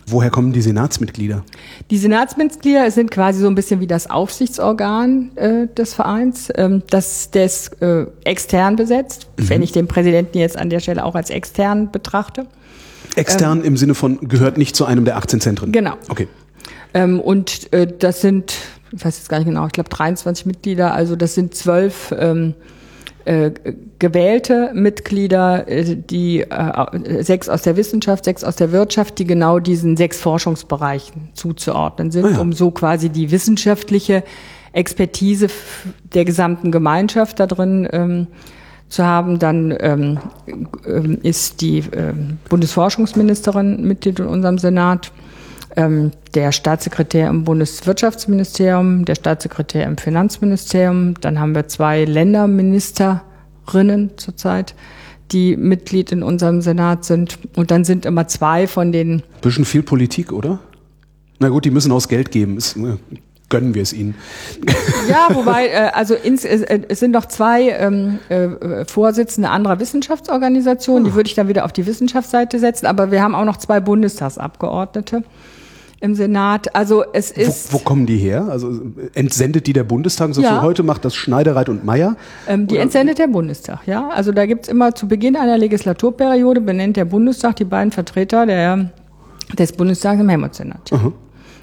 Woher 0.06 0.30
kommen 0.30 0.52
die 0.52 0.60
Senatsmitglieder? 0.60 1.44
Die 1.90 1.98
Senatsmitglieder 1.98 2.90
sind 2.90 3.10
quasi 3.10 3.40
so 3.40 3.46
ein 3.46 3.54
bisschen 3.54 3.80
wie 3.80 3.86
das 3.86 4.10
Aufsichtsorgan 4.10 5.36
äh, 5.36 5.66
des 5.68 5.94
Vereins. 5.94 6.48
Ähm, 6.56 6.82
das, 6.90 7.30
der 7.30 7.44
ist 7.44 7.80
äh, 7.80 8.06
extern 8.24 8.76
besetzt, 8.76 9.28
mhm. 9.36 9.48
wenn 9.48 9.62
ich 9.62 9.72
den 9.72 9.86
Präsidenten 9.86 10.38
jetzt 10.38 10.58
an 10.58 10.68
der 10.68 10.80
Stelle 10.80 11.04
auch 11.04 11.14
als 11.14 11.30
extern 11.30 11.92
betrachte. 11.92 12.46
Extern 13.14 13.60
ähm, 13.60 13.66
im 13.66 13.76
Sinne 13.76 13.94
von 13.94 14.18
gehört 14.28 14.58
nicht 14.58 14.74
zu 14.74 14.84
einem 14.84 15.04
der 15.04 15.16
18 15.16 15.40
Zentren? 15.40 15.72
Genau. 15.72 15.94
Okay. 16.08 16.26
Ähm, 16.92 17.20
und 17.20 17.72
äh, 17.72 17.86
das 17.86 18.20
sind, 18.20 18.54
ich 18.90 19.04
weiß 19.04 19.16
jetzt 19.18 19.28
gar 19.28 19.38
nicht 19.38 19.46
genau, 19.46 19.66
ich 19.66 19.72
glaube 19.72 19.90
23 19.90 20.46
Mitglieder, 20.46 20.92
also 20.92 21.14
das 21.14 21.34
sind 21.34 21.54
zwölf 21.54 22.12
ähm, 22.18 22.54
äh, 23.24 23.50
gewählte 23.98 24.70
Mitglieder, 24.74 25.68
äh, 25.68 25.96
die 25.96 26.40
äh, 26.40 27.22
sechs 27.22 27.48
aus 27.48 27.62
der 27.62 27.76
Wissenschaft, 27.76 28.24
sechs 28.24 28.44
aus 28.44 28.56
der 28.56 28.72
Wirtschaft, 28.72 29.18
die 29.18 29.26
genau 29.26 29.58
diesen 29.58 29.96
sechs 29.96 30.20
Forschungsbereichen 30.20 31.30
zuzuordnen 31.34 32.10
sind, 32.10 32.24
ah 32.24 32.30
ja. 32.30 32.38
um 32.40 32.52
so 32.52 32.70
quasi 32.70 33.10
die 33.10 33.30
wissenschaftliche 33.30 34.24
Expertise 34.72 35.48
der 36.14 36.24
gesamten 36.24 36.70
Gemeinschaft 36.70 37.40
da 37.40 37.46
drin 37.46 37.88
ähm, 37.92 38.26
zu 38.88 39.04
haben. 39.04 39.38
Dann 39.38 39.76
ähm, 39.80 40.18
ähm, 40.86 41.18
ist 41.22 41.60
die 41.60 41.84
ähm, 41.92 42.38
Bundesforschungsministerin 42.48 43.82
Mitglied 43.86 44.20
in 44.20 44.26
unserem 44.26 44.58
Senat 44.58 45.12
ähm, 45.76 46.12
der 46.34 46.52
Staatssekretär 46.52 47.28
im 47.28 47.44
Bundeswirtschaftsministerium, 47.44 49.04
der 49.04 49.14
Staatssekretär 49.14 49.84
im 49.84 49.96
Finanzministerium. 49.96 51.14
Dann 51.20 51.38
haben 51.38 51.54
wir 51.54 51.68
zwei 51.68 52.04
Länderministerinnen 52.04 54.10
zurzeit, 54.16 54.74
die 55.32 55.56
Mitglied 55.56 56.12
in 56.12 56.22
unserem 56.22 56.60
Senat 56.60 57.04
sind. 57.04 57.38
Und 57.56 57.70
dann 57.70 57.84
sind 57.84 58.06
immer 58.06 58.28
zwei 58.28 58.66
von 58.66 58.92
den. 58.92 59.22
Bisschen 59.40 59.64
viel 59.64 59.82
Politik, 59.82 60.32
oder? 60.32 60.60
Na 61.38 61.48
gut, 61.48 61.64
die 61.64 61.70
müssen 61.70 61.92
aus 61.92 62.08
Geld 62.08 62.30
geben. 62.30 62.56
Ist, 62.56 62.76
äh, 62.76 62.96
gönnen 63.50 63.74
wir 63.74 63.82
es 63.82 63.92
ihnen. 63.92 64.14
Ja, 65.08 65.28
wobei, 65.34 65.68
äh, 65.68 65.90
also 65.92 66.14
ins, 66.14 66.44
äh, 66.44 66.80
es 66.88 67.00
sind 67.00 67.10
noch 67.10 67.26
zwei 67.26 67.70
ähm, 67.70 68.18
äh, 68.28 68.84
Vorsitzende 68.86 69.50
anderer 69.50 69.78
Wissenschaftsorganisationen, 69.80 71.04
die 71.04 71.10
ah. 71.10 71.14
würde 71.14 71.28
ich 71.28 71.34
dann 71.34 71.48
wieder 71.48 71.64
auf 71.64 71.72
die 71.72 71.84
Wissenschaftsseite 71.84 72.58
setzen, 72.58 72.86
aber 72.86 73.10
wir 73.10 73.22
haben 73.22 73.34
auch 73.34 73.44
noch 73.44 73.58
zwei 73.58 73.80
Bundestagsabgeordnete 73.80 75.24
im 76.00 76.14
Senat. 76.14 76.74
Also 76.74 77.04
es 77.12 77.30
ist. 77.30 77.72
Wo, 77.72 77.78
wo 77.78 77.82
kommen 77.82 78.06
die 78.06 78.16
her? 78.16 78.48
Also 78.48 78.80
entsendet 79.14 79.66
die 79.66 79.72
der 79.72 79.84
Bundestag? 79.84 80.34
So 80.34 80.42
ja. 80.42 80.62
heute 80.62 80.82
macht 80.82 81.04
das 81.04 81.14
Schneidereit 81.14 81.68
und 81.68 81.84
Meier? 81.84 82.16
Ähm, 82.48 82.66
die 82.66 82.74
oder? 82.74 82.82
entsendet 82.82 83.18
der 83.18 83.28
Bundestag, 83.28 83.86
ja. 83.86 84.08
Also 84.08 84.32
da 84.32 84.46
gibt's 84.46 84.68
immer 84.68 84.94
zu 84.94 85.06
Beginn 85.06 85.36
einer 85.36 85.58
Legislaturperiode 85.58 86.60
benennt 86.60 86.96
der 86.96 87.04
Bundestag 87.04 87.56
die 87.56 87.64
beiden 87.64 87.92
Vertreter 87.92 88.46
der, 88.46 88.90
des 89.58 89.72
Bundestags 89.72 90.20
im 90.20 90.28
Helmholtz-Senat. 90.28 90.90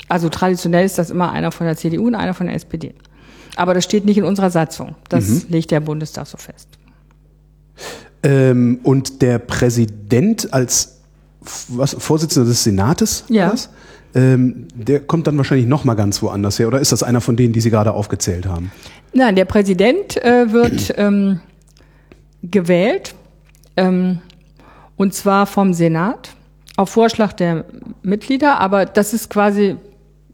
Also 0.10 0.30
traditionell 0.30 0.86
ist 0.86 0.98
das 0.98 1.10
immer 1.10 1.32
einer 1.32 1.52
von 1.52 1.66
der 1.66 1.76
CDU 1.76 2.08
und 2.08 2.16
einer 2.16 2.34
von 2.34 2.48
der 2.48 2.56
SPD. 2.56 2.94
Aber 3.56 3.74
das 3.74 3.84
steht 3.84 4.06
nicht 4.06 4.18
in 4.18 4.24
unserer 4.24 4.52
Satzung. 4.52 4.96
Das 5.10 5.28
mhm. 5.28 5.42
legt 5.50 5.72
der 5.72 5.80
Bundestag 5.80 6.28
so 6.28 6.38
fest. 6.38 6.70
Ähm, 8.24 8.80
und 8.84 9.22
der 9.22 9.40
Präsident 9.40 10.54
als 10.54 11.00
was, 11.70 11.96
Vorsitzender 11.98 12.48
des 12.48 12.64
Senates? 12.64 13.24
Ja. 13.30 13.52
Was? 13.52 13.70
Ähm, 14.18 14.68
der 14.74 15.00
kommt 15.00 15.28
dann 15.28 15.38
wahrscheinlich 15.38 15.68
noch 15.68 15.84
mal 15.86 15.94
ganz 15.94 16.22
woanders 16.24 16.58
her. 16.58 16.68
Oder 16.68 16.80
ist 16.80 16.92
das 16.92 17.04
einer 17.04 17.22
von 17.22 17.36
denen, 17.36 17.54
die 17.54 17.62
Sie 17.62 17.70
gerade 17.70 17.94
aufgezählt 17.94 18.48
haben? 18.48 18.72
Nein, 19.14 19.36
der 19.36 19.46
Präsident 19.46 20.18
äh, 20.18 20.52
wird 20.52 20.94
ähm, 20.98 21.40
gewählt 22.42 23.14
ähm, 23.78 24.20
und 24.96 25.14
zwar 25.14 25.46
vom 25.46 25.74
Senat. 25.74 26.32
Auf 26.78 26.90
Vorschlag 26.90 27.34
der 27.34 27.66
Mitglieder, 28.04 28.60
aber 28.60 28.86
das 28.86 29.14
ist 29.14 29.30
quasi 29.30 29.78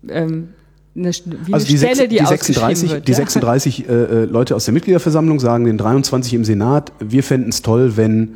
ähm, 0.09 0.49
eine, 0.95 1.11
wie 1.11 1.53
Also 1.53 1.67
die, 1.67 1.77
Stelle, 1.77 2.07
die, 2.07 2.17
die 2.17 2.25
36, 2.25 2.59
ausgeschrieben 2.59 2.91
wird. 2.91 3.07
die 3.07 3.11
ja. 3.11 3.17
36 3.17 3.89
äh, 3.89 3.93
äh, 3.93 4.25
Leute 4.25 4.55
aus 4.55 4.65
der 4.65 4.73
Mitgliederversammlung 4.73 5.39
sagen 5.39 5.65
den 5.65 5.77
23 5.77 6.33
im 6.33 6.43
Senat, 6.45 6.91
wir 6.99 7.23
fänden 7.23 7.49
es 7.49 7.61
toll, 7.61 7.97
wenn 7.97 8.35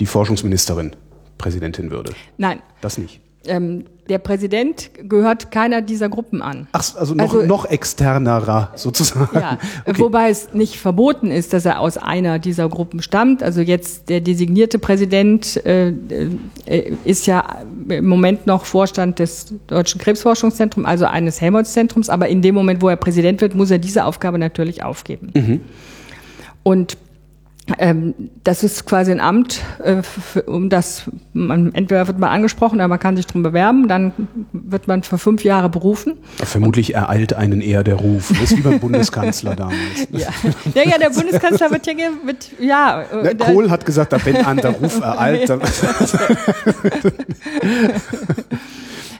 die 0.00 0.06
Forschungsministerin 0.06 0.92
Präsidentin 1.38 1.90
würde. 1.90 2.12
Nein, 2.38 2.60
Das 2.80 2.98
nicht. 2.98 3.20
ähm, 3.46 3.84
der 4.08 4.18
Präsident 4.18 4.90
gehört 5.08 5.50
keiner 5.50 5.82
dieser 5.82 6.08
Gruppen 6.08 6.42
an. 6.42 6.68
Ach, 6.72 6.82
also 6.96 7.14
noch, 7.14 7.24
Also- 7.34 7.46
noch 7.46 7.64
externerer 7.64 8.70
sozusagen. 8.74 9.28
Ja, 9.34 9.58
okay. 9.86 9.98
wobei 10.00 10.30
es 10.30 10.52
nicht 10.54 10.78
verboten 10.78 11.30
ist, 11.30 11.52
dass 11.52 11.64
er 11.64 11.80
aus 11.80 11.98
einer 11.98 12.38
dieser 12.38 12.68
Gruppen 12.68 13.02
stammt. 13.02 13.42
Also 13.42 13.60
jetzt 13.60 14.08
der 14.08 14.20
designierte 14.20 14.78
Präsident 14.78 15.64
äh, 15.66 15.88
äh, 15.88 16.92
ist 17.04 17.26
ja 17.26 17.58
im 17.88 18.06
Moment 18.06 18.46
noch 18.46 18.64
Vorstand 18.64 19.18
des 19.18 19.54
Deutschen 19.66 20.00
Krebsforschungszentrums, 20.00 20.86
also 20.86 21.06
eines 21.06 21.40
Helmholtz-Zentrums, 21.40 22.08
aber 22.08 22.28
in 22.28 22.42
dem 22.42 22.54
Moment, 22.54 22.82
wo 22.82 22.88
er 22.88 22.96
Präsident 22.96 23.40
wird, 23.40 23.54
muss 23.54 23.70
er 23.70 23.78
diese 23.78 24.04
Aufgabe 24.04 24.38
natürlich 24.38 24.82
aufgeben. 24.82 25.30
Mhm. 25.34 25.60
Und 26.62 26.96
ähm, 27.78 28.14
das 28.44 28.62
ist 28.62 28.86
quasi 28.86 29.10
ein 29.10 29.20
Amt, 29.20 29.60
äh, 29.82 29.94
f- 29.94 30.42
um 30.46 30.70
das 30.70 31.10
man 31.32 31.74
entweder 31.74 32.06
wird 32.06 32.18
man 32.18 32.30
angesprochen, 32.30 32.76
oder 32.76 32.86
man 32.88 32.98
kann 33.00 33.16
sich 33.16 33.26
drum 33.26 33.42
bewerben, 33.42 33.88
dann 33.88 34.12
wird 34.52 34.86
man 34.88 35.02
für 35.02 35.18
fünf 35.18 35.42
Jahre 35.44 35.68
berufen. 35.68 36.14
Vermutlich 36.42 36.94
ereilt 36.94 37.34
einen 37.34 37.60
eher 37.60 37.82
der 37.82 37.96
Ruf. 37.96 38.28
Das 38.28 38.52
ist 38.52 38.56
wie 38.58 38.62
beim 38.62 38.78
Bundeskanzler 38.86 39.56
damals. 39.56 40.08
Ja, 40.12 40.28
ja, 40.74 40.82
ja 40.90 40.98
der 40.98 41.10
Bundeskanzler 41.10 41.70
wird 41.70 41.86
ja, 41.86 41.94
wird, 42.24 42.50
ja. 42.60 43.04
Na, 43.22 43.34
Kohl 43.34 43.68
hat 43.70 43.84
gesagt, 43.84 44.12
da 44.12 44.24
wenn 44.24 44.36
an 44.36 44.58
der 44.58 44.70
Ruf 44.70 45.00
ereilt. 45.02 45.50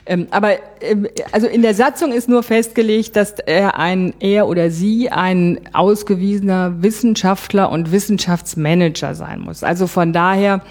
Ähm, 0.07 0.27
aber 0.31 0.53
ähm, 0.81 1.07
also 1.31 1.47
in 1.47 1.61
der 1.61 1.73
Satzung 1.73 2.11
ist 2.13 2.29
nur 2.29 2.41
festgelegt, 2.43 3.15
dass 3.15 3.33
er 3.39 3.77
ein 3.77 4.13
er 4.19 4.47
oder 4.47 4.71
sie 4.71 5.09
ein 5.09 5.59
ausgewiesener 5.73 6.81
Wissenschaftler 6.81 7.71
und 7.71 7.91
Wissenschaftsmanager 7.91 9.15
sein 9.15 9.41
muss. 9.41 9.63
Also 9.63 9.87
von 9.87 10.13
daher 10.13 10.61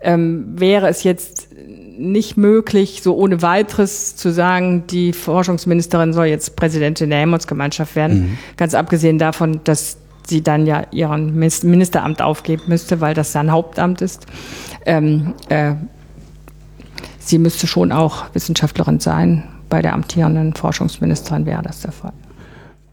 ähm, 0.00 0.46
wäre 0.56 0.88
es 0.88 1.02
jetzt 1.02 1.48
nicht 1.98 2.36
möglich, 2.36 3.00
so 3.02 3.16
ohne 3.16 3.42
weiteres 3.42 4.16
zu 4.16 4.30
sagen, 4.30 4.84
die 4.86 5.12
Forschungsministerin 5.12 6.12
soll 6.12 6.26
jetzt 6.26 6.54
Präsidentin 6.54 7.10
der 7.10 7.18
Helmholtz-Gemeinschaft 7.18 7.96
werden. 7.96 8.38
Ganz 8.56 8.74
abgesehen 8.74 9.18
davon, 9.18 9.60
dass 9.64 9.98
sie 10.24 10.42
dann 10.42 10.66
ja 10.66 10.84
ihren 10.92 11.36
Minis- 11.36 11.66
Ministeramt 11.66 12.22
aufgeben 12.22 12.64
müsste, 12.68 13.00
weil 13.00 13.14
das 13.14 13.32
sein 13.32 13.50
Hauptamt 13.50 14.00
ist. 14.00 14.26
Ähm, 14.86 15.34
äh, 15.48 15.74
sie 17.28 17.38
müsste 17.38 17.66
schon 17.66 17.92
auch 17.92 18.26
Wissenschaftlerin 18.34 19.00
sein. 19.00 19.44
Bei 19.68 19.82
der 19.82 19.92
amtierenden 19.92 20.54
Forschungsministerin 20.54 21.44
wäre 21.44 21.62
das 21.62 21.80
der 21.80 21.92
Fall. 21.92 22.12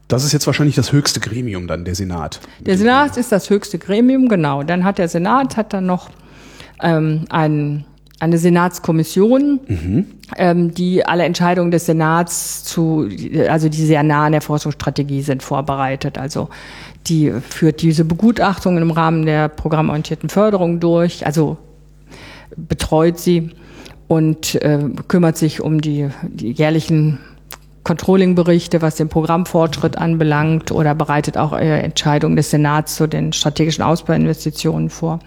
Das 0.08 0.24
ist 0.24 0.32
jetzt 0.32 0.46
wahrscheinlich 0.46 0.76
das 0.76 0.92
höchste 0.92 1.18
Gremium 1.20 1.66
dann, 1.66 1.84
der 1.84 1.94
Senat. 1.94 2.40
Der 2.60 2.78
Senat 2.78 3.16
ist 3.16 3.32
das 3.32 3.50
höchste 3.50 3.78
Gremium, 3.78 4.28
genau. 4.28 4.62
Dann 4.62 4.84
hat 4.84 4.98
der 4.98 5.08
Senat 5.08 5.56
hat 5.56 5.72
dann 5.72 5.86
noch 5.86 6.10
ähm, 6.80 7.24
ein, 7.28 7.84
eine 8.20 8.38
Senatskommission, 8.38 9.60
ähm, 10.36 10.72
die 10.72 11.04
alle 11.04 11.24
Entscheidungen 11.24 11.72
des 11.72 11.86
Senats 11.86 12.62
zu, 12.62 13.08
also 13.48 13.68
die 13.68 13.84
sehr 13.84 14.04
nah 14.04 14.26
an 14.26 14.32
der 14.32 14.42
Forschungsstrategie 14.42 15.22
sind, 15.22 15.42
vorbereitet. 15.42 16.18
Also 16.18 16.50
die 17.06 17.32
führt 17.32 17.82
diese 17.82 18.04
Begutachtungen 18.04 18.82
im 18.82 18.90
Rahmen 18.92 19.26
der 19.26 19.48
programmorientierten 19.48 20.28
Förderung 20.28 20.78
durch, 20.78 21.26
also 21.26 21.56
betreut 22.56 23.18
sie 23.18 23.50
und 24.08 24.54
äh, 24.56 24.78
kümmert 25.08 25.36
sich 25.36 25.60
um 25.60 25.80
die, 25.80 26.08
die 26.22 26.52
jährlichen 26.52 27.18
Controlling-Berichte, 27.84 28.82
was 28.82 28.96
den 28.96 29.08
Programmfortschritt 29.08 29.96
anbelangt 29.96 30.72
oder 30.72 30.94
bereitet 30.94 31.38
auch 31.38 31.52
äh, 31.52 31.80
Entscheidungen 31.80 32.34
des 32.34 32.50
Senats 32.50 32.96
zu 32.96 33.06
den 33.06 33.32
strategischen 33.32 33.84
Ausbauinvestitionen 33.84 34.90
vor. 34.90 35.20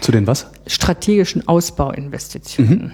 Zu 0.00 0.12
den 0.12 0.26
was? 0.26 0.46
Strategischen 0.66 1.48
Ausbauinvestitionen. 1.48 2.92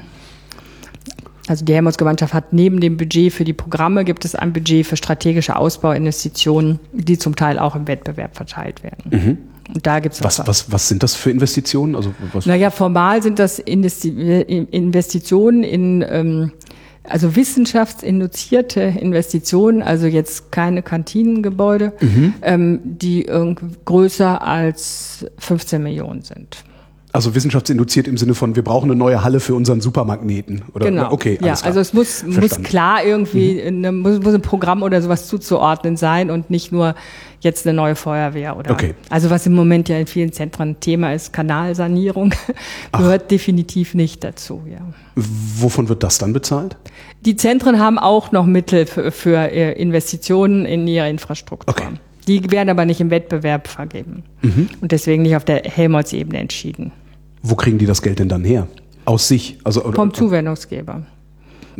Also 1.48 1.64
die 1.64 1.74
Helmholtz-Gemeinschaft 1.74 2.34
hat 2.34 2.52
neben 2.52 2.80
dem 2.80 2.96
Budget 2.96 3.32
für 3.32 3.44
die 3.44 3.54
Programme 3.54 4.04
gibt 4.04 4.24
es 4.24 4.34
ein 4.34 4.52
Budget 4.52 4.86
für 4.86 4.96
strategische 4.96 5.56
Ausbauinvestitionen, 5.56 6.78
die 6.92 7.18
zum 7.18 7.34
Teil 7.34 7.58
auch 7.58 7.74
im 7.74 7.88
Wettbewerb 7.88 8.36
verteilt 8.36 8.82
werden. 8.82 9.38
Und 9.74 9.86
da 9.86 10.00
gibt 10.00 10.14
es 10.14 10.24
Was, 10.24 10.46
was, 10.46 10.72
was 10.72 10.88
sind 10.88 11.02
das 11.02 11.14
für 11.14 11.30
Investitionen? 11.30 11.94
Also 11.94 12.14
was, 12.32 12.46
naja, 12.46 12.70
formal 12.70 13.22
sind 13.22 13.38
das 13.38 13.58
Investi 13.58 14.08
Investitionen 14.70 15.62
in, 15.62 16.04
ähm, 16.08 16.52
also 17.04 17.36
wissenschaftsinduzierte 17.36 18.80
Investitionen, 18.80 19.82
also 19.82 20.06
jetzt 20.06 20.52
keine 20.52 20.82
Kantinengebäude, 20.82 21.92
ähm, 22.42 22.80
die 22.82 23.22
irgendwie 23.24 23.76
größer 23.84 24.42
als 24.42 25.26
15 25.38 25.82
Millionen 25.82 26.22
sind. 26.22 26.64
also 27.12 27.34
wissenschaftsinduziert 27.34 28.06
im 28.06 28.18
Sinne 28.18 28.34
von, 28.34 28.54
wir 28.54 28.62
brauchen 28.62 28.90
eine 28.90 28.98
neue 28.98 29.24
Halle 29.24 29.40
für 29.40 29.54
unseren 29.54 29.80
Supermagneten. 29.80 30.62
Oder, 30.74 30.86
Genau. 30.86 31.10
Okay, 31.10 31.38
ja, 31.42 31.54
also 31.62 31.80
es 31.80 31.92
muss, 31.94 32.22
muss 32.24 32.62
klar 32.62 33.02
irgendwie, 33.02 33.62
eine, 33.62 33.92
muss, 33.92 34.20
muss 34.20 34.34
ein 34.34 34.42
Programm 34.42 34.82
oder 34.82 35.00
sowas 35.00 35.26
zuzuordnen 35.26 35.96
sein 35.96 36.30
und 36.30 36.50
nicht 36.50 36.70
nur 36.70 36.94
jetzt 37.40 37.66
eine 37.66 37.74
neue 37.74 37.94
Feuerwehr 37.94 38.56
oder. 38.56 38.70
Okay. 38.72 38.94
Also 39.10 39.30
was 39.30 39.46
im 39.46 39.54
Moment 39.54 39.88
ja 39.88 39.98
in 39.98 40.06
vielen 40.06 40.32
Zentren 40.32 40.80
Thema 40.80 41.12
ist, 41.12 41.32
Kanalsanierung, 41.32 42.34
gehört 42.92 43.30
definitiv 43.30 43.94
nicht 43.94 44.24
dazu, 44.24 44.62
ja. 44.70 44.80
Wovon 45.14 45.88
wird 45.88 46.02
das 46.02 46.18
dann 46.18 46.32
bezahlt? 46.32 46.76
Die 47.24 47.36
Zentren 47.36 47.78
haben 47.78 47.98
auch 47.98 48.32
noch 48.32 48.46
Mittel 48.46 48.86
für, 48.86 49.10
für 49.10 49.50
äh, 49.50 49.72
Investitionen 49.80 50.64
in 50.64 50.86
ihre 50.86 51.08
Infrastruktur. 51.08 51.74
Okay. 51.74 51.88
Die 52.26 52.50
werden 52.50 52.68
aber 52.68 52.84
nicht 52.84 53.00
im 53.00 53.10
Wettbewerb 53.10 53.68
vergeben 53.68 54.22
und 54.82 54.92
deswegen 54.92 55.22
nicht 55.22 55.34
auf 55.34 55.46
der 55.46 55.62
Helmholtz-Ebene 55.64 56.38
entschieden. 56.38 56.92
Wo 57.42 57.54
kriegen 57.54 57.78
die 57.78 57.86
das 57.86 58.02
Geld 58.02 58.18
denn 58.18 58.28
dann 58.28 58.44
her? 58.44 58.68
Aus 59.06 59.28
sich? 59.28 59.58
Also, 59.64 59.82
oder, 59.82 59.94
Vom 59.94 60.12
Zuwendungsgeber. 60.12 61.06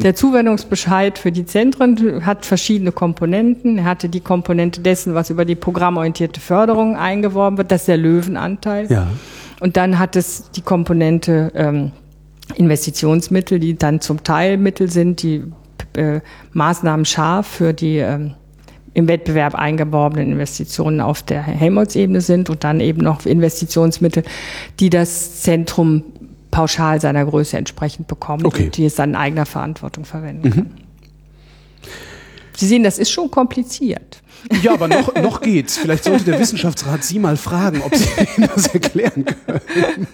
Der 0.03 0.14
Zuwendungsbescheid 0.14 1.18
für 1.18 1.32
die 1.32 1.44
Zentren 1.44 2.24
hat 2.24 2.46
verschiedene 2.46 2.92
Komponenten. 2.92 3.78
Er 3.78 3.84
hatte 3.84 4.09
die 4.09 4.20
Komponente 4.20 4.80
dessen, 4.80 5.14
was 5.14 5.30
über 5.30 5.44
die 5.44 5.57
programmorientierte 5.57 6.40
Förderung 6.40 6.96
eingeworben 6.96 7.59
wird, 7.59 7.72
das 7.72 7.82
ist 7.82 7.88
der 7.88 7.96
Löwenanteil. 7.96 8.90
Ja. 8.90 9.09
Und 9.61 9.76
dann 9.76 9.99
hat 9.99 10.14
es 10.14 10.51
die 10.53 10.62
Komponente 10.62 11.51
ähm, 11.55 11.90
Investitionsmittel, 12.55 13.59
die 13.59 13.76
dann 13.76 14.01
zum 14.01 14.22
Teil 14.22 14.57
Mittel 14.57 14.88
sind, 14.88 15.22
die 15.22 15.42
äh, 15.96 16.20
Maßnahmen 16.53 17.05
scharf 17.05 17.46
für 17.46 17.74
die 17.74 17.99
ähm, 17.99 18.34
im 18.94 19.07
Wettbewerb 19.07 19.55
eingeworbenen 19.55 20.32
Investitionen 20.32 21.01
auf 21.01 21.22
der 21.22 21.42
Helmholtz-Ebene 21.42 22.20
sind 22.20 22.51
und 22.51 22.64
dann 22.64 22.80
eben 22.80 23.01
noch 23.01 23.26
Investitionsmittel, 23.26 24.24
die 24.80 24.90
das 24.90 25.42
Zentrum 25.42 26.03
pauschal 26.59 27.01
seiner 27.01 27.25
Größe 27.25 27.57
entsprechend 27.57 28.09
bekommt 28.09 28.45
Okay. 28.45 28.65
und 28.65 28.77
die 28.77 28.85
es 28.85 28.97
dann 28.97 29.11
in 29.11 29.17
eigener 29.17 29.47
Verantwortung 29.47 30.05
verwenden 30.05 30.51
kann. 30.51 30.71
Sie 32.57 32.67
sehen, 32.67 32.83
das 32.83 32.99
ist 32.99 33.11
schon 33.13 33.31
kompliziert. 33.31 34.23
Ja, 34.63 34.73
aber 34.73 34.89
noch, 34.89 35.15
noch 35.23 35.41
geht's. 35.41 35.77
Vielleicht 35.79 36.03
sollte 36.03 36.25
der 36.25 36.41
Wissenschaftsrat 36.41 37.05
Sie 37.05 37.21
mal 37.21 37.37
fragen, 37.37 37.81
ob 37.83 37.95
Sie 37.95 38.09
Ihnen 38.37 38.49
das 38.55 38.67
erklären 38.75 39.25
können. 39.25 40.07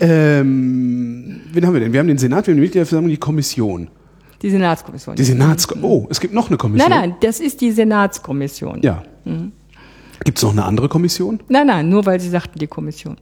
ähm, 0.00 1.40
wen 1.52 1.66
haben 1.66 1.72
wir 1.72 1.80
denn? 1.80 1.92
Wir 1.94 2.00
haben 2.00 2.08
den 2.08 2.18
Senat, 2.18 2.46
wir 2.46 2.52
haben 2.52 2.58
die 2.58 2.62
Mitgliederversammlung, 2.64 3.10
die 3.10 3.16
Kommission. 3.16 3.88
Die 4.42 4.50
Senatskommission. 4.50 5.16
Die 5.16 5.24
Senats... 5.24 5.66
Oh, 5.82 6.06
es 6.10 6.20
gibt 6.20 6.34
noch 6.34 6.48
eine 6.48 6.58
Kommission. 6.58 6.90
nein, 6.90 7.10
nein, 7.10 7.16
das 7.22 7.40
ist 7.40 7.62
die 7.62 7.72
Senatskommission. 7.72 8.82
Ja. 8.82 9.02
Gibt's 10.24 10.42
noch 10.42 10.52
eine 10.52 10.64
andere 10.64 10.88
Kommission? 10.90 11.40
Nein, 11.48 11.66
nein, 11.66 11.88
nur 11.88 12.04
weil 12.06 12.20
Sie 12.20 12.28
sagten, 12.28 12.58
die 12.58 12.66
Kommission. 12.66 13.16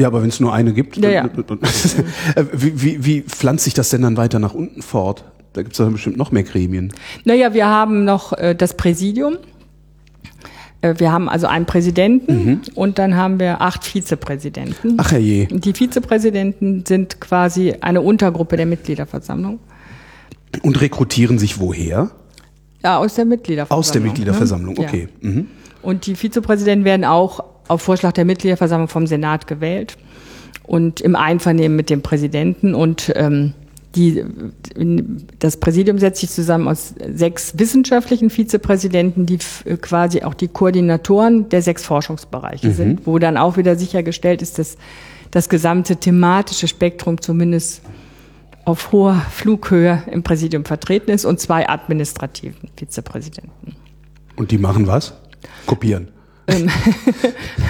Ja, 0.00 0.06
aber 0.06 0.22
wenn 0.22 0.30
es 0.30 0.40
nur 0.40 0.54
eine 0.54 0.72
gibt, 0.72 0.96
Ja, 0.96 1.28
dann, 1.28 1.58
Äh, 2.34 2.44
wie, 2.52 2.82
wie, 2.82 3.04
wie 3.04 3.20
pflanzt 3.22 3.64
sich 3.64 3.74
das 3.74 3.90
denn 3.90 4.02
dann 4.02 4.16
weiter 4.16 4.38
nach 4.38 4.54
unten 4.54 4.82
fort? 4.82 5.24
Da 5.52 5.62
gibt's 5.62 5.78
doch 5.78 5.90
bestimmt 5.90 6.16
noch 6.16 6.32
mehr 6.32 6.42
Gremien. 6.42 6.92
Naja, 7.24 7.52
wir 7.52 7.66
haben 7.66 8.04
noch 8.04 8.32
äh, 8.32 8.54
das 8.54 8.76
Präsidium. 8.76 9.36
Äh, 10.80 10.94
wir 10.98 11.12
haben 11.12 11.28
also 11.28 11.48
einen 11.48 11.66
Präsidenten 11.66 12.62
und 12.74 12.98
dann 12.98 13.16
haben 13.16 13.40
wir 13.40 13.60
acht 13.60 13.84
Vizepräsidenten. 13.84 14.96
Ach. 14.98 15.12
Und 15.12 15.64
Die 15.64 15.74
Vizepräsidenten 15.74 16.84
sind 16.86 17.20
quasi 17.20 17.74
eine 17.80 18.00
Untergruppe 18.00 18.56
der 18.56 18.66
Mitgliederversammlung. 18.66 19.58
Und 20.62 20.80
rekrutieren 20.80 21.38
sich 21.38 21.60
woher? 21.60 22.10
Ja, 22.82 22.98
aus 22.98 23.14
der 23.14 23.26
Mitgliederversammlung. 23.26 23.78
Aus 23.78 23.92
der 23.92 24.00
Mitgliederversammlung, 24.00 24.74
ne? 24.74 24.80
okay. 24.80 25.08
Mhm. 25.20 25.36
Ja. 25.36 25.44
Und 25.82 26.06
die 26.06 26.14
Vizepräsidenten 26.14 26.84
werden 26.84 27.04
auch 27.04 27.44
auf 27.70 27.82
Vorschlag 27.82 28.12
der 28.12 28.24
Mitgliederversammlung 28.24 28.88
vom 28.88 29.06
Senat 29.06 29.46
gewählt 29.46 29.96
und 30.64 31.00
im 31.00 31.16
Einvernehmen 31.16 31.76
mit 31.76 31.88
dem 31.90 32.02
Präsidenten. 32.02 32.74
Und 32.74 33.12
ähm, 33.16 33.54
die, 33.96 34.24
das 35.40 35.56
Präsidium 35.56 35.98
setzt 35.98 36.20
sich 36.20 36.30
zusammen 36.30 36.68
aus 36.68 36.94
sechs 37.12 37.58
wissenschaftlichen 37.58 38.30
Vizepräsidenten, 38.30 39.26
die 39.26 39.36
f- 39.36 39.64
quasi 39.80 40.22
auch 40.22 40.34
die 40.34 40.48
Koordinatoren 40.48 41.48
der 41.48 41.62
sechs 41.62 41.84
Forschungsbereiche 41.84 42.70
sind, 42.70 43.06
wo 43.06 43.18
dann 43.18 43.36
auch 43.36 43.56
wieder 43.56 43.74
sichergestellt 43.76 44.42
ist, 44.42 44.58
dass 44.58 44.76
das 45.32 45.48
gesamte 45.48 45.96
thematische 45.96 46.68
Spektrum 46.68 47.20
zumindest 47.20 47.82
auf 48.64 48.92
hoher 48.92 49.14
Flughöhe 49.30 50.02
im 50.10 50.22
Präsidium 50.22 50.64
vertreten 50.64 51.10
ist 51.10 51.24
und 51.24 51.40
zwei 51.40 51.68
administrativen 51.68 52.68
Vizepräsidenten. 52.76 53.74
Und 54.36 54.50
die 54.52 54.58
machen 54.58 54.86
was? 54.86 55.14
Kopieren. 55.66 56.08
Ähm, 56.50 56.68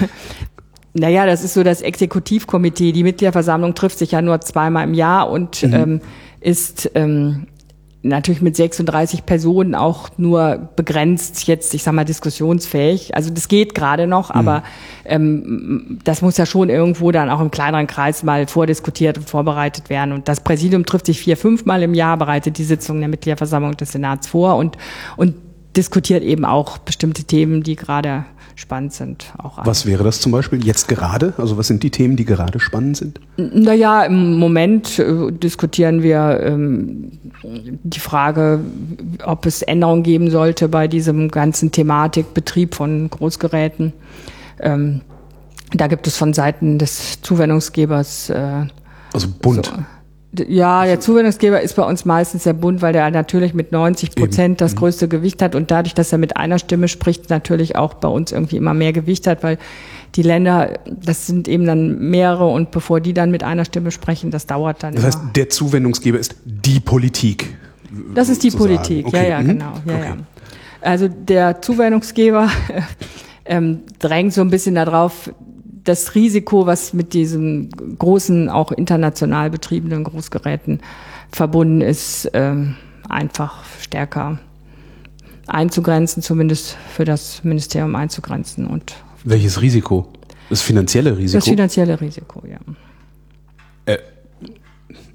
naja, 0.93 1.25
das 1.25 1.43
ist 1.43 1.53
so 1.53 1.63
das 1.63 1.81
Exekutivkomitee. 1.81 2.91
Die 2.91 3.03
Mitgliederversammlung 3.03 3.75
trifft 3.75 3.99
sich 3.99 4.11
ja 4.11 4.21
nur 4.21 4.41
zweimal 4.41 4.83
im 4.85 4.93
Jahr 4.93 5.29
und 5.29 5.63
mhm. 5.63 5.73
ähm, 5.73 6.01
ist 6.41 6.91
ähm, 6.95 7.47
natürlich 8.03 8.41
mit 8.41 8.55
36 8.55 9.25
Personen 9.25 9.75
auch 9.75 10.09
nur 10.17 10.69
begrenzt 10.75 11.47
jetzt, 11.47 11.73
ich 11.73 11.83
sag 11.83 11.93
mal, 11.93 12.03
diskussionsfähig. 12.03 13.15
Also 13.15 13.29
das 13.29 13.47
geht 13.47 13.75
gerade 13.75 14.07
noch, 14.07 14.29
mhm. 14.33 14.39
aber 14.39 14.63
ähm, 15.05 15.99
das 16.03 16.21
muss 16.21 16.37
ja 16.37 16.45
schon 16.45 16.69
irgendwo 16.69 17.11
dann 17.11 17.29
auch 17.29 17.41
im 17.41 17.51
kleineren 17.51 17.87
Kreis 17.87 18.23
mal 18.23 18.47
vordiskutiert 18.47 19.17
und 19.17 19.29
vorbereitet 19.29 19.89
werden. 19.89 20.13
Und 20.13 20.27
das 20.27 20.41
Präsidium 20.41 20.85
trifft 20.85 21.05
sich 21.05 21.19
vier, 21.19 21.37
fünfmal 21.37 21.83
im 21.83 21.93
Jahr, 21.93 22.17
bereitet 22.17 22.57
die 22.57 22.63
Sitzung 22.63 22.99
der 22.99 23.09
Mitgliederversammlung 23.09 23.77
des 23.77 23.91
Senats 23.91 24.27
vor 24.27 24.55
und, 24.55 24.77
und 25.15 25.35
diskutiert 25.77 26.23
eben 26.23 26.43
auch 26.43 26.79
bestimmte 26.79 27.23
Themen, 27.23 27.63
die 27.63 27.75
gerade 27.75 28.25
spannend 28.55 28.93
sind. 28.93 29.33
Auch 29.37 29.65
was 29.65 29.85
wäre 29.85 30.03
das 30.03 30.21
zum 30.21 30.31
Beispiel 30.31 30.65
jetzt 30.65 30.87
gerade? 30.87 31.33
Also 31.37 31.57
was 31.57 31.67
sind 31.67 31.83
die 31.83 31.89
Themen, 31.89 32.15
die 32.15 32.25
gerade 32.25 32.59
spannend 32.59 32.97
sind? 32.97 33.19
Naja, 33.37 34.03
im 34.03 34.37
Moment 34.37 34.99
äh, 34.99 35.31
diskutieren 35.31 36.03
wir 36.03 36.39
ähm, 36.43 37.11
die 37.43 37.99
Frage, 37.99 38.59
ob 39.25 39.45
es 39.45 39.61
Änderungen 39.61 40.03
geben 40.03 40.29
sollte 40.29 40.69
bei 40.69 40.87
diesem 40.87 41.29
ganzen 41.29 41.71
Thematik 41.71 42.33
Betrieb 42.33 42.75
von 42.75 43.09
Großgeräten. 43.09 43.93
Ähm, 44.59 45.01
da 45.73 45.87
gibt 45.87 46.07
es 46.07 46.17
von 46.17 46.33
Seiten 46.33 46.77
des 46.77 47.21
Zuwendungsgebers 47.21 48.29
äh, 48.29 48.65
also 49.13 49.27
Bund. 49.41 49.65
So, 49.65 49.73
ja, 50.47 50.85
der 50.85 50.99
Zuwendungsgeber 51.01 51.61
ist 51.61 51.75
bei 51.75 51.83
uns 51.83 52.05
meistens 52.05 52.43
der 52.43 52.53
Bund, 52.53 52.81
weil 52.81 52.93
der 52.93 53.11
natürlich 53.11 53.53
mit 53.53 53.73
90 53.73 54.15
Prozent 54.15 54.61
das 54.61 54.73
mhm. 54.73 54.79
größte 54.79 55.07
Gewicht 55.09 55.41
hat 55.41 55.55
und 55.55 55.71
dadurch, 55.71 55.93
dass 55.93 56.11
er 56.11 56.17
mit 56.17 56.37
einer 56.37 56.57
Stimme 56.57 56.87
spricht, 56.87 57.29
natürlich 57.29 57.75
auch 57.75 57.95
bei 57.95 58.07
uns 58.07 58.31
irgendwie 58.31 58.55
immer 58.55 58.73
mehr 58.73 58.93
Gewicht 58.93 59.27
hat, 59.27 59.43
weil 59.43 59.57
die 60.15 60.23
Länder, 60.23 60.79
das 60.85 61.27
sind 61.27 61.47
eben 61.47 61.65
dann 61.65 61.99
mehrere 62.09 62.47
und 62.47 62.71
bevor 62.71 63.01
die 63.01 63.13
dann 63.13 63.29
mit 63.31 63.43
einer 63.43 63.65
Stimme 63.65 63.91
sprechen, 63.91 64.31
das 64.31 64.45
dauert 64.45 64.83
dann. 64.83 64.95
Das 64.95 65.03
heißt, 65.03 65.19
der 65.35 65.49
Zuwendungsgeber 65.49 66.19
ist 66.19 66.35
die 66.45 66.79
Politik. 66.79 67.57
Das 68.15 68.29
ist 68.29 68.43
die 68.43 68.51
Politik, 68.51 69.07
okay. 69.07 69.23
ja, 69.23 69.29
ja, 69.29 69.41
mhm. 69.41 69.47
genau. 69.47 69.73
Ja, 69.85 69.95
okay. 69.95 70.05
ja. 70.05 70.17
Also 70.81 71.07
der 71.09 71.61
Zuwendungsgeber 71.61 72.49
ähm, 73.45 73.81
drängt 73.99 74.33
so 74.33 74.41
ein 74.41 74.49
bisschen 74.49 74.75
darauf, 74.75 75.29
das 75.83 76.15
Risiko, 76.15 76.65
was 76.65 76.93
mit 76.93 77.13
diesen 77.13 77.69
großen, 77.97 78.49
auch 78.49 78.71
international 78.71 79.49
betriebenen 79.49 80.03
Großgeräten 80.03 80.81
verbunden 81.31 81.81
ist, 81.81 82.29
ähm, 82.33 82.75
einfach 83.09 83.63
stärker 83.79 84.39
einzugrenzen, 85.47 86.23
zumindest 86.23 86.77
für 86.93 87.05
das 87.05 87.43
Ministerium 87.43 87.95
einzugrenzen. 87.95 88.67
Und 88.67 88.95
Welches 89.23 89.61
Risiko? 89.61 90.11
Das 90.49 90.61
finanzielle 90.61 91.17
Risiko? 91.17 91.37
Das 91.37 91.47
finanzielle 91.47 91.99
Risiko, 91.99 92.43
ja. 92.47 92.59
Äh, 93.85 93.99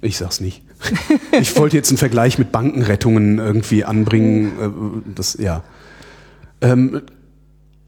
ich 0.00 0.16
sag's 0.16 0.40
nicht. 0.40 0.62
ich 1.40 1.56
wollte 1.58 1.76
jetzt 1.76 1.90
einen 1.90 1.98
Vergleich 1.98 2.38
mit 2.38 2.52
Bankenrettungen 2.52 3.38
irgendwie 3.38 3.84
anbringen. 3.84 4.52
Äh, 4.60 5.12
das, 5.14 5.36
ja. 5.38 5.62
Ähm, 6.60 7.02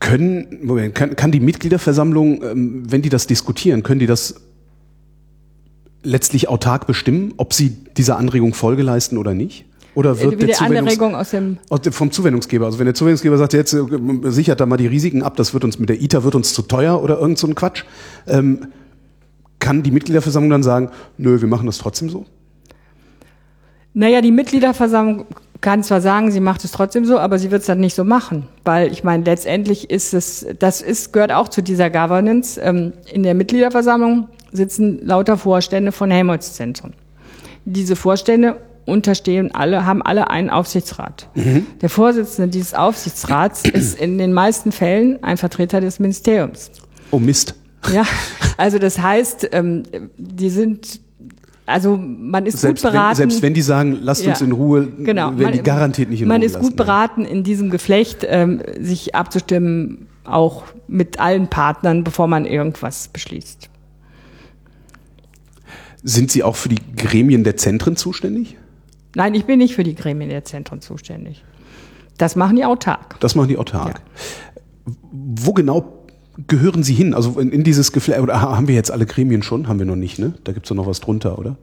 können, 0.00 0.58
Moment, 0.62 0.94
kann, 0.94 1.16
kann 1.16 1.32
die 1.32 1.40
Mitgliederversammlung, 1.40 2.42
ähm, 2.42 2.82
wenn 2.88 3.02
die 3.02 3.08
das 3.08 3.26
diskutieren, 3.26 3.82
können 3.82 4.00
die 4.00 4.06
das 4.06 4.36
letztlich 6.02 6.48
autark 6.48 6.86
bestimmen, 6.86 7.34
ob 7.36 7.52
sie 7.52 7.70
dieser 7.96 8.16
Anregung 8.18 8.54
Folge 8.54 8.82
leisten 8.82 9.18
oder 9.18 9.34
nicht? 9.34 9.64
Oder 9.94 10.20
wird 10.20 10.40
der 10.40 10.62
Anregung 10.62 11.16
aus 11.16 11.30
dem, 11.30 11.58
aus 11.70 11.80
dem 11.80 11.92
vom 11.92 12.12
Zuwendungsgeber? 12.12 12.66
Also 12.66 12.78
wenn 12.78 12.86
der 12.86 12.94
Zuwendungsgeber 12.94 13.36
sagt, 13.36 13.52
jetzt 13.52 13.72
äh, 13.72 13.80
sichert 14.26 14.60
da 14.60 14.66
mal 14.66 14.76
die 14.76 14.86
Risiken 14.86 15.22
ab, 15.22 15.36
das 15.36 15.54
wird 15.54 15.64
uns 15.64 15.78
mit 15.78 15.88
der 15.88 16.00
ITER 16.00 16.22
wird 16.22 16.36
uns 16.36 16.54
zu 16.54 16.62
teuer 16.62 17.02
oder 17.02 17.18
irgend 17.18 17.38
so 17.38 17.48
ein 17.48 17.56
Quatsch, 17.56 17.82
ähm, 18.28 18.68
kann 19.58 19.82
die 19.82 19.90
Mitgliederversammlung 19.90 20.50
dann 20.50 20.62
sagen, 20.62 20.90
nö, 21.16 21.40
wir 21.40 21.48
machen 21.48 21.66
das 21.66 21.78
trotzdem 21.78 22.10
so? 22.10 22.26
Naja, 23.92 24.20
die 24.20 24.30
Mitgliederversammlung 24.30 25.26
kann 25.60 25.82
zwar 25.82 26.00
sagen, 26.00 26.30
sie 26.30 26.40
macht 26.40 26.64
es 26.64 26.70
trotzdem 26.70 27.04
so, 27.04 27.18
aber 27.18 27.38
sie 27.38 27.50
wird 27.50 27.62
es 27.62 27.66
dann 27.66 27.80
nicht 27.80 27.94
so 27.94 28.04
machen, 28.04 28.46
weil 28.64 28.92
ich 28.92 29.02
meine, 29.02 29.24
letztendlich 29.24 29.90
ist 29.90 30.14
es, 30.14 30.46
das 30.58 30.80
ist 30.82 31.12
gehört 31.12 31.32
auch 31.32 31.48
zu 31.48 31.62
dieser 31.62 31.90
Governance. 31.90 32.60
Ähm, 32.62 32.92
in 33.12 33.22
der 33.22 33.34
Mitgliederversammlung 33.34 34.28
sitzen 34.52 35.00
lauter 35.04 35.36
Vorstände 35.36 35.92
von 35.92 36.10
Helmholtz-Zentren. 36.10 36.94
Diese 37.64 37.96
Vorstände 37.96 38.56
unterstehen 38.86 39.54
alle, 39.54 39.84
haben 39.84 40.00
alle 40.00 40.30
einen 40.30 40.48
Aufsichtsrat. 40.48 41.28
Mhm. 41.34 41.66
Der 41.80 41.90
Vorsitzende 41.90 42.48
dieses 42.48 42.74
Aufsichtsrats 42.74 43.64
ist 43.72 44.00
in 44.00 44.16
den 44.18 44.32
meisten 44.32 44.72
Fällen 44.72 45.22
ein 45.22 45.36
Vertreter 45.36 45.80
des 45.80 45.98
Ministeriums. 45.98 46.70
Oh 47.10 47.18
Mist. 47.18 47.54
Ja, 47.92 48.04
also 48.56 48.78
das 48.78 48.98
heißt, 48.98 49.50
ähm, 49.52 49.84
die 50.16 50.50
sind 50.50 51.00
also 51.68 51.96
man 51.98 52.46
ist 52.46 52.60
selbst 52.60 52.82
gut 52.82 52.92
beraten. 52.92 53.18
Wenn, 53.18 53.30
selbst 53.30 53.42
wenn 53.42 53.54
die 53.54 53.62
sagen, 53.62 53.98
lasst 54.00 54.26
uns 54.26 54.40
in 54.40 54.52
Ruhe, 54.52 54.86
genau. 54.86 55.38
werden 55.38 55.52
die 55.52 55.62
garantiert 55.62 56.08
nicht 56.08 56.22
in 56.22 56.28
man 56.28 56.40
Ruhe 56.40 56.48
Man 56.48 56.56
ist 56.56 56.60
gut 56.60 56.76
beraten, 56.76 57.24
in 57.24 57.44
diesem 57.44 57.70
Geflecht 57.70 58.26
ähm, 58.26 58.62
sich 58.80 59.14
abzustimmen, 59.14 60.08
auch 60.24 60.64
mit 60.86 61.20
allen 61.20 61.48
Partnern, 61.48 62.04
bevor 62.04 62.26
man 62.26 62.46
irgendwas 62.46 63.08
beschließt. 63.08 63.68
Sind 66.02 66.30
Sie 66.30 66.42
auch 66.42 66.56
für 66.56 66.68
die 66.68 66.80
Gremien 66.96 67.44
der 67.44 67.56
Zentren 67.56 67.96
zuständig? 67.96 68.56
Nein, 69.14 69.34
ich 69.34 69.44
bin 69.44 69.58
nicht 69.58 69.74
für 69.74 69.84
die 69.84 69.94
Gremien 69.94 70.30
der 70.30 70.44
Zentren 70.44 70.80
zuständig. 70.80 71.44
Das 72.16 72.34
machen 72.34 72.56
die 72.56 72.64
autark. 72.64 73.20
Das 73.20 73.34
machen 73.34 73.48
die 73.48 73.58
autark. 73.58 74.00
Ja. 74.86 74.92
Wo 75.12 75.52
genau 75.52 75.97
gehören 76.46 76.82
Sie 76.82 76.94
hin? 76.94 77.14
Also 77.14 77.38
in, 77.40 77.50
in 77.50 77.64
dieses 77.64 77.92
Geflecht, 77.92 78.20
oder 78.20 78.40
haben 78.40 78.68
wir 78.68 78.74
jetzt 78.74 78.90
alle 78.90 79.06
Gremien 79.06 79.42
schon? 79.42 79.68
Haben 79.68 79.78
wir 79.78 79.86
noch 79.86 79.96
nicht, 79.96 80.18
ne? 80.18 80.34
Da 80.44 80.52
gibt's 80.52 80.68
doch 80.68 80.76
noch 80.76 80.86
was 80.86 81.00
drunter, 81.00 81.38
oder? 81.38 81.56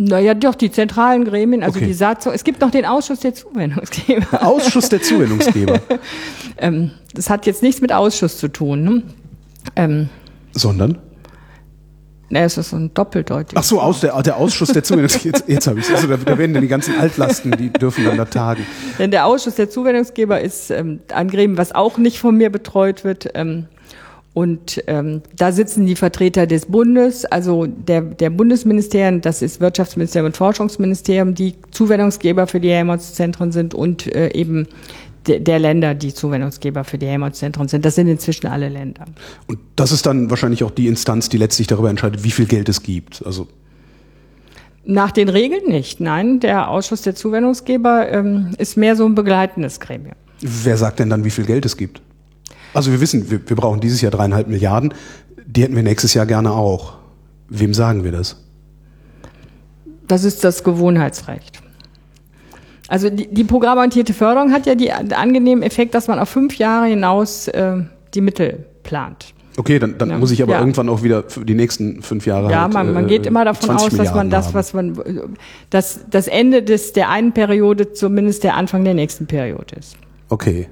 Naja, 0.00 0.34
doch, 0.34 0.54
die 0.54 0.70
zentralen 0.70 1.24
Gremien, 1.24 1.64
also 1.64 1.78
okay. 1.78 1.86
die 1.86 1.92
Satzung. 1.92 2.32
Es 2.32 2.44
gibt 2.44 2.60
noch 2.60 2.70
den 2.70 2.84
Ausschuss 2.84 3.18
der 3.20 3.34
Zuwendungsgeber. 3.34 4.26
Der 4.30 4.46
Ausschuss 4.46 4.88
der 4.88 5.02
Zuwendungsgeber. 5.02 5.80
ähm, 6.58 6.92
das 7.14 7.28
hat 7.28 7.46
jetzt 7.46 7.62
nichts 7.62 7.80
mit 7.80 7.92
Ausschuss 7.92 8.38
zu 8.38 8.46
tun. 8.46 8.84
Ne? 8.84 9.02
Ähm, 9.74 10.08
Sondern? 10.52 10.98
Ne, 12.30 12.42
es 12.42 12.58
ist 12.58 12.74
ein 12.74 12.92
doppeldeutig. 12.94 13.58
Ach 13.58 13.64
so, 13.64 13.80
aus 13.80 14.00
der, 14.00 14.22
der 14.22 14.36
Ausschuss 14.36 14.68
der 14.68 14.84
Zuwendungsgeber. 14.84 15.38
Jetzt, 15.38 15.48
jetzt 15.48 15.66
habe 15.66 15.80
ich 15.80 15.88
es. 15.88 15.94
Also 15.94 16.06
da, 16.06 16.16
da, 16.16 16.38
werden 16.38 16.52
dann 16.52 16.62
die 16.62 16.68
ganzen 16.68 16.96
Altlasten, 16.96 17.52
die 17.52 17.70
dürfen 17.70 18.04
dann 18.04 18.18
da 18.18 18.26
tagen. 18.26 18.66
Denn 18.98 19.10
der 19.10 19.26
Ausschuss 19.26 19.54
der 19.54 19.70
Zuwendungsgeber 19.70 20.40
ist 20.40 20.70
ähm, 20.70 21.00
ein 21.12 21.28
Gremium, 21.28 21.56
was 21.56 21.74
auch 21.74 21.96
nicht 21.96 22.20
von 22.20 22.36
mir 22.36 22.50
betreut 22.50 23.02
wird. 23.02 23.30
Ähm, 23.34 23.66
und 24.38 24.84
ähm, 24.86 25.22
da 25.34 25.50
sitzen 25.50 25.84
die 25.84 25.96
Vertreter 25.96 26.46
des 26.46 26.66
Bundes, 26.66 27.24
also 27.24 27.66
der, 27.66 28.02
der 28.02 28.30
Bundesministerien, 28.30 29.20
das 29.20 29.42
ist 29.42 29.60
Wirtschaftsministerium 29.60 30.26
und 30.26 30.36
Forschungsministerium, 30.36 31.34
die 31.34 31.54
Zuwendungsgeber 31.72 32.46
für 32.46 32.60
die 32.60 32.70
Helmholtz-Zentren 32.70 33.50
sind 33.50 33.74
und 33.74 34.06
äh, 34.14 34.32
eben 34.32 34.68
de, 35.26 35.40
der 35.40 35.58
Länder, 35.58 35.96
die 35.96 36.14
Zuwendungsgeber 36.14 36.84
für 36.84 36.98
die 36.98 37.06
Helmholtz-Zentren 37.06 37.66
sind. 37.66 37.84
Das 37.84 37.96
sind 37.96 38.06
inzwischen 38.06 38.46
alle 38.46 38.68
Länder. 38.68 39.06
Und 39.48 39.58
das 39.74 39.90
ist 39.90 40.06
dann 40.06 40.30
wahrscheinlich 40.30 40.62
auch 40.62 40.70
die 40.70 40.86
Instanz, 40.86 41.28
die 41.28 41.36
letztlich 41.36 41.66
darüber 41.66 41.90
entscheidet, 41.90 42.22
wie 42.22 42.30
viel 42.30 42.46
Geld 42.46 42.68
es 42.68 42.84
gibt. 42.84 43.26
Also 43.26 43.48
nach 44.84 45.10
den 45.10 45.28
Regeln 45.28 45.66
nicht. 45.66 45.98
Nein, 45.98 46.38
der 46.38 46.68
Ausschuss 46.68 47.02
der 47.02 47.16
Zuwendungsgeber 47.16 48.08
ähm, 48.08 48.52
ist 48.58 48.76
mehr 48.76 48.94
so 48.94 49.04
ein 49.04 49.16
begleitendes 49.16 49.80
Gremium. 49.80 50.14
Wer 50.40 50.76
sagt 50.76 51.00
denn 51.00 51.10
dann, 51.10 51.24
wie 51.24 51.30
viel 51.30 51.44
Geld 51.44 51.66
es 51.66 51.76
gibt? 51.76 52.02
Also 52.74 52.92
wir 52.92 53.00
wissen, 53.00 53.30
wir, 53.30 53.40
wir 53.48 53.56
brauchen 53.56 53.80
dieses 53.80 54.00
Jahr 54.00 54.12
dreieinhalb 54.12 54.48
Milliarden. 54.48 54.94
Die 55.46 55.62
hätten 55.62 55.76
wir 55.76 55.82
nächstes 55.82 56.14
Jahr 56.14 56.26
gerne 56.26 56.52
auch. 56.52 56.94
Wem 57.48 57.74
sagen 57.74 58.04
wir 58.04 58.12
das? 58.12 58.36
Das 60.06 60.24
ist 60.24 60.44
das 60.44 60.64
Gewohnheitsrecht. 60.64 61.62
Also 62.88 63.10
die, 63.10 63.28
die 63.28 63.44
programmorientierte 63.44 64.14
Förderung 64.14 64.52
hat 64.52 64.66
ja 64.66 64.74
die, 64.74 64.86
den 64.86 65.12
angenehmen 65.12 65.62
Effekt, 65.62 65.94
dass 65.94 66.08
man 66.08 66.18
auf 66.18 66.28
fünf 66.30 66.56
Jahre 66.56 66.86
hinaus 66.86 67.48
äh, 67.48 67.76
die 68.14 68.22
Mittel 68.22 68.64
plant. 68.82 69.34
Okay, 69.58 69.78
dann, 69.78 69.98
dann 69.98 70.10
ja. 70.10 70.18
muss 70.18 70.30
ich 70.30 70.42
aber 70.42 70.52
ja. 70.52 70.60
irgendwann 70.60 70.88
auch 70.88 71.02
wieder 71.02 71.24
für 71.28 71.44
die 71.44 71.54
nächsten 71.54 72.00
fünf 72.00 72.26
Jahre. 72.26 72.50
Ja, 72.50 72.62
halt, 72.62 72.72
man, 72.74 72.92
man 72.94 73.06
geht 73.08 73.26
immer 73.26 73.44
davon 73.44 73.76
aus, 73.76 73.90
dass 73.90 74.14
man 74.14 74.30
das, 74.30 74.54
was 74.54 74.72
man, 74.72 74.96
dass 75.68 76.06
das 76.08 76.28
Ende 76.28 76.62
des 76.62 76.92
der 76.92 77.10
einen 77.10 77.32
Periode 77.32 77.92
zumindest 77.92 78.44
der 78.44 78.54
Anfang 78.54 78.84
der 78.84 78.94
nächsten 78.94 79.26
Periode 79.26 79.74
ist. 79.76 79.96
Okay. 80.28 80.68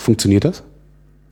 Funktioniert 0.00 0.44
das? 0.44 0.62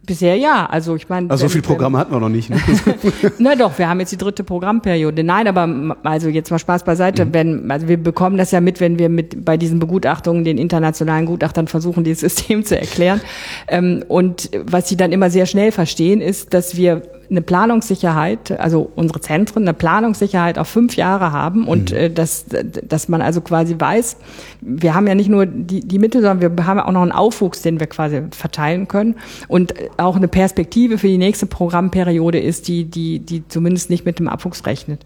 Bisher 0.09 0.37
ja. 0.37 0.67
Also 0.67 0.97
ich 0.97 1.09
meine. 1.09 1.31
Also 1.31 1.47
so 1.47 1.49
viel 1.51 1.61
Programme 1.61 1.99
hatten 1.99 2.13
wir 2.13 2.21
noch 2.21 2.31
nicht. 2.31 2.49
Ne? 2.49 2.59
Na 3.39 3.55
doch, 3.55 3.79
wir 3.79 3.89
haben 3.89 4.01
jetzt 4.01 4.11
die 4.11 4.17
dritte 4.17 4.43
Programmperiode. 4.43 5.23
Nein, 5.23 5.47
aber 5.47 5.97
also 6.03 6.29
jetzt 6.29 6.51
mal 6.51 6.59
Spaß 6.59 6.85
beiseite. 6.85 7.27
Mhm. 7.27 7.35
Wenn, 7.35 7.71
also 7.71 7.89
wir 7.89 7.99
bekommen 7.99 8.39
das 8.39 8.51
ja 8.51 8.61
mit, 8.63 8.81
wenn 8.81 8.99
wir 8.99 9.11
mit 9.11 9.45
bei 9.45 9.59
diesen 9.59 9.79
Begutachtungen 9.79 10.45
den 10.45 10.57
internationalen 10.57 11.27
Gutachtern 11.27 11.69
versuchen, 11.69 12.05
dieses 12.05 12.21
System 12.37 12.65
zu 12.65 12.79
erklären. 12.79 13.21
Ähm, 13.69 14.03
und 14.09 14.51
was 14.65 14.89
sie 14.89 14.97
dann 14.97 15.13
immer 15.13 15.29
sehr 15.29 15.45
schnell 15.45 15.73
verstehen, 15.73 16.23
ist, 16.23 16.55
dass 16.55 16.77
wir 16.77 17.03
eine 17.31 17.43
Planungssicherheit, 17.43 18.59
also 18.59 18.91
unsere 18.97 19.21
Zentren 19.21 19.65
eine 19.65 19.75
Planungssicherheit 19.75 20.59
auf 20.59 20.69
fünf 20.69 20.97
Jahre 20.97 21.33
haben 21.33 21.67
und 21.67 21.91
mhm. 21.91 21.97
äh, 21.97 22.11
dass, 22.11 22.47
dass 22.47 23.09
man 23.09 23.21
also 23.21 23.41
quasi 23.41 23.77
weiß, 23.79 24.17
wir 24.61 24.95
haben 24.95 25.07
ja 25.07 25.15
nicht 25.15 25.29
nur 25.29 25.47
die, 25.47 25.81
die 25.81 25.99
Mittel, 25.99 26.23
sondern 26.23 26.57
wir 26.57 26.67
haben 26.67 26.81
auch 26.81 26.93
noch 26.93 27.03
einen 27.03 27.13
Aufwuchs, 27.13 27.63
den 27.63 27.81
wir 27.81 27.87
quasi 27.87 28.23
verteilen 28.31 28.89
können 28.89 29.17
und 29.47 29.75
auch 29.99 30.17
eine 30.17 30.29
Perspektive 30.29 30.99
für 30.99 31.09
die 31.09 31.19
nächste 31.19 31.47
Programmperiode 31.47 32.39
ist, 32.39 32.69
die, 32.69 32.85
die, 32.85 33.19
die 33.19 33.47
zumindest 33.49 33.91
nicht 33.91 34.05
mit 34.07 34.19
dem 34.19 34.29
Abwuchs 34.29 34.65
rechnet. 34.67 35.03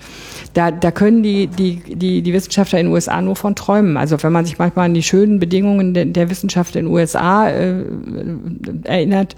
Da, 0.54 0.70
da 0.70 0.90
können 0.90 1.22
die, 1.22 1.48
die, 1.48 1.76
die, 1.76 2.22
die 2.22 2.32
Wissenschaftler 2.32 2.78
in 2.78 2.86
den 2.86 2.92
USA 2.92 3.20
nur 3.20 3.36
von 3.36 3.56
träumen. 3.56 3.96
Also 3.96 4.22
wenn 4.22 4.32
man 4.32 4.44
sich 4.44 4.58
manchmal 4.58 4.86
an 4.86 4.94
die 4.94 5.02
schönen 5.02 5.38
Bedingungen 5.38 5.94
der, 5.94 6.04
der 6.04 6.30
Wissenschaft 6.30 6.76
in 6.76 6.86
den 6.86 6.94
USA 6.94 7.48
äh, 7.48 7.84
erinnert, 8.84 9.36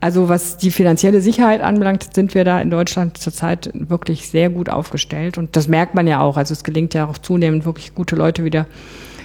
also 0.00 0.28
was 0.28 0.58
die 0.58 0.70
finanzielle 0.70 1.20
Sicherheit 1.20 1.62
anbelangt, 1.62 2.14
sind 2.14 2.23
wir 2.32 2.44
da 2.44 2.60
in 2.60 2.70
Deutschland 2.70 3.18
zurzeit 3.18 3.70
wirklich 3.74 4.28
sehr 4.30 4.48
gut 4.48 4.70
aufgestellt. 4.70 5.36
Und 5.36 5.56
das 5.56 5.68
merkt 5.68 5.94
man 5.94 6.06
ja 6.06 6.20
auch. 6.20 6.38
Also 6.38 6.52
es 6.54 6.64
gelingt 6.64 6.94
ja 6.94 7.06
auch 7.06 7.18
zunehmend 7.18 7.66
wirklich 7.66 7.94
gute 7.94 8.16
Leute 8.16 8.44
wieder 8.44 8.66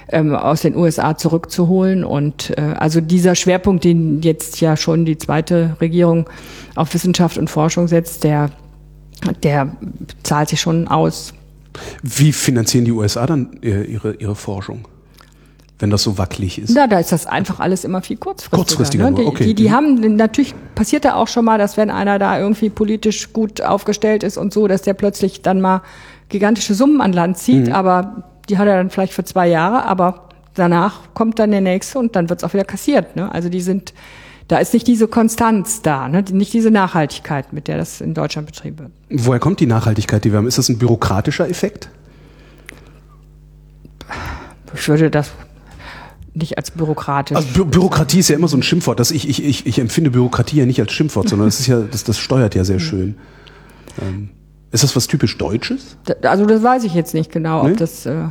ähm, 0.10 0.36
aus 0.36 0.62
den 0.62 0.76
USA 0.76 1.16
zurückzuholen. 1.18 2.04
Und 2.04 2.58
äh, 2.58 2.62
also 2.78 3.00
dieser 3.00 3.36
Schwerpunkt, 3.36 3.84
den 3.84 4.22
jetzt 4.22 4.60
ja 4.60 4.76
schon 4.76 5.06
die 5.06 5.18
zweite 5.18 5.78
Regierung 5.80 6.30
auf 6.76 6.94
Wissenschaft 6.94 7.38
und 7.38 7.50
Forschung 7.50 7.88
setzt, 7.88 8.24
der, 8.24 8.50
der 9.44 9.76
zahlt 10.24 10.50
sich 10.50 10.60
schon 10.60 10.88
aus. 10.88 11.34
Wie 12.02 12.34
finanzieren 12.34 12.86
die 12.86 12.92
USA 12.92 13.26
dann 13.26 13.62
äh, 13.62 13.84
ihre, 13.84 14.16
ihre 14.16 14.36
Forschung? 14.36 14.88
Wenn 15.80 15.90
das 15.90 16.04
so 16.04 16.18
wackelig 16.18 16.60
ist? 16.60 16.72
Na, 16.76 16.88
da 16.88 17.00
ist 17.00 17.12
das 17.12 17.26
einfach 17.26 17.60
alles 17.60 17.86
immer 17.86 18.02
viel 18.02 18.18
kurzfristiger. 18.18 18.58
Kurzfristiger, 18.58 19.12
ne? 19.12 19.18
die, 19.18 19.26
okay. 19.26 19.46
Die, 19.46 19.56
die 19.56 19.72
haben, 19.72 20.16
natürlich 20.18 20.54
passiert 20.76 21.06
da 21.06 21.16
auch 21.16 21.30
schon 21.30 21.46
mal, 21.46 21.58
dass 21.58 21.78
wenn 21.78 21.90
einer 21.90 22.20
da 22.20 22.38
irgendwie 22.38 22.70
politisch 22.70 23.32
gut 23.32 23.62
aufgestellt 23.62 24.24
ist 24.24 24.38
und 24.38 24.54
so, 24.54 24.68
dass 24.68 24.82
der 24.82 24.94
plötzlich 24.94 25.42
dann 25.42 25.62
mal 25.62 25.82
gigantische 26.28 26.76
Summen 26.76 27.02
an 27.02 27.14
Land 27.14 27.38
zieht, 27.38 27.68
mhm. 27.68 27.74
aber 27.74 28.24
die 28.50 28.58
hat 28.58 28.68
er 28.68 28.76
dann 28.76 28.90
vielleicht 28.90 29.14
für 29.14 29.24
zwei 29.24 29.48
Jahre, 29.48 29.86
aber 29.86 30.30
danach 30.54 31.14
kommt 31.14 31.40
dann 31.40 31.52
der 31.52 31.62
nächste 31.62 31.98
und 31.98 32.16
dann 32.16 32.30
wird's 32.30 32.44
auch 32.44 32.54
wieder 32.54 32.66
kassiert. 32.66 33.16
Ne? 33.16 33.32
Also 33.34 33.48
die 33.48 33.62
sind, 33.62 33.94
da 34.50 34.58
ist 34.58 34.74
nicht 34.74 34.86
diese 34.86 35.08
Konstanz 35.08 35.82
da, 35.82 36.10
ne? 36.10 36.26
nicht 36.32 36.54
diese 36.54 36.72
Nachhaltigkeit, 36.72 37.54
mit 37.54 37.70
der 37.70 37.78
das 37.78 38.02
in 38.02 38.14
Deutschland 38.14 38.48
betrieben 38.48 38.80
wird. 38.80 38.92
Woher 39.10 39.40
kommt 39.40 39.62
die 39.62 39.66
Nachhaltigkeit, 39.66 40.26
die 40.26 40.32
wir 40.32 40.40
haben? 40.40 40.48
Ist 40.48 40.58
das 40.58 40.68
ein 40.68 40.78
bürokratischer 40.78 41.48
Effekt? 41.50 41.90
Ich 44.74 44.88
würde 44.88 45.10
das 45.10 45.32
nicht 46.40 46.58
als 46.58 46.72
bürokratisch. 46.72 47.38
Also 47.38 47.50
Bü 47.54 47.66
Bürokratie 47.66 48.20
ist 48.20 48.30
ja 48.30 48.36
immer 48.36 48.48
so 48.48 48.58
ein 48.58 48.64
Schimpfwort. 48.64 49.00
Das 49.00 49.12
ich, 49.12 49.30
ich, 49.30 49.44
ich, 49.44 49.66
ich 49.68 49.80
empfinde 49.80 50.12
Bürokratie 50.12 50.58
ja 50.58 50.66
nicht 50.66 50.80
als 50.80 50.92
Schimpfwort, 50.92 51.30
sondern 51.30 51.48
das 51.48 51.60
ist 51.60 51.68
ja, 51.68 51.82
das, 51.82 52.04
das 52.04 52.18
steuert 52.18 52.56
ja 52.56 52.64
sehr 52.64 52.80
schön. 52.80 53.16
Ähm, 54.02 54.30
ist 54.72 54.84
das 54.84 54.96
was 54.96 55.08
typisch 55.08 55.38
Deutsches? 55.38 55.98
Also 56.24 56.46
das 56.46 56.64
weiß 56.64 56.84
ich 56.84 56.94
jetzt 56.94 57.14
nicht 57.14 57.32
genau, 57.32 57.62
ob 57.62 57.70
nee? 57.70 57.76
das 57.76 58.06
äh, 58.06 58.26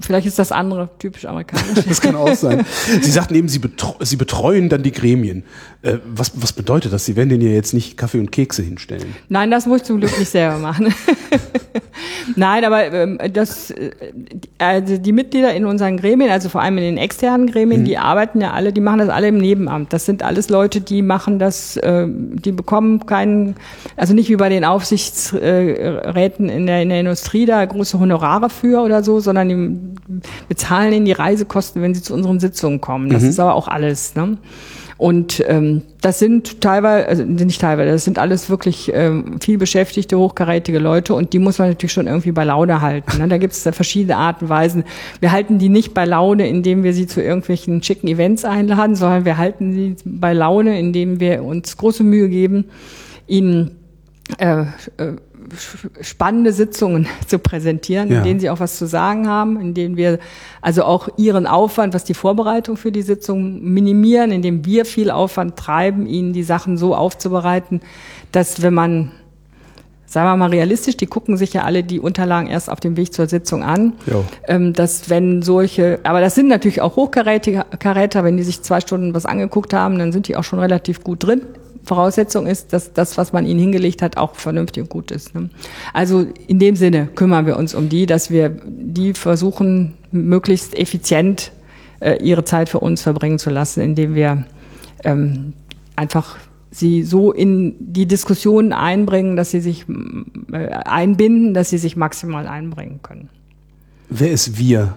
Vielleicht 0.00 0.26
ist 0.26 0.38
das 0.38 0.52
andere 0.52 0.88
typisch 0.98 1.24
amerikanisch. 1.24 1.84
das 1.88 2.00
kann 2.00 2.16
auch 2.16 2.34
sein. 2.34 2.64
Sie 3.00 3.10
sagten 3.10 3.34
eben, 3.34 3.48
Sie, 3.48 3.58
betreu 3.58 3.94
Sie 4.00 4.16
betreuen 4.16 4.68
dann 4.68 4.82
die 4.82 4.92
Gremien. 4.92 5.44
Äh, 5.82 5.98
was, 6.06 6.32
was 6.36 6.52
bedeutet 6.52 6.92
das? 6.92 7.04
Sie 7.04 7.16
werden 7.16 7.28
denen 7.28 7.42
ja 7.42 7.50
jetzt 7.50 7.74
nicht 7.74 7.96
Kaffee 7.96 8.18
und 8.18 8.32
Kekse 8.32 8.62
hinstellen. 8.62 9.14
Nein, 9.28 9.50
das 9.50 9.66
muss 9.66 9.78
ich 9.78 9.84
zum 9.84 9.98
Glück 9.98 10.18
nicht 10.18 10.30
selber 10.30 10.58
machen. 10.58 10.92
Nein, 12.36 12.64
aber 12.64 12.92
ähm, 12.92 13.18
das, 13.32 13.70
äh, 13.70 13.90
also 14.58 14.96
die 14.96 15.12
Mitglieder 15.12 15.54
in 15.54 15.64
unseren 15.64 15.96
Gremien, 15.96 16.30
also 16.30 16.48
vor 16.48 16.60
allem 16.60 16.78
in 16.78 16.84
den 16.84 16.98
externen 16.98 17.46
Gremien, 17.46 17.82
mhm. 17.82 17.84
die 17.84 17.98
arbeiten 17.98 18.40
ja 18.40 18.52
alle, 18.52 18.72
die 18.72 18.80
machen 18.80 18.98
das 18.98 19.08
alle 19.08 19.28
im 19.28 19.38
Nebenamt. 19.38 19.92
Das 19.92 20.06
sind 20.06 20.22
alles 20.22 20.48
Leute, 20.48 20.80
die 20.80 21.02
machen 21.02 21.38
das, 21.38 21.76
äh, 21.76 22.06
die 22.08 22.52
bekommen 22.52 23.06
keinen, 23.06 23.56
also 23.96 24.14
nicht 24.14 24.28
wie 24.28 24.36
bei 24.36 24.48
den 24.48 24.64
Aufsichtsräten 24.64 26.48
in 26.48 26.66
der, 26.66 26.82
in 26.82 26.88
der 26.88 27.00
Industrie 27.00 27.46
da 27.46 27.64
große 27.64 27.98
Honorare 27.98 28.50
für 28.50 28.82
oder 28.82 29.02
so, 29.02 29.20
sondern 29.20 29.35
die 29.44 30.28
bezahlen 30.48 30.92
ihnen 30.92 31.04
die 31.04 31.12
Reisekosten, 31.12 31.82
wenn 31.82 31.94
sie 31.94 32.02
zu 32.02 32.14
unseren 32.14 32.40
Sitzungen 32.40 32.80
kommen. 32.80 33.10
Das 33.10 33.22
mhm. 33.22 33.28
ist 33.30 33.40
aber 33.40 33.54
auch 33.54 33.68
alles. 33.68 34.14
Ne? 34.14 34.38
Und 34.98 35.44
ähm, 35.46 35.82
das 36.00 36.18
sind 36.18 36.62
teilweise, 36.62 37.06
also 37.06 37.24
nicht 37.24 37.60
teilweise, 37.60 37.92
das 37.92 38.04
sind 38.04 38.18
alles 38.18 38.48
wirklich 38.48 38.90
ähm, 38.94 39.40
viel 39.40 39.58
beschäftigte, 39.58 40.18
hochkarätige 40.18 40.78
Leute 40.78 41.12
und 41.14 41.34
die 41.34 41.38
muss 41.38 41.58
man 41.58 41.68
natürlich 41.68 41.92
schon 41.92 42.06
irgendwie 42.06 42.32
bei 42.32 42.44
Laune 42.44 42.80
halten. 42.80 43.18
Ne? 43.18 43.28
Da 43.28 43.36
gibt 43.36 43.52
es 43.52 43.62
verschiedene 43.62 44.16
Arten 44.16 44.46
und 44.46 44.48
Weisen. 44.48 44.84
Wir 45.20 45.32
halten 45.32 45.58
die 45.58 45.68
nicht 45.68 45.92
bei 45.92 46.06
Laune, 46.06 46.48
indem 46.48 46.82
wir 46.82 46.94
sie 46.94 47.06
zu 47.06 47.22
irgendwelchen 47.22 47.82
schicken 47.82 48.08
Events 48.08 48.46
einladen, 48.46 48.96
sondern 48.96 49.26
wir 49.26 49.36
halten 49.36 49.74
sie 49.74 49.96
bei 50.06 50.32
Laune, 50.32 50.78
indem 50.78 51.20
wir 51.20 51.44
uns 51.44 51.76
große 51.76 52.02
Mühe 52.02 52.30
geben, 52.30 52.64
ihnen 53.26 53.72
äh, 54.38 54.62
äh, 54.96 55.12
spannende 56.00 56.52
Sitzungen 56.52 57.06
zu 57.26 57.38
präsentieren, 57.38 58.10
ja. 58.10 58.18
in 58.18 58.24
denen 58.24 58.40
sie 58.40 58.50
auch 58.50 58.60
was 58.60 58.78
zu 58.78 58.86
sagen 58.86 59.28
haben, 59.28 59.60
in 59.60 59.74
denen 59.74 59.96
wir 59.96 60.18
also 60.60 60.84
auch 60.84 61.08
ihren 61.16 61.46
Aufwand, 61.46 61.94
was 61.94 62.04
die 62.04 62.14
Vorbereitung 62.14 62.76
für 62.76 62.92
die 62.92 63.02
Sitzung 63.02 63.62
minimieren, 63.62 64.32
indem 64.32 64.64
wir 64.64 64.84
viel 64.84 65.10
Aufwand 65.10 65.56
treiben, 65.56 66.06
ihnen 66.06 66.32
die 66.32 66.42
Sachen 66.42 66.76
so 66.76 66.94
aufzubereiten, 66.94 67.80
dass 68.32 68.62
wenn 68.62 68.74
man 68.74 69.12
sagen 70.06 70.28
wir 70.28 70.36
mal 70.36 70.50
realistisch, 70.50 70.96
die 70.96 71.06
gucken 71.06 71.36
sich 71.36 71.52
ja 71.52 71.64
alle 71.64 71.82
die 71.82 71.98
Unterlagen 71.98 72.46
erst 72.46 72.70
auf 72.70 72.78
dem 72.78 72.96
Weg 72.96 73.12
zur 73.12 73.26
Sitzung 73.26 73.64
an. 73.64 73.94
Ähm, 74.46 74.72
dass 74.72 75.10
wenn 75.10 75.42
solche, 75.42 75.98
aber 76.04 76.20
das 76.20 76.36
sind 76.36 76.46
natürlich 76.46 76.80
auch 76.80 76.96
Hochkaräter, 76.96 78.24
wenn 78.24 78.36
die 78.36 78.44
sich 78.44 78.62
zwei 78.62 78.80
Stunden 78.80 79.14
was 79.14 79.26
angeguckt 79.26 79.74
haben, 79.74 79.98
dann 79.98 80.12
sind 80.12 80.28
die 80.28 80.36
auch 80.36 80.44
schon 80.44 80.60
relativ 80.60 81.02
gut 81.02 81.24
drin 81.24 81.42
Voraussetzung 81.86 82.46
ist, 82.46 82.72
dass 82.72 82.92
das, 82.92 83.16
was 83.16 83.32
man 83.32 83.46
ihnen 83.46 83.60
hingelegt 83.60 84.02
hat, 84.02 84.16
auch 84.16 84.34
vernünftig 84.34 84.82
und 84.82 84.90
gut 84.90 85.10
ist. 85.12 85.34
Ne? 85.34 85.50
Also 85.92 86.26
in 86.48 86.58
dem 86.58 86.74
Sinne 86.74 87.06
kümmern 87.06 87.46
wir 87.46 87.56
uns 87.56 87.74
um 87.74 87.88
die, 87.88 88.06
dass 88.06 88.28
wir 88.30 88.50
die 88.66 89.14
versuchen, 89.14 89.94
möglichst 90.10 90.76
effizient 90.76 91.52
äh, 92.00 92.22
ihre 92.22 92.44
Zeit 92.44 92.68
für 92.68 92.80
uns 92.80 93.02
verbringen 93.02 93.38
zu 93.38 93.50
lassen, 93.50 93.80
indem 93.80 94.16
wir 94.16 94.44
ähm, 95.04 95.52
einfach 95.94 96.36
sie 96.72 97.04
so 97.04 97.32
in 97.32 97.76
die 97.78 98.06
Diskussionen 98.06 98.72
einbringen, 98.72 99.36
dass 99.36 99.52
sie 99.52 99.60
sich 99.60 99.86
äh, 100.52 100.66
einbinden, 100.68 101.54
dass 101.54 101.70
sie 101.70 101.78
sich 101.78 101.96
maximal 101.96 102.48
einbringen 102.48 103.00
können. 103.02 103.30
Wer 104.08 104.32
ist 104.32 104.58
wir? 104.58 104.96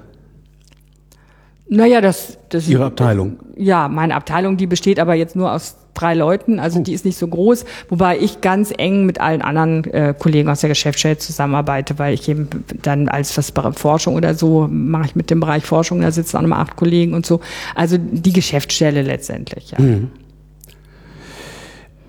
Naja, 1.70 2.02
das, 2.02 2.40
das 2.50 2.68
Ihre 2.68 2.86
Abteilung. 2.86 3.38
Ja, 3.56 3.88
meine 3.88 4.16
Abteilung, 4.16 4.58
die 4.58 4.66
besteht 4.66 5.00
aber 5.00 5.14
jetzt 5.14 5.36
nur 5.36 5.52
aus 5.52 5.76
drei 5.94 6.14
Leuten, 6.14 6.60
also 6.60 6.80
die 6.80 6.94
ist 6.94 7.06
nicht 7.06 7.18
so 7.18 7.28
groß, 7.28 7.66
wobei 7.90 8.18
ich 8.20 8.42
ganz 8.42 8.74
eng 8.78 9.06
mit 9.06 9.20
allen 9.20 9.42
anderen 9.42 9.84
äh, 9.86 10.14
Kollegen 10.18 10.50
aus 10.50 10.62
der 10.62 10.70
Geschäftsstelle 10.70 11.18
zusammenarbeite, 11.18 12.00
weil 12.00 12.14
ich 12.14 12.28
eben 12.30 12.48
dann 12.82 13.10
als 13.10 13.38
was 13.38 13.54
Forschung 13.76 14.16
oder 14.16 14.36
so 14.36 14.68
mache 14.70 15.08
ich 15.08 15.16
mit 15.16 15.30
dem 15.30 15.40
Bereich 15.40 15.66
Forschung, 15.66 16.02
da 16.02 16.12
sitzen 16.12 16.38
auch 16.38 16.42
nochmal 16.42 16.62
acht 16.62 16.76
Kollegen 16.76 17.14
und 17.14 17.26
so. 17.26 17.42
Also 17.76 17.98
die 17.98 18.34
Geschäftsstelle 18.34 19.02
letztendlich, 19.02 19.72
ja. 19.72 19.80
Mhm. 19.80 20.12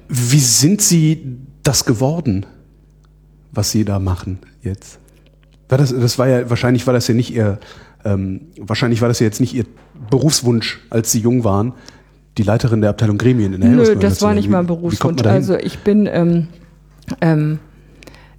Wie 0.09 0.41
sind 0.41 0.83
Sie 0.83 1.39
das 1.63 1.85
geworden, 1.85 2.47
was 3.53 3.71
Sie 3.71 3.85
da 3.85 3.99
machen 3.99 4.41
jetzt? 4.63 4.99
War 5.69 5.79
das, 5.79 5.95
das 5.95 6.19
war 6.19 6.29
ja, 6.29 6.51
wahrscheinlich 6.51 6.87
war 6.87 6.95
das 6.95 7.07
ja 7.07 7.15
nicht 7.15 7.33
Ihr 7.33 7.61
ähm, 8.05 8.49
wahrscheinlich 8.59 9.01
war 9.01 9.09
das 9.09 9.21
ja 9.21 9.27
jetzt 9.27 9.41
nicht 9.41 9.55
Ihr 9.55 9.65
Berufswunsch, 10.09 10.81
als 10.91 11.13
Sie 11.13 11.21
jung 11.21 11.45
waren, 11.45 11.75
die 12.39 12.43
Leiterin 12.43 12.81
der 12.81 12.91
Abteilung 12.91 13.19
Gremien 13.19 13.55
in 13.55 13.61
der 13.61 13.71
Nö, 13.71 13.97
das 13.97 14.23
war 14.23 14.35
nicht 14.35 14.49
mein 14.49 14.67
Berufswunsch. 14.67 15.23
Also 15.25 15.57
ich 15.57 15.81
bin, 15.81 16.07
ähm, 16.07 16.49
ähm, 17.21 17.59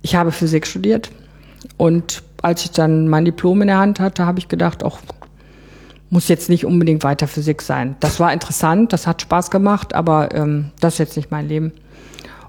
ich 0.02 0.16
habe 0.16 0.32
Physik 0.32 0.66
studiert 0.66 1.12
und 1.78 2.24
als 2.42 2.64
ich 2.64 2.72
dann 2.72 3.08
mein 3.08 3.26
Diplom 3.26 3.62
in 3.62 3.68
der 3.68 3.78
Hand 3.78 4.00
hatte, 4.00 4.26
habe 4.26 4.40
ich 4.40 4.48
gedacht, 4.48 4.84
auch 4.84 5.00
muss 6.10 6.28
jetzt 6.28 6.50
nicht 6.50 6.66
unbedingt 6.66 7.04
weiter 7.04 7.28
Physik 7.28 7.62
sein. 7.62 7.96
Das 8.02 8.20
war 8.20 8.34
interessant, 8.34 8.92
das 8.92 9.08
hat 9.08 9.22
Spaß 9.22 9.50
gemacht, 9.50 9.96
aber 9.96 10.36
ähm, 10.36 10.72
das 10.80 10.96
ist 10.96 11.00
jetzt 11.00 11.18
nicht 11.18 11.32
mein 11.32 11.48
Leben. 11.48 11.72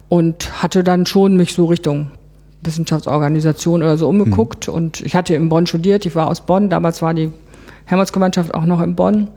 Und 0.08 0.62
hatte 0.62 0.82
dann 0.82 1.06
schon 1.06 1.36
mich 1.36 1.54
so 1.54 1.66
Richtung 1.66 2.10
Wissenschaftsorganisation 2.62 3.82
oder 3.82 3.96
so 3.96 4.08
umgeguckt. 4.08 4.68
Mhm. 4.68 4.74
Und 4.74 5.00
ich 5.00 5.14
hatte 5.14 5.34
in 5.34 5.48
Bonn 5.48 5.66
studiert, 5.66 6.04
ich 6.06 6.14
war 6.14 6.26
aus 6.26 6.40
Bonn, 6.40 6.70
damals 6.70 7.02
war 7.02 7.14
die 7.14 7.32
Helmholtz-Gemeinschaft 7.86 8.54
auch 8.54 8.64
noch 8.64 8.80
in 8.80 8.94
Bonn. 8.94 9.28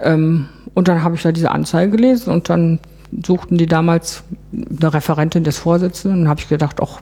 Ähm, 0.00 0.48
und 0.74 0.88
dann 0.88 1.02
habe 1.02 1.14
ich 1.14 1.22
da 1.22 1.32
diese 1.32 1.50
Anzeige 1.50 1.92
gelesen 1.92 2.32
und 2.32 2.48
dann 2.48 2.80
suchten 3.24 3.58
die 3.58 3.66
damals 3.66 4.24
eine 4.52 4.94
Referentin 4.94 5.44
des 5.44 5.58
Vorsitzenden 5.58 6.22
und 6.22 6.28
habe 6.28 6.40
ich 6.40 6.48
gedacht, 6.48 6.80
ach, 6.82 7.00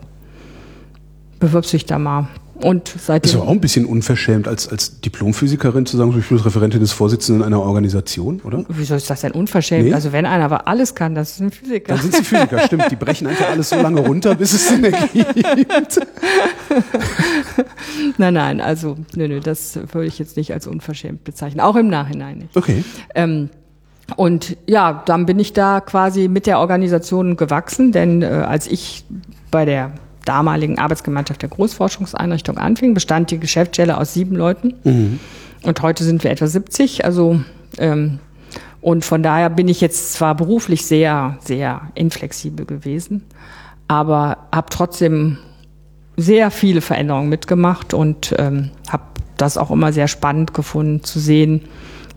bewirbst 1.38 1.72
dich 1.72 1.86
da 1.86 1.99
mal. 1.99 2.28
Und 2.62 2.88
seitdem. 2.88 3.32
Das 3.32 3.40
ist 3.40 3.46
auch 3.46 3.50
ein 3.50 3.61
bisschen 3.61 3.86
unverschämt, 3.86 4.46
als, 4.46 4.68
als 4.68 5.00
Diplomphysikerin 5.00 5.86
zu 5.86 5.96
sagen, 5.96 6.14
ich 6.18 6.28
bin 6.28 6.38
Referentin 6.38 6.80
des 6.80 6.92
Vorsitzenden 6.92 7.42
einer 7.42 7.61
Organisation, 7.61 8.40
oder? 8.40 8.64
Wieso 8.68 8.94
ist 8.94 9.08
das 9.08 9.22
denn 9.22 9.32
unverschämt? 9.32 9.88
Nee. 9.88 9.94
Also 9.94 10.12
wenn 10.12 10.26
einer 10.26 10.44
aber 10.44 10.68
alles 10.68 10.94
kann, 10.94 11.14
das 11.14 11.32
ist 11.32 11.40
ein 11.40 11.50
Physiker. 11.50 11.94
Dann 11.94 12.02
sind 12.02 12.16
sie 12.16 12.24
Physiker, 12.24 12.61
stimmt. 12.66 12.90
Die 12.90 12.96
brechen 12.96 13.26
einfach 13.26 13.50
alles 13.50 13.70
so 13.70 13.76
lange 13.76 14.00
runter, 14.00 14.34
bis 14.34 14.52
es 14.52 14.70
Energie 14.70 15.24
gibt. 15.34 15.98
nein, 18.18 18.34
nein, 18.34 18.61
also 18.61 18.96
nö, 19.16 19.28
nö, 19.28 19.40
das 19.40 19.78
würde 19.92 20.06
ich 20.06 20.18
jetzt 20.18 20.36
nicht 20.36 20.52
als 20.52 20.66
unverschämt 20.66 21.24
bezeichnen. 21.24 21.61
Auch 21.61 21.76
im 21.76 21.88
Nachhinein 21.88 22.38
nicht. 22.38 22.56
Okay. 22.56 22.84
Ähm, 23.14 23.50
und 24.16 24.56
ja, 24.66 25.02
dann 25.06 25.26
bin 25.26 25.38
ich 25.38 25.52
da 25.52 25.80
quasi 25.80 26.28
mit 26.28 26.46
der 26.46 26.58
Organisation 26.58 27.36
gewachsen, 27.36 27.92
denn 27.92 28.22
äh, 28.22 28.26
als 28.26 28.66
ich 28.66 29.04
bei 29.50 29.64
der 29.64 29.92
damaligen 30.24 30.78
Arbeitsgemeinschaft 30.78 31.42
der 31.42 31.48
Großforschungseinrichtung 31.48 32.58
anfing, 32.58 32.94
bestand 32.94 33.30
die 33.30 33.40
Geschäftsstelle 33.40 33.98
aus 33.98 34.14
sieben 34.14 34.36
Leuten. 34.36 34.74
Mhm. 34.84 35.20
Und 35.62 35.82
heute 35.82 36.04
sind 36.04 36.24
wir 36.24 36.30
etwa 36.30 36.46
70. 36.46 37.04
Also 37.04 37.40
ähm, 37.78 38.18
und 38.80 39.04
von 39.04 39.22
daher 39.22 39.50
bin 39.50 39.68
ich 39.68 39.80
jetzt 39.80 40.14
zwar 40.14 40.34
beruflich 40.34 40.86
sehr, 40.86 41.38
sehr 41.40 41.82
inflexibel 41.94 42.64
gewesen, 42.64 43.26
aber 43.88 44.48
habe 44.52 44.68
trotzdem 44.70 45.38
sehr 46.16 46.50
viele 46.50 46.80
Veränderungen 46.80 47.28
mitgemacht 47.28 47.94
und 47.94 48.34
ähm, 48.38 48.70
habe 48.88 49.04
das 49.36 49.58
auch 49.58 49.70
immer 49.70 49.92
sehr 49.92 50.08
spannend 50.08 50.54
gefunden 50.54 51.02
zu 51.02 51.18
sehen, 51.18 51.62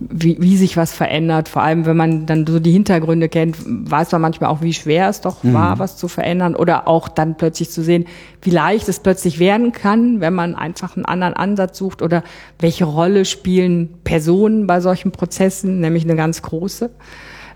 wie, 0.10 0.38
wie 0.42 0.58
sich 0.58 0.78
was 0.78 0.94
verändert. 0.94 1.50
Vor 1.50 1.62
allem, 1.62 1.86
wenn 1.86 1.98
man 1.98 2.26
dann 2.26 2.46
so 2.46 2.60
die 2.60 2.72
Hintergründe 2.72 3.30
kennt, 3.30 3.58
weiß 3.66 4.12
man 4.12 4.22
manchmal 4.22 4.50
auch, 4.50 4.62
wie 4.62 4.74
schwer 4.74 5.10
es 5.10 5.22
doch 5.22 5.44
mhm. 5.44 5.54
war, 5.54 5.80
was 5.80 5.98
zu 5.98 6.08
verändern. 6.08 6.56
Oder 6.56 6.88
auch 6.88 7.08
dann 7.10 7.36
plötzlich 7.36 7.70
zu 7.70 7.84
sehen, 7.84 8.06
wie 8.42 8.50
leicht 8.50 8.88
es 8.90 9.00
plötzlich 9.00 9.40
werden 9.40 9.72
kann, 9.72 10.22
wenn 10.22 10.34
man 10.34 10.56
einfach 10.56 10.96
einen 10.96 11.06
anderen 11.06 11.34
Ansatz 11.34 11.78
sucht. 11.78 12.02
Oder 12.02 12.24
welche 12.60 12.86
Rolle 12.86 13.26
spielen 13.26 13.90
Personen 14.04 14.68
bei 14.68 14.80
solchen 14.82 15.12
Prozessen, 15.12 15.80
nämlich 15.80 16.04
eine 16.04 16.16
ganz 16.16 16.42
große. 16.42 16.90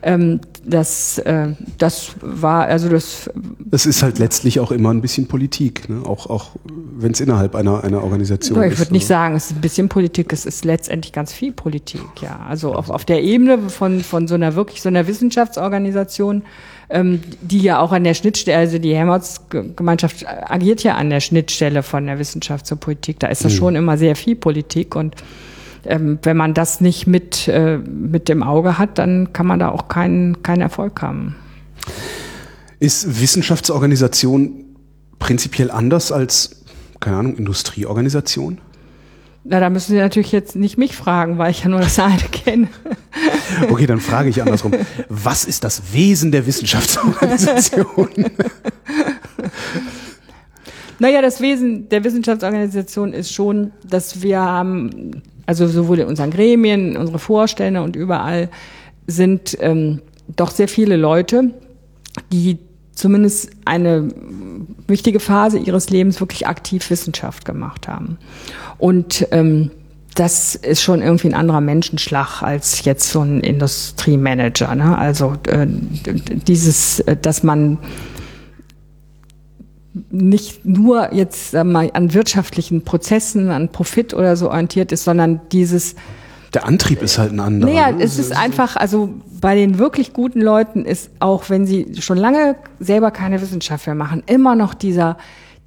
Ähm, 0.03 0.41
das, 0.63 1.17
äh, 1.19 1.49
das 1.77 2.11
war, 2.21 2.65
also 2.65 2.89
das. 2.89 3.29
Das 3.59 3.85
ist 3.85 4.03
halt 4.03 4.19
letztlich 4.19 4.59
auch 4.59 4.71
immer 4.71 4.91
ein 4.91 5.01
bisschen 5.01 5.27
Politik, 5.27 5.89
ne? 5.89 6.01
auch, 6.05 6.29
auch 6.29 6.51
wenn 6.65 7.11
es 7.11 7.19
innerhalb 7.19 7.55
einer, 7.55 7.83
einer 7.83 8.03
Organisation 8.03 8.61
ist. 8.63 8.73
Ich 8.73 8.79
würde 8.79 8.93
nicht 8.93 9.07
sagen, 9.07 9.35
es 9.35 9.45
ist 9.45 9.57
ein 9.57 9.61
bisschen 9.61 9.89
Politik, 9.89 10.31
es 10.33 10.45
ist 10.45 10.65
letztendlich 10.65 11.13
ganz 11.13 11.33
viel 11.33 11.51
Politik, 11.51 12.01
ja. 12.21 12.39
Also 12.47 12.73
auf, 12.73 12.89
auf 12.89 13.05
der 13.05 13.23
Ebene 13.23 13.69
von, 13.69 14.01
von 14.01 14.27
so 14.27 14.35
einer 14.35 14.55
wirklich 14.55 14.81
so 14.81 14.89
einer 14.89 15.07
Wissenschaftsorganisation, 15.07 16.43
ähm, 16.89 17.21
die 17.41 17.59
ja 17.59 17.79
auch 17.79 17.91
an 17.91 18.03
der 18.03 18.13
Schnittstelle, 18.13 18.57
also 18.57 18.77
die 18.77 18.95
Helmholtz-Gemeinschaft 18.95 20.25
agiert 20.27 20.83
ja 20.83 20.95
an 20.95 21.09
der 21.09 21.19
Schnittstelle 21.19 21.83
von 21.83 22.05
der 22.05 22.19
Wissenschaft 22.19 22.65
zur 22.65 22.77
Politik. 22.77 23.19
Da 23.19 23.27
ist 23.27 23.43
das 23.43 23.53
mhm. 23.53 23.57
schon 23.57 23.75
immer 23.75 23.97
sehr 23.97 24.15
viel 24.15 24.35
Politik 24.35 24.95
und 24.95 25.15
ähm, 25.87 26.19
wenn 26.23 26.37
man 26.37 26.53
das 26.53 26.81
nicht 26.81 27.07
mit, 27.07 27.47
äh, 27.47 27.77
mit 27.77 28.29
dem 28.29 28.43
Auge 28.43 28.77
hat, 28.77 28.97
dann 28.97 29.33
kann 29.33 29.47
man 29.47 29.59
da 29.59 29.69
auch 29.69 29.87
keinen, 29.87 30.43
keinen 30.43 30.61
Erfolg 30.61 31.01
haben. 31.01 31.35
Ist 32.79 33.21
Wissenschaftsorganisation 33.21 34.65
prinzipiell 35.19 35.71
anders 35.71 36.11
als, 36.11 36.63
keine 36.99 37.17
Ahnung, 37.17 37.35
Industrieorganisation? 37.35 38.59
Na, 39.43 39.59
da 39.61 39.69
müssen 39.69 39.93
Sie 39.93 39.97
natürlich 39.97 40.33
jetzt 40.33 40.55
nicht 40.57 40.77
mich 40.77 40.95
fragen, 40.95 41.37
weil 41.37 41.51
ich 41.51 41.63
ja 41.63 41.69
nur 41.69 41.79
das 41.79 41.97
eine 41.99 42.17
kenne. 42.17 42.67
Okay, 43.69 43.87
dann 43.87 43.99
frage 43.99 44.29
ich 44.29 44.41
andersrum. 44.41 44.73
Was 45.09 45.45
ist 45.45 45.63
das 45.63 45.93
Wesen 45.93 46.31
der 46.31 46.45
Wissenschaftsorganisation? 46.45 48.09
Naja, 50.99 51.21
das 51.21 51.41
Wesen 51.41 51.89
der 51.89 52.03
Wissenschaftsorganisation 52.03 53.13
ist 53.13 53.31
schon, 53.31 53.71
dass 53.87 54.21
wir 54.21 54.39
haben 54.39 55.21
also 55.47 55.67
sowohl 55.67 55.99
in 55.99 56.07
unseren 56.07 56.29
Gremien, 56.29 56.95
unsere 56.95 57.17
Vorstände 57.17 57.81
und 57.81 57.95
überall 57.95 58.49
sind 59.07 59.57
ähm, 59.59 60.01
doch 60.35 60.51
sehr 60.51 60.67
viele 60.67 60.97
Leute, 60.97 61.51
die 62.31 62.59
zumindest 62.93 63.51
eine 63.65 64.09
wichtige 64.87 65.19
Phase 65.19 65.57
ihres 65.57 65.89
Lebens 65.89 66.19
wirklich 66.19 66.47
aktiv 66.47 66.89
Wissenschaft 66.89 67.45
gemacht 67.45 67.87
haben. 67.87 68.17
Und 68.77 69.27
ähm, 69.31 69.71
das 70.15 70.55
ist 70.55 70.81
schon 70.81 71.01
irgendwie 71.01 71.27
ein 71.27 71.35
anderer 71.35 71.61
Menschenschlag 71.61 72.41
als 72.41 72.83
jetzt 72.85 73.11
so 73.11 73.21
ein 73.21 73.39
Industriemanager. 73.39 74.73
Ne? 74.75 74.97
Also 74.97 75.35
äh, 75.47 75.67
dieses, 75.67 76.99
äh, 77.01 77.15
dass 77.15 77.43
man 77.43 77.77
nicht 80.09 80.65
nur 80.65 81.13
jetzt 81.13 81.53
mal 81.53 81.89
an 81.93 82.13
wirtschaftlichen 82.13 82.83
Prozessen, 82.83 83.49
an 83.49 83.69
Profit 83.69 84.13
oder 84.13 84.35
so 84.35 84.49
orientiert 84.49 84.91
ist, 84.91 85.03
sondern 85.03 85.41
dieses 85.51 85.95
der 86.53 86.65
Antrieb 86.65 87.01
ist 87.01 87.17
halt 87.17 87.33
ein 87.33 87.39
anderer. 87.39 87.69
Naja, 87.69 87.91
ne? 87.91 88.03
es 88.03 88.17
ist 88.17 88.31
einfach, 88.31 88.77
also 88.77 89.13
bei 89.41 89.55
den 89.55 89.79
wirklich 89.79 90.13
guten 90.13 90.41
Leuten 90.41 90.85
ist 90.85 91.11
auch, 91.19 91.49
wenn 91.49 91.67
sie 91.67 91.95
schon 91.99 92.17
lange 92.17 92.55
selber 92.79 93.11
keine 93.11 93.41
Wissenschaft 93.41 93.85
mehr 93.85 93.95
machen, 93.95 94.23
immer 94.27 94.55
noch 94.55 94.73
dieser 94.73 95.17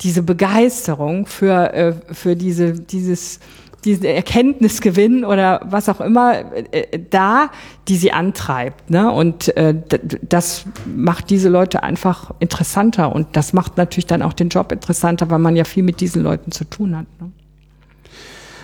diese 0.01 0.23
Begeisterung 0.23 1.27
für 1.27 1.75
äh, 1.75 1.95
für 2.11 2.35
diese 2.35 2.73
dieses 2.73 3.41
diese 3.85 4.09
Erkenntnisgewinn 4.09 5.25
oder 5.25 5.61
was 5.65 5.89
auch 5.89 6.01
immer 6.01 6.53
äh, 6.73 6.99
da, 7.11 7.51
die 7.89 7.97
sie 7.97 8.13
antreibt. 8.13 8.91
Ne? 8.91 9.11
Und 9.11 9.57
äh, 9.57 9.75
das 10.23 10.65
macht 10.87 11.31
diese 11.31 11.49
Leute 11.49 11.83
einfach 11.83 12.33
interessanter 12.41 13.15
und 13.15 13.29
das 13.33 13.53
macht 13.53 13.77
natürlich 13.77 14.07
dann 14.07 14.23
auch 14.23 14.33
den 14.33 14.49
Job 14.49 14.73
interessanter, 14.73 15.31
weil 15.31 15.39
man 15.39 15.57
ja 15.57 15.65
viel 15.65 15.83
mit 15.83 16.01
diesen 16.01 16.23
Leuten 16.23 16.53
zu 16.53 16.65
tun 16.65 16.97
hat. 16.97 17.07
Ne? 17.21 17.31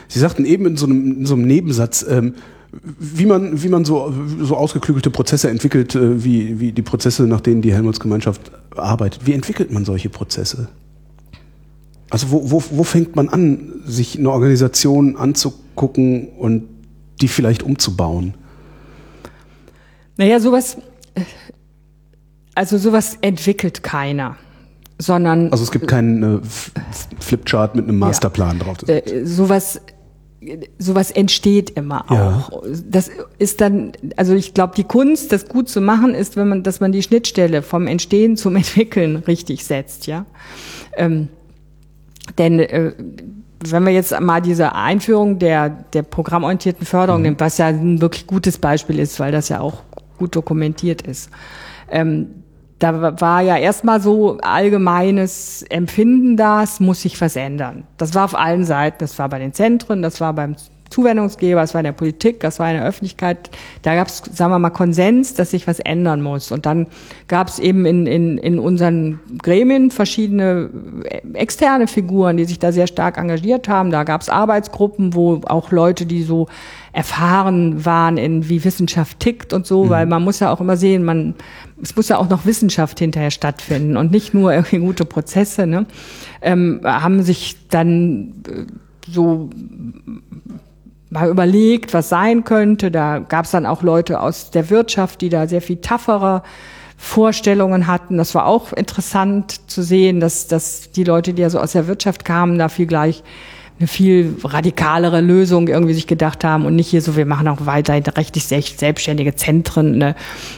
Sie 0.09 0.19
sagten 0.19 0.45
eben 0.45 0.67
in 0.67 0.77
so 0.77 0.87
einem, 0.87 1.19
in 1.19 1.27
so 1.27 1.35
einem 1.35 1.47
Nebensatz, 1.47 2.05
ähm, 2.09 2.35
wie 2.99 3.27
man, 3.27 3.63
wie 3.63 3.69
man 3.69 3.85
so, 3.85 4.13
so 4.41 4.57
ausgeklügelte 4.57 5.11
Prozesse 5.11 5.51
entwickelt, 5.51 5.95
äh, 5.95 6.23
wie, 6.23 6.61
wie 6.61 6.73
die 6.73 6.83
Prozesse, 6.83 7.27
nach 7.27 7.41
denen 7.41 7.63
die 7.63 7.73
Helmholtz-Gemeinschaft 7.73 8.53
arbeitet. 8.77 9.27
Wie 9.27 9.33
entwickelt 9.33 9.73
man 9.73 9.85
solche 9.85 10.09
Prozesse? 10.09 10.69
Also 12.11 12.31
wo, 12.31 12.51
wo, 12.51 12.63
wo 12.71 12.85
fängt 12.85 13.17
man 13.17 13.29
an, 13.29 13.83
sich 13.85 14.19
eine 14.19 14.31
Organisation 14.31 15.17
anzugucken 15.17 16.29
und 16.29 16.69
die 17.21 17.29
vielleicht 17.29 17.63
umzubauen? 17.63 18.35
Naja, 20.17 20.41
sowas, 20.41 20.77
also 22.55 22.79
sowas 22.79 23.19
entwickelt 23.21 23.83
keiner, 23.83 24.37
sondern. 24.99 25.51
Also 25.51 25.65
es 25.65 25.71
gibt 25.71 25.89
keinen 25.89 26.23
äh, 26.23 26.41
Flipchart 27.21 27.75
mit 27.75 27.89
einem 27.89 27.99
Masterplan 27.99 28.59
ja, 28.59 28.65
drauf. 28.65 28.89
Äh, 28.89 29.25
sowas, 29.25 29.81
sowas 30.79 31.11
entsteht 31.11 31.71
immer 31.71 32.07
ja. 32.11 32.49
auch. 32.51 32.63
Das 32.89 33.11
ist 33.39 33.61
dann, 33.61 33.93
also 34.17 34.35
ich 34.35 34.55
glaube, 34.55 34.75
die 34.77 34.85
Kunst, 34.85 35.33
das 35.33 35.49
gut 35.49 35.69
zu 35.69 35.81
machen, 35.81 36.15
ist, 36.15 36.37
wenn 36.37 36.49
man, 36.49 36.63
dass 36.63 36.81
man 36.81 36.93
die 36.93 37.03
Schnittstelle 37.03 37.63
vom 37.63 37.87
Entstehen 37.87 38.37
zum 38.37 38.57
Entwickeln 38.57 39.17
richtig 39.17 39.65
setzt, 39.65 40.07
ja. 40.07 40.25
Ähm, 40.97 41.29
denn 42.39 42.61
äh, 42.61 42.93
wenn 43.61 43.85
wir 43.85 43.93
jetzt 43.93 44.19
mal 44.21 44.41
diese 44.41 44.75
Einführung 44.75 45.39
der, 45.39 45.71
der 45.71 46.03
programmorientierten 46.03 46.87
Förderung 46.87 47.21
mhm. 47.21 47.27
nimmt, 47.27 47.41
was 47.41 47.59
ja 47.59 47.67
ein 47.67 48.01
wirklich 48.01 48.27
gutes 48.27 48.59
Beispiel 48.59 48.99
ist, 48.99 49.19
weil 49.19 49.33
das 49.33 49.49
ja 49.49 49.61
auch 49.61 49.83
gut 50.19 50.37
dokumentiert 50.37 51.03
ist. 51.03 51.31
Ähm, 51.91 52.29
da 52.79 53.21
war 53.21 53.41
ja 53.41 53.57
erstmal 53.57 54.03
so 54.03 54.39
allgemeines 54.43 55.63
Empfinden 55.63 56.37
da, 56.37 56.63
es 56.63 56.79
muss 56.79 57.03
sich 57.03 57.19
was 57.21 57.37
ändern. 57.37 57.85
Das 57.97 58.15
war 58.15 58.27
auf 58.27 58.35
allen 58.35 58.65
Seiten, 58.65 58.99
das 58.99 59.19
war 59.19 59.31
bei 59.31 59.39
den 59.39 59.55
Zentren, 59.55 60.03
das 60.03 60.21
war 60.21 60.35
beim 60.35 60.57
Zuwendungsgeber, 60.91 61.63
es 61.63 61.75
war 61.75 61.81
in 61.81 61.87
der 61.87 61.93
Politik, 61.93 62.41
das 62.41 62.59
war 62.59 62.71
in 62.71 62.77
der 62.77 62.87
Öffentlichkeit. 62.87 63.51
Da 63.83 63.95
gab 63.95 64.09
es, 64.09 64.23
sagen 64.33 64.53
wir 64.53 64.59
mal, 64.59 64.71
Konsens, 64.71 65.35
dass 65.35 65.51
sich 65.51 65.67
was 65.67 65.81
ändern 65.81 66.23
muss. 66.23 66.53
Und 66.53 66.67
dann 66.67 66.87
gab 67.29 67.49
es 67.49 67.59
eben 67.59 67.87
in, 67.87 68.07
in, 68.07 68.39
in 68.39 68.59
unseren 68.59 69.21
Gremien 69.43 69.91
verschiedene 69.91 70.71
äh, 71.05 71.21
externe 71.35 71.87
Figuren, 71.87 72.37
die 72.37 72.45
sich 72.45 72.59
da 72.59 72.73
sehr 72.73 72.87
stark 72.87 73.19
engagiert 73.19 73.69
haben. 73.69 73.91
Da 73.91 74.05
gab 74.05 74.21
es 74.21 74.29
Arbeitsgruppen, 74.29 75.15
wo 75.15 75.41
auch 75.47 75.71
Leute, 75.71 76.07
die 76.07 76.23
so 76.23 76.49
erfahren 76.93 77.85
waren 77.85 78.17
in 78.17 78.49
wie 78.49 78.65
Wissenschaft 78.65 79.21
tickt 79.21 79.53
und 79.53 79.67
so, 79.67 79.85
mhm. 79.85 79.91
weil 79.91 80.07
man 80.07 80.25
muss 80.25 80.41
ja 80.41 80.51
auch 80.51 80.61
immer 80.61 80.77
sehen, 80.77 81.05
man 81.05 81.35
es 81.83 81.95
muss 81.95 82.09
ja 82.09 82.19
auch 82.19 82.29
noch 82.29 82.47
Wissenschaft 82.47 82.99
hinterher 82.99 83.31
stattfinden 83.31 83.97
und 83.97 84.11
nicht 84.11 84.33
nur 84.33 84.53
irgendwie 84.53 84.79
gute 84.79 85.05
Prozesse. 85.05 85.67
Ne? 85.67 85.87
Ähm, 86.41 86.81
haben 86.85 87.23
sich 87.23 87.57
dann 87.69 88.33
äh, 88.49 88.65
so 89.11 89.51
mal 91.11 91.29
überlegt, 91.29 91.95
was 91.95 92.09
sein 92.09 92.45
könnte. 92.45 92.91
Da 92.91 93.19
gab 93.19 93.45
es 93.45 93.51
dann 93.53 93.67
auch 93.67 93.83
Leute 93.83 94.21
aus 94.21 94.51
der 94.51 94.71
Wirtschaft, 94.71 95.21
die 95.21 95.29
da 95.29 95.47
sehr 95.47 95.63
viel 95.63 95.77
toughere 95.77 96.43
Vorstellungen 96.97 97.87
hatten. 97.87 98.17
Das 98.17 98.35
war 98.35 98.47
auch 98.47 98.73
interessant 98.73 99.71
zu 99.71 99.83
sehen, 99.83 100.21
dass, 100.21 100.49
dass 100.49 100.91
die 100.91 101.05
Leute, 101.05 101.35
die 101.35 101.43
ja 101.43 101.51
so 101.51 101.61
aus 101.61 101.73
der 101.73 101.87
Wirtschaft 101.87 102.25
kamen, 102.25 102.59
da 102.59 102.69
viel 102.69 102.87
gleich 102.87 103.23
eine 103.79 103.89
viel 103.89 104.37
radikalere 104.43 105.21
Lösung 105.21 105.69
irgendwie 105.69 105.93
sich 105.93 106.07
gedacht 106.07 106.45
haben 106.45 106.65
und 106.65 106.77
nicht 106.77 106.89
hier 106.89 107.03
so, 107.03 107.15
wir 107.15 107.27
machen 107.27 107.47
auch 107.49 107.67
weiter 107.67 107.95
rechtlich 108.17 108.47
selbstständige 108.47 109.35
Zentren, 109.35 109.99
ne, 109.99 110.15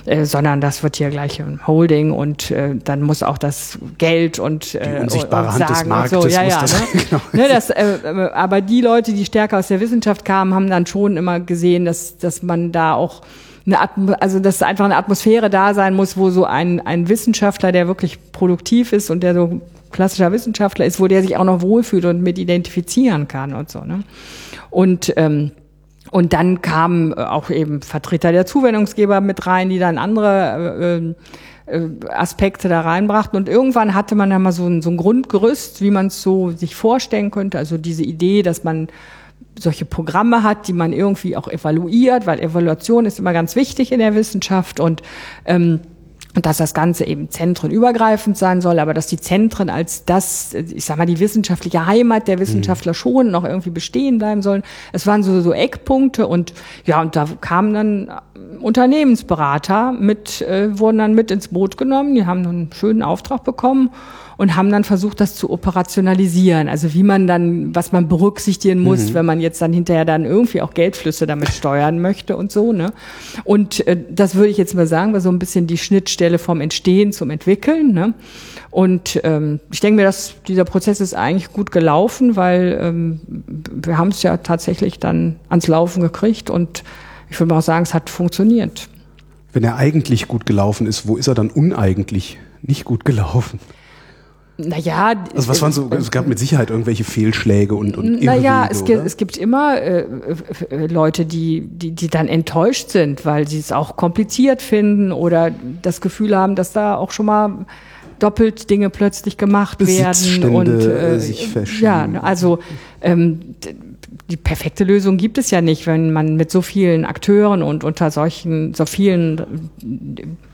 äh, 0.06 0.24
sondern 0.24 0.60
das 0.60 0.84
wird 0.84 0.96
hier 0.96 1.10
gleich 1.10 1.40
ein 1.40 1.66
Holding 1.66 2.12
und 2.12 2.52
äh, 2.52 2.76
dann 2.84 3.02
muss 3.02 3.24
auch 3.24 3.38
das 3.38 3.78
Geld 3.98 4.38
und 4.38 4.76
äh, 4.76 4.96
die 4.96 5.02
unsichtbare 5.02 5.48
und, 5.48 5.54
Hand 5.54 5.70
des 5.70 5.84
Marktes 5.84 6.22
so, 6.22 6.28
ja, 6.28 6.44
ja, 6.44 6.60
das, 6.60 6.80
ne? 6.80 7.02
genau. 7.10 7.22
ne, 7.32 7.48
das, 7.48 7.70
äh, 7.70 7.98
äh, 8.04 8.30
aber 8.30 8.60
die 8.60 8.82
Leute, 8.82 9.12
die 9.12 9.24
stärker 9.24 9.58
aus 9.58 9.66
der 9.66 9.80
Wissenschaft 9.80 10.24
kamen, 10.24 10.54
haben 10.54 10.70
dann 10.70 10.86
schon 10.86 11.16
immer 11.16 11.40
gesehen, 11.40 11.84
dass 11.86 12.18
dass 12.18 12.44
man 12.44 12.70
da 12.70 12.94
auch 12.94 13.22
eine 13.66 13.80
Atm 13.80 14.14
also 14.20 14.38
dass 14.38 14.62
einfach 14.62 14.84
eine 14.84 14.96
Atmosphäre 14.96 15.50
da 15.50 15.74
sein 15.74 15.94
muss, 15.94 16.16
wo 16.16 16.30
so 16.30 16.44
ein 16.44 16.80
ein 16.86 17.08
Wissenschaftler, 17.08 17.72
der 17.72 17.88
wirklich 17.88 18.18
produktiv 18.30 18.92
ist 18.92 19.10
und 19.10 19.24
der 19.24 19.34
so 19.34 19.60
klassischer 19.90 20.32
Wissenschaftler 20.32 20.86
ist, 20.86 21.00
wo 21.00 21.06
der 21.06 21.22
sich 21.22 21.36
auch 21.36 21.44
noch 21.44 21.62
wohlfühlt 21.62 22.04
und 22.04 22.22
mit 22.22 22.38
identifizieren 22.38 23.28
kann 23.28 23.54
und 23.54 23.70
so. 23.70 23.80
Ne? 23.80 24.04
Und 24.70 25.12
ähm, 25.16 25.52
und 26.10 26.32
dann 26.32 26.62
kamen 26.62 27.12
auch 27.14 27.50
eben 27.50 27.82
Vertreter 27.82 28.32
der 28.32 28.46
Zuwendungsgeber 28.46 29.20
mit 29.20 29.46
rein, 29.46 29.68
die 29.68 29.78
dann 29.78 29.98
andere 29.98 31.14
äh, 31.68 31.76
äh, 31.76 31.90
Aspekte 32.08 32.68
da 32.68 32.80
reinbrachten. 32.80 33.36
Und 33.36 33.48
irgendwann 33.48 33.94
hatte 33.94 34.14
man 34.14 34.30
dann 34.30 34.42
mal 34.42 34.52
so 34.52 34.66
ein, 34.66 34.82
so 34.82 34.90
ein 34.90 34.96
Grundgerüst, 34.96 35.82
wie 35.82 35.90
man 35.90 36.06
es 36.06 36.22
so 36.22 36.50
sich 36.50 36.74
vorstellen 36.74 37.30
könnte. 37.30 37.58
Also 37.58 37.76
diese 37.76 38.04
Idee, 38.04 38.42
dass 38.42 38.64
man 38.64 38.88
solche 39.58 39.84
Programme 39.84 40.42
hat, 40.42 40.68
die 40.68 40.72
man 40.72 40.92
irgendwie 40.92 41.36
auch 41.36 41.48
evaluiert, 41.48 42.26
weil 42.26 42.40
Evaluation 42.40 43.06
ist 43.06 43.18
immer 43.18 43.32
ganz 43.32 43.56
wichtig 43.56 43.92
in 43.92 43.98
der 43.98 44.14
Wissenschaft 44.14 44.80
und 44.80 45.02
ähm, 45.44 45.80
und 46.38 46.46
dass 46.46 46.58
das 46.58 46.72
Ganze 46.72 47.04
eben 47.04 47.30
zentrenübergreifend 47.30 48.38
sein 48.38 48.60
soll, 48.60 48.78
aber 48.78 48.94
dass 48.94 49.08
die 49.08 49.16
Zentren 49.16 49.70
als 49.70 50.04
das, 50.04 50.54
ich 50.54 50.84
sag 50.84 50.96
mal, 50.96 51.04
die 51.04 51.18
wissenschaftliche 51.18 51.84
Heimat 51.84 52.28
der 52.28 52.38
Wissenschaftler 52.38 52.92
mhm. 52.92 52.94
schon 52.94 53.30
noch 53.32 53.42
irgendwie 53.42 53.70
bestehen 53.70 54.18
bleiben 54.18 54.40
sollen. 54.40 54.62
Es 54.92 55.04
waren 55.08 55.24
so, 55.24 55.40
so 55.40 55.52
Eckpunkte 55.52 56.28
und 56.28 56.54
ja, 56.84 57.00
und 57.00 57.16
da 57.16 57.26
kamen 57.40 57.74
dann 57.74 58.12
Unternehmensberater 58.60 59.90
mit, 59.90 60.40
äh, 60.42 60.78
wurden 60.78 60.98
dann 60.98 61.14
mit 61.14 61.32
ins 61.32 61.48
Boot 61.48 61.76
genommen, 61.76 62.14
die 62.14 62.24
haben 62.24 62.46
einen 62.46 62.70
schönen 62.72 63.02
Auftrag 63.02 63.42
bekommen 63.42 63.90
und 64.38 64.54
haben 64.54 64.70
dann 64.70 64.84
versucht, 64.84 65.20
das 65.20 65.34
zu 65.34 65.50
operationalisieren. 65.50 66.68
Also 66.68 66.94
wie 66.94 67.02
man 67.02 67.26
dann, 67.26 67.74
was 67.74 67.90
man 67.90 68.08
berücksichtigen 68.08 68.80
muss, 68.80 69.10
mhm. 69.10 69.14
wenn 69.14 69.26
man 69.26 69.40
jetzt 69.40 69.60
dann 69.60 69.72
hinterher 69.72 70.04
dann 70.04 70.24
irgendwie 70.24 70.62
auch 70.62 70.74
Geldflüsse 70.74 71.26
damit 71.26 71.48
steuern 71.48 72.00
möchte 72.00 72.36
und 72.36 72.52
so. 72.52 72.72
Ne? 72.72 72.92
Und 73.42 73.84
äh, 73.88 73.96
das 74.08 74.36
würde 74.36 74.48
ich 74.48 74.56
jetzt 74.56 74.76
mal 74.76 74.86
sagen, 74.86 75.12
war 75.12 75.20
so 75.20 75.28
ein 75.28 75.40
bisschen 75.40 75.66
die 75.66 75.76
Schnittstelle 75.76 76.38
vom 76.38 76.60
Entstehen 76.60 77.12
zum 77.12 77.30
Entwickeln. 77.30 77.92
Ne? 77.92 78.14
Und 78.70 79.20
ähm, 79.24 79.58
ich 79.72 79.80
denke 79.80 79.96
mir, 79.96 80.04
dass 80.04 80.34
dieser 80.46 80.64
Prozess 80.64 81.00
ist 81.00 81.14
eigentlich 81.14 81.52
gut 81.52 81.72
gelaufen, 81.72 82.36
weil 82.36 82.78
ähm, 82.80 83.20
wir 83.48 83.98
haben 83.98 84.08
es 84.08 84.22
ja 84.22 84.36
tatsächlich 84.36 85.00
dann 85.00 85.34
ans 85.48 85.66
Laufen 85.66 86.00
gekriegt 86.00 86.48
und 86.48 86.84
ich 87.28 87.40
würde 87.40 87.52
mal 87.52 87.58
auch 87.58 87.62
sagen, 87.64 87.82
es 87.82 87.92
hat 87.92 88.08
funktioniert. 88.08 88.88
Wenn 89.52 89.64
er 89.64 89.76
eigentlich 89.76 90.28
gut 90.28 90.46
gelaufen 90.46 90.86
ist, 90.86 91.08
wo 91.08 91.16
ist 91.16 91.26
er 91.26 91.34
dann 91.34 91.50
uneigentlich 91.50 92.38
nicht 92.62 92.84
gut 92.84 93.04
gelaufen? 93.04 93.58
Naja, 94.60 95.14
also 95.36 95.48
was 95.48 95.62
waren 95.62 95.70
so, 95.70 95.88
es 95.96 96.10
gab 96.10 96.26
mit 96.26 96.36
Sicherheit 96.36 96.70
irgendwelche 96.70 97.04
Fehlschläge 97.04 97.76
und, 97.76 97.96
und 97.96 98.24
Naja, 98.24 98.68
es 98.68 98.84
gibt, 98.84 99.06
es 99.06 99.16
gibt 99.16 99.36
immer 99.36 99.80
äh, 99.80 100.04
äh, 100.70 100.86
Leute, 100.88 101.26
die, 101.26 101.60
die, 101.60 101.92
die 101.92 102.08
dann 102.08 102.26
enttäuscht 102.26 102.88
sind, 102.90 103.24
weil 103.24 103.46
sie 103.46 103.60
es 103.60 103.70
auch 103.70 103.94
kompliziert 103.94 104.60
finden 104.60 105.12
oder 105.12 105.52
das 105.82 106.00
Gefühl 106.00 106.36
haben, 106.36 106.56
dass 106.56 106.72
da 106.72 106.96
auch 106.96 107.12
schon 107.12 107.26
mal 107.26 107.66
doppelt 108.18 108.68
Dinge 108.68 108.90
plötzlich 108.90 109.36
gemacht 109.36 109.78
werden 109.86 110.52
und 110.52 110.68
äh, 110.68 111.20
sich 111.20 111.46
verschieben. 111.46 111.84
ja, 111.84 112.08
also 112.20 112.58
ähm, 113.00 113.54
die 114.28 114.36
perfekte 114.36 114.82
Lösung 114.82 115.18
gibt 115.18 115.38
es 115.38 115.52
ja 115.52 115.60
nicht, 115.60 115.86
wenn 115.86 116.12
man 116.12 116.34
mit 116.34 116.50
so 116.50 116.62
vielen 116.62 117.04
Akteuren 117.04 117.62
und 117.62 117.84
unter 117.84 118.10
solchen 118.10 118.74
so 118.74 118.86
vielen 118.86 119.70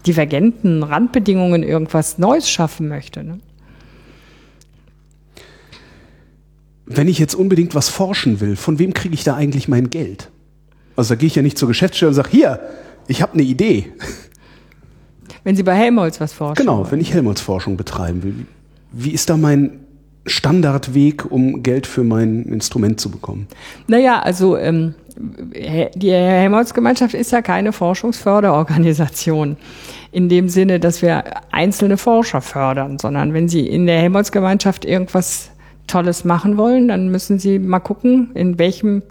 divergenten 0.07 0.82
Randbedingungen 0.82 1.62
irgendwas 1.62 2.18
Neues 2.18 2.50
schaffen 2.50 2.88
möchte. 2.88 3.24
Ne? 3.24 3.38
Wenn 6.87 7.09
ich 7.09 7.18
jetzt 7.18 7.35
unbedingt 7.35 7.74
was 7.74 7.89
forschen 7.89 8.41
will, 8.41 8.57
von 8.57 8.78
wem 8.78 8.95
kriege 8.95 9.14
ich 9.14 9.24
da 9.24 9.35
eigentlich 9.35 9.68
mein 9.68 9.91
Geld? 9.91 10.30
Also 10.97 11.14
da 11.14 11.18
gehe 11.18 11.26
ich 11.26 11.35
ja 11.35 11.43
nicht 11.43 11.59
zur 11.59 11.68
Geschäftsstelle 11.68 12.11
und 12.11 12.14
sage, 12.14 12.28
hier, 12.30 12.61
ich 13.09 13.22
habe 13.22 13.35
eine 13.35 13.43
Idee. 13.43 13.93
Wenn 15.43 15.57
Sie 15.57 15.62
bei 15.62 15.74
Helmholtz 15.74 16.20
was 16.20 16.32
forschen. 16.32 16.64
Genau, 16.64 16.91
wenn 16.91 17.01
ich 17.01 17.12
Helmholtz-Forschung 17.12 17.76
betreiben 17.76 18.22
will. 18.22 18.35
Wie 18.93 19.11
ist 19.11 19.28
da 19.28 19.37
mein 19.37 19.80
Standardweg, 20.26 21.30
um 21.30 21.62
Geld 21.62 21.87
für 21.87 22.05
mein 22.05 22.45
Instrument 22.45 23.01
zu 23.01 23.11
bekommen? 23.11 23.47
Naja, 23.87 24.20
also 24.20 24.57
ähm, 24.57 24.95
die 25.16 26.11
Helmholtz-Gemeinschaft 26.11 27.14
ist 27.14 27.32
ja 27.32 27.43
keine 27.43 27.72
Forschungsförderorganisation 27.72 29.57
in 30.12 30.28
dem 30.28 30.49
Sinne, 30.49 30.80
dass 30.80 31.03
wir 31.03 31.24
einzelne 31.53 31.99
Forscher 31.99 32.41
fördern, 32.41 32.99
sondern 32.99 33.35
wenn 33.35 33.49
Sie 33.49 33.66
in 33.66 33.87
der 33.87 33.99
Helmholtz-Gemeinschaft 33.99 34.85
irgendwas 34.85 35.51
Tolles 35.87 36.24
machen 36.24 36.57
wollen, 36.57 36.89
dann 36.89 37.11
müssen 37.11 37.39
Sie 37.39 37.59
mal 37.59 37.80
gucken, 37.80 38.30
in 38.35 38.59
welchem 38.59 39.03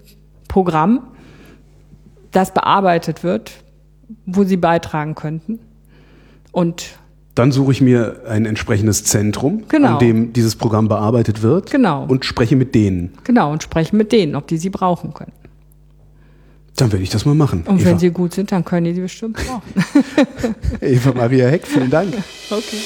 Programm 0.48 1.08
das 2.32 2.52
bearbeitet 2.52 3.22
wird, 3.22 3.52
wo 4.26 4.44
Sie 4.44 4.56
beitragen 4.56 5.14
könnten. 5.14 5.58
Und 6.52 6.96
dann 7.34 7.50
suche 7.50 7.72
ich 7.72 7.80
mir 7.80 8.22
ein 8.28 8.46
entsprechendes 8.46 9.04
Zentrum, 9.04 9.64
genau. 9.68 9.94
an 9.94 9.98
dem 9.98 10.32
dieses 10.32 10.54
Programm 10.54 10.86
bearbeitet 10.86 11.42
wird. 11.42 11.70
Genau. 11.70 12.04
Und 12.06 12.24
spreche 12.24 12.54
mit 12.54 12.74
denen. 12.74 13.12
Genau, 13.24 13.50
und 13.50 13.62
spreche 13.62 13.96
mit 13.96 14.12
denen, 14.12 14.36
ob 14.36 14.46
die 14.46 14.56
sie 14.56 14.70
brauchen 14.70 15.14
können. 15.14 15.32
Dann 16.76 16.92
werde 16.92 17.02
ich 17.02 17.10
das 17.10 17.24
mal 17.24 17.34
machen. 17.34 17.64
Und 17.66 17.80
Eva. 17.80 17.90
wenn 17.90 17.98
sie 17.98 18.10
gut 18.10 18.34
sind, 18.34 18.50
dann 18.52 18.64
können 18.64 18.84
die 18.86 18.94
sie 18.94 19.00
bestimmt 19.00 19.36
brauchen. 19.36 19.62
Eva 20.80 21.12
Maria 21.12 21.46
Heck, 21.48 21.66
vielen 21.66 21.90
Dank. 21.90 22.14
Okay. 22.50 22.76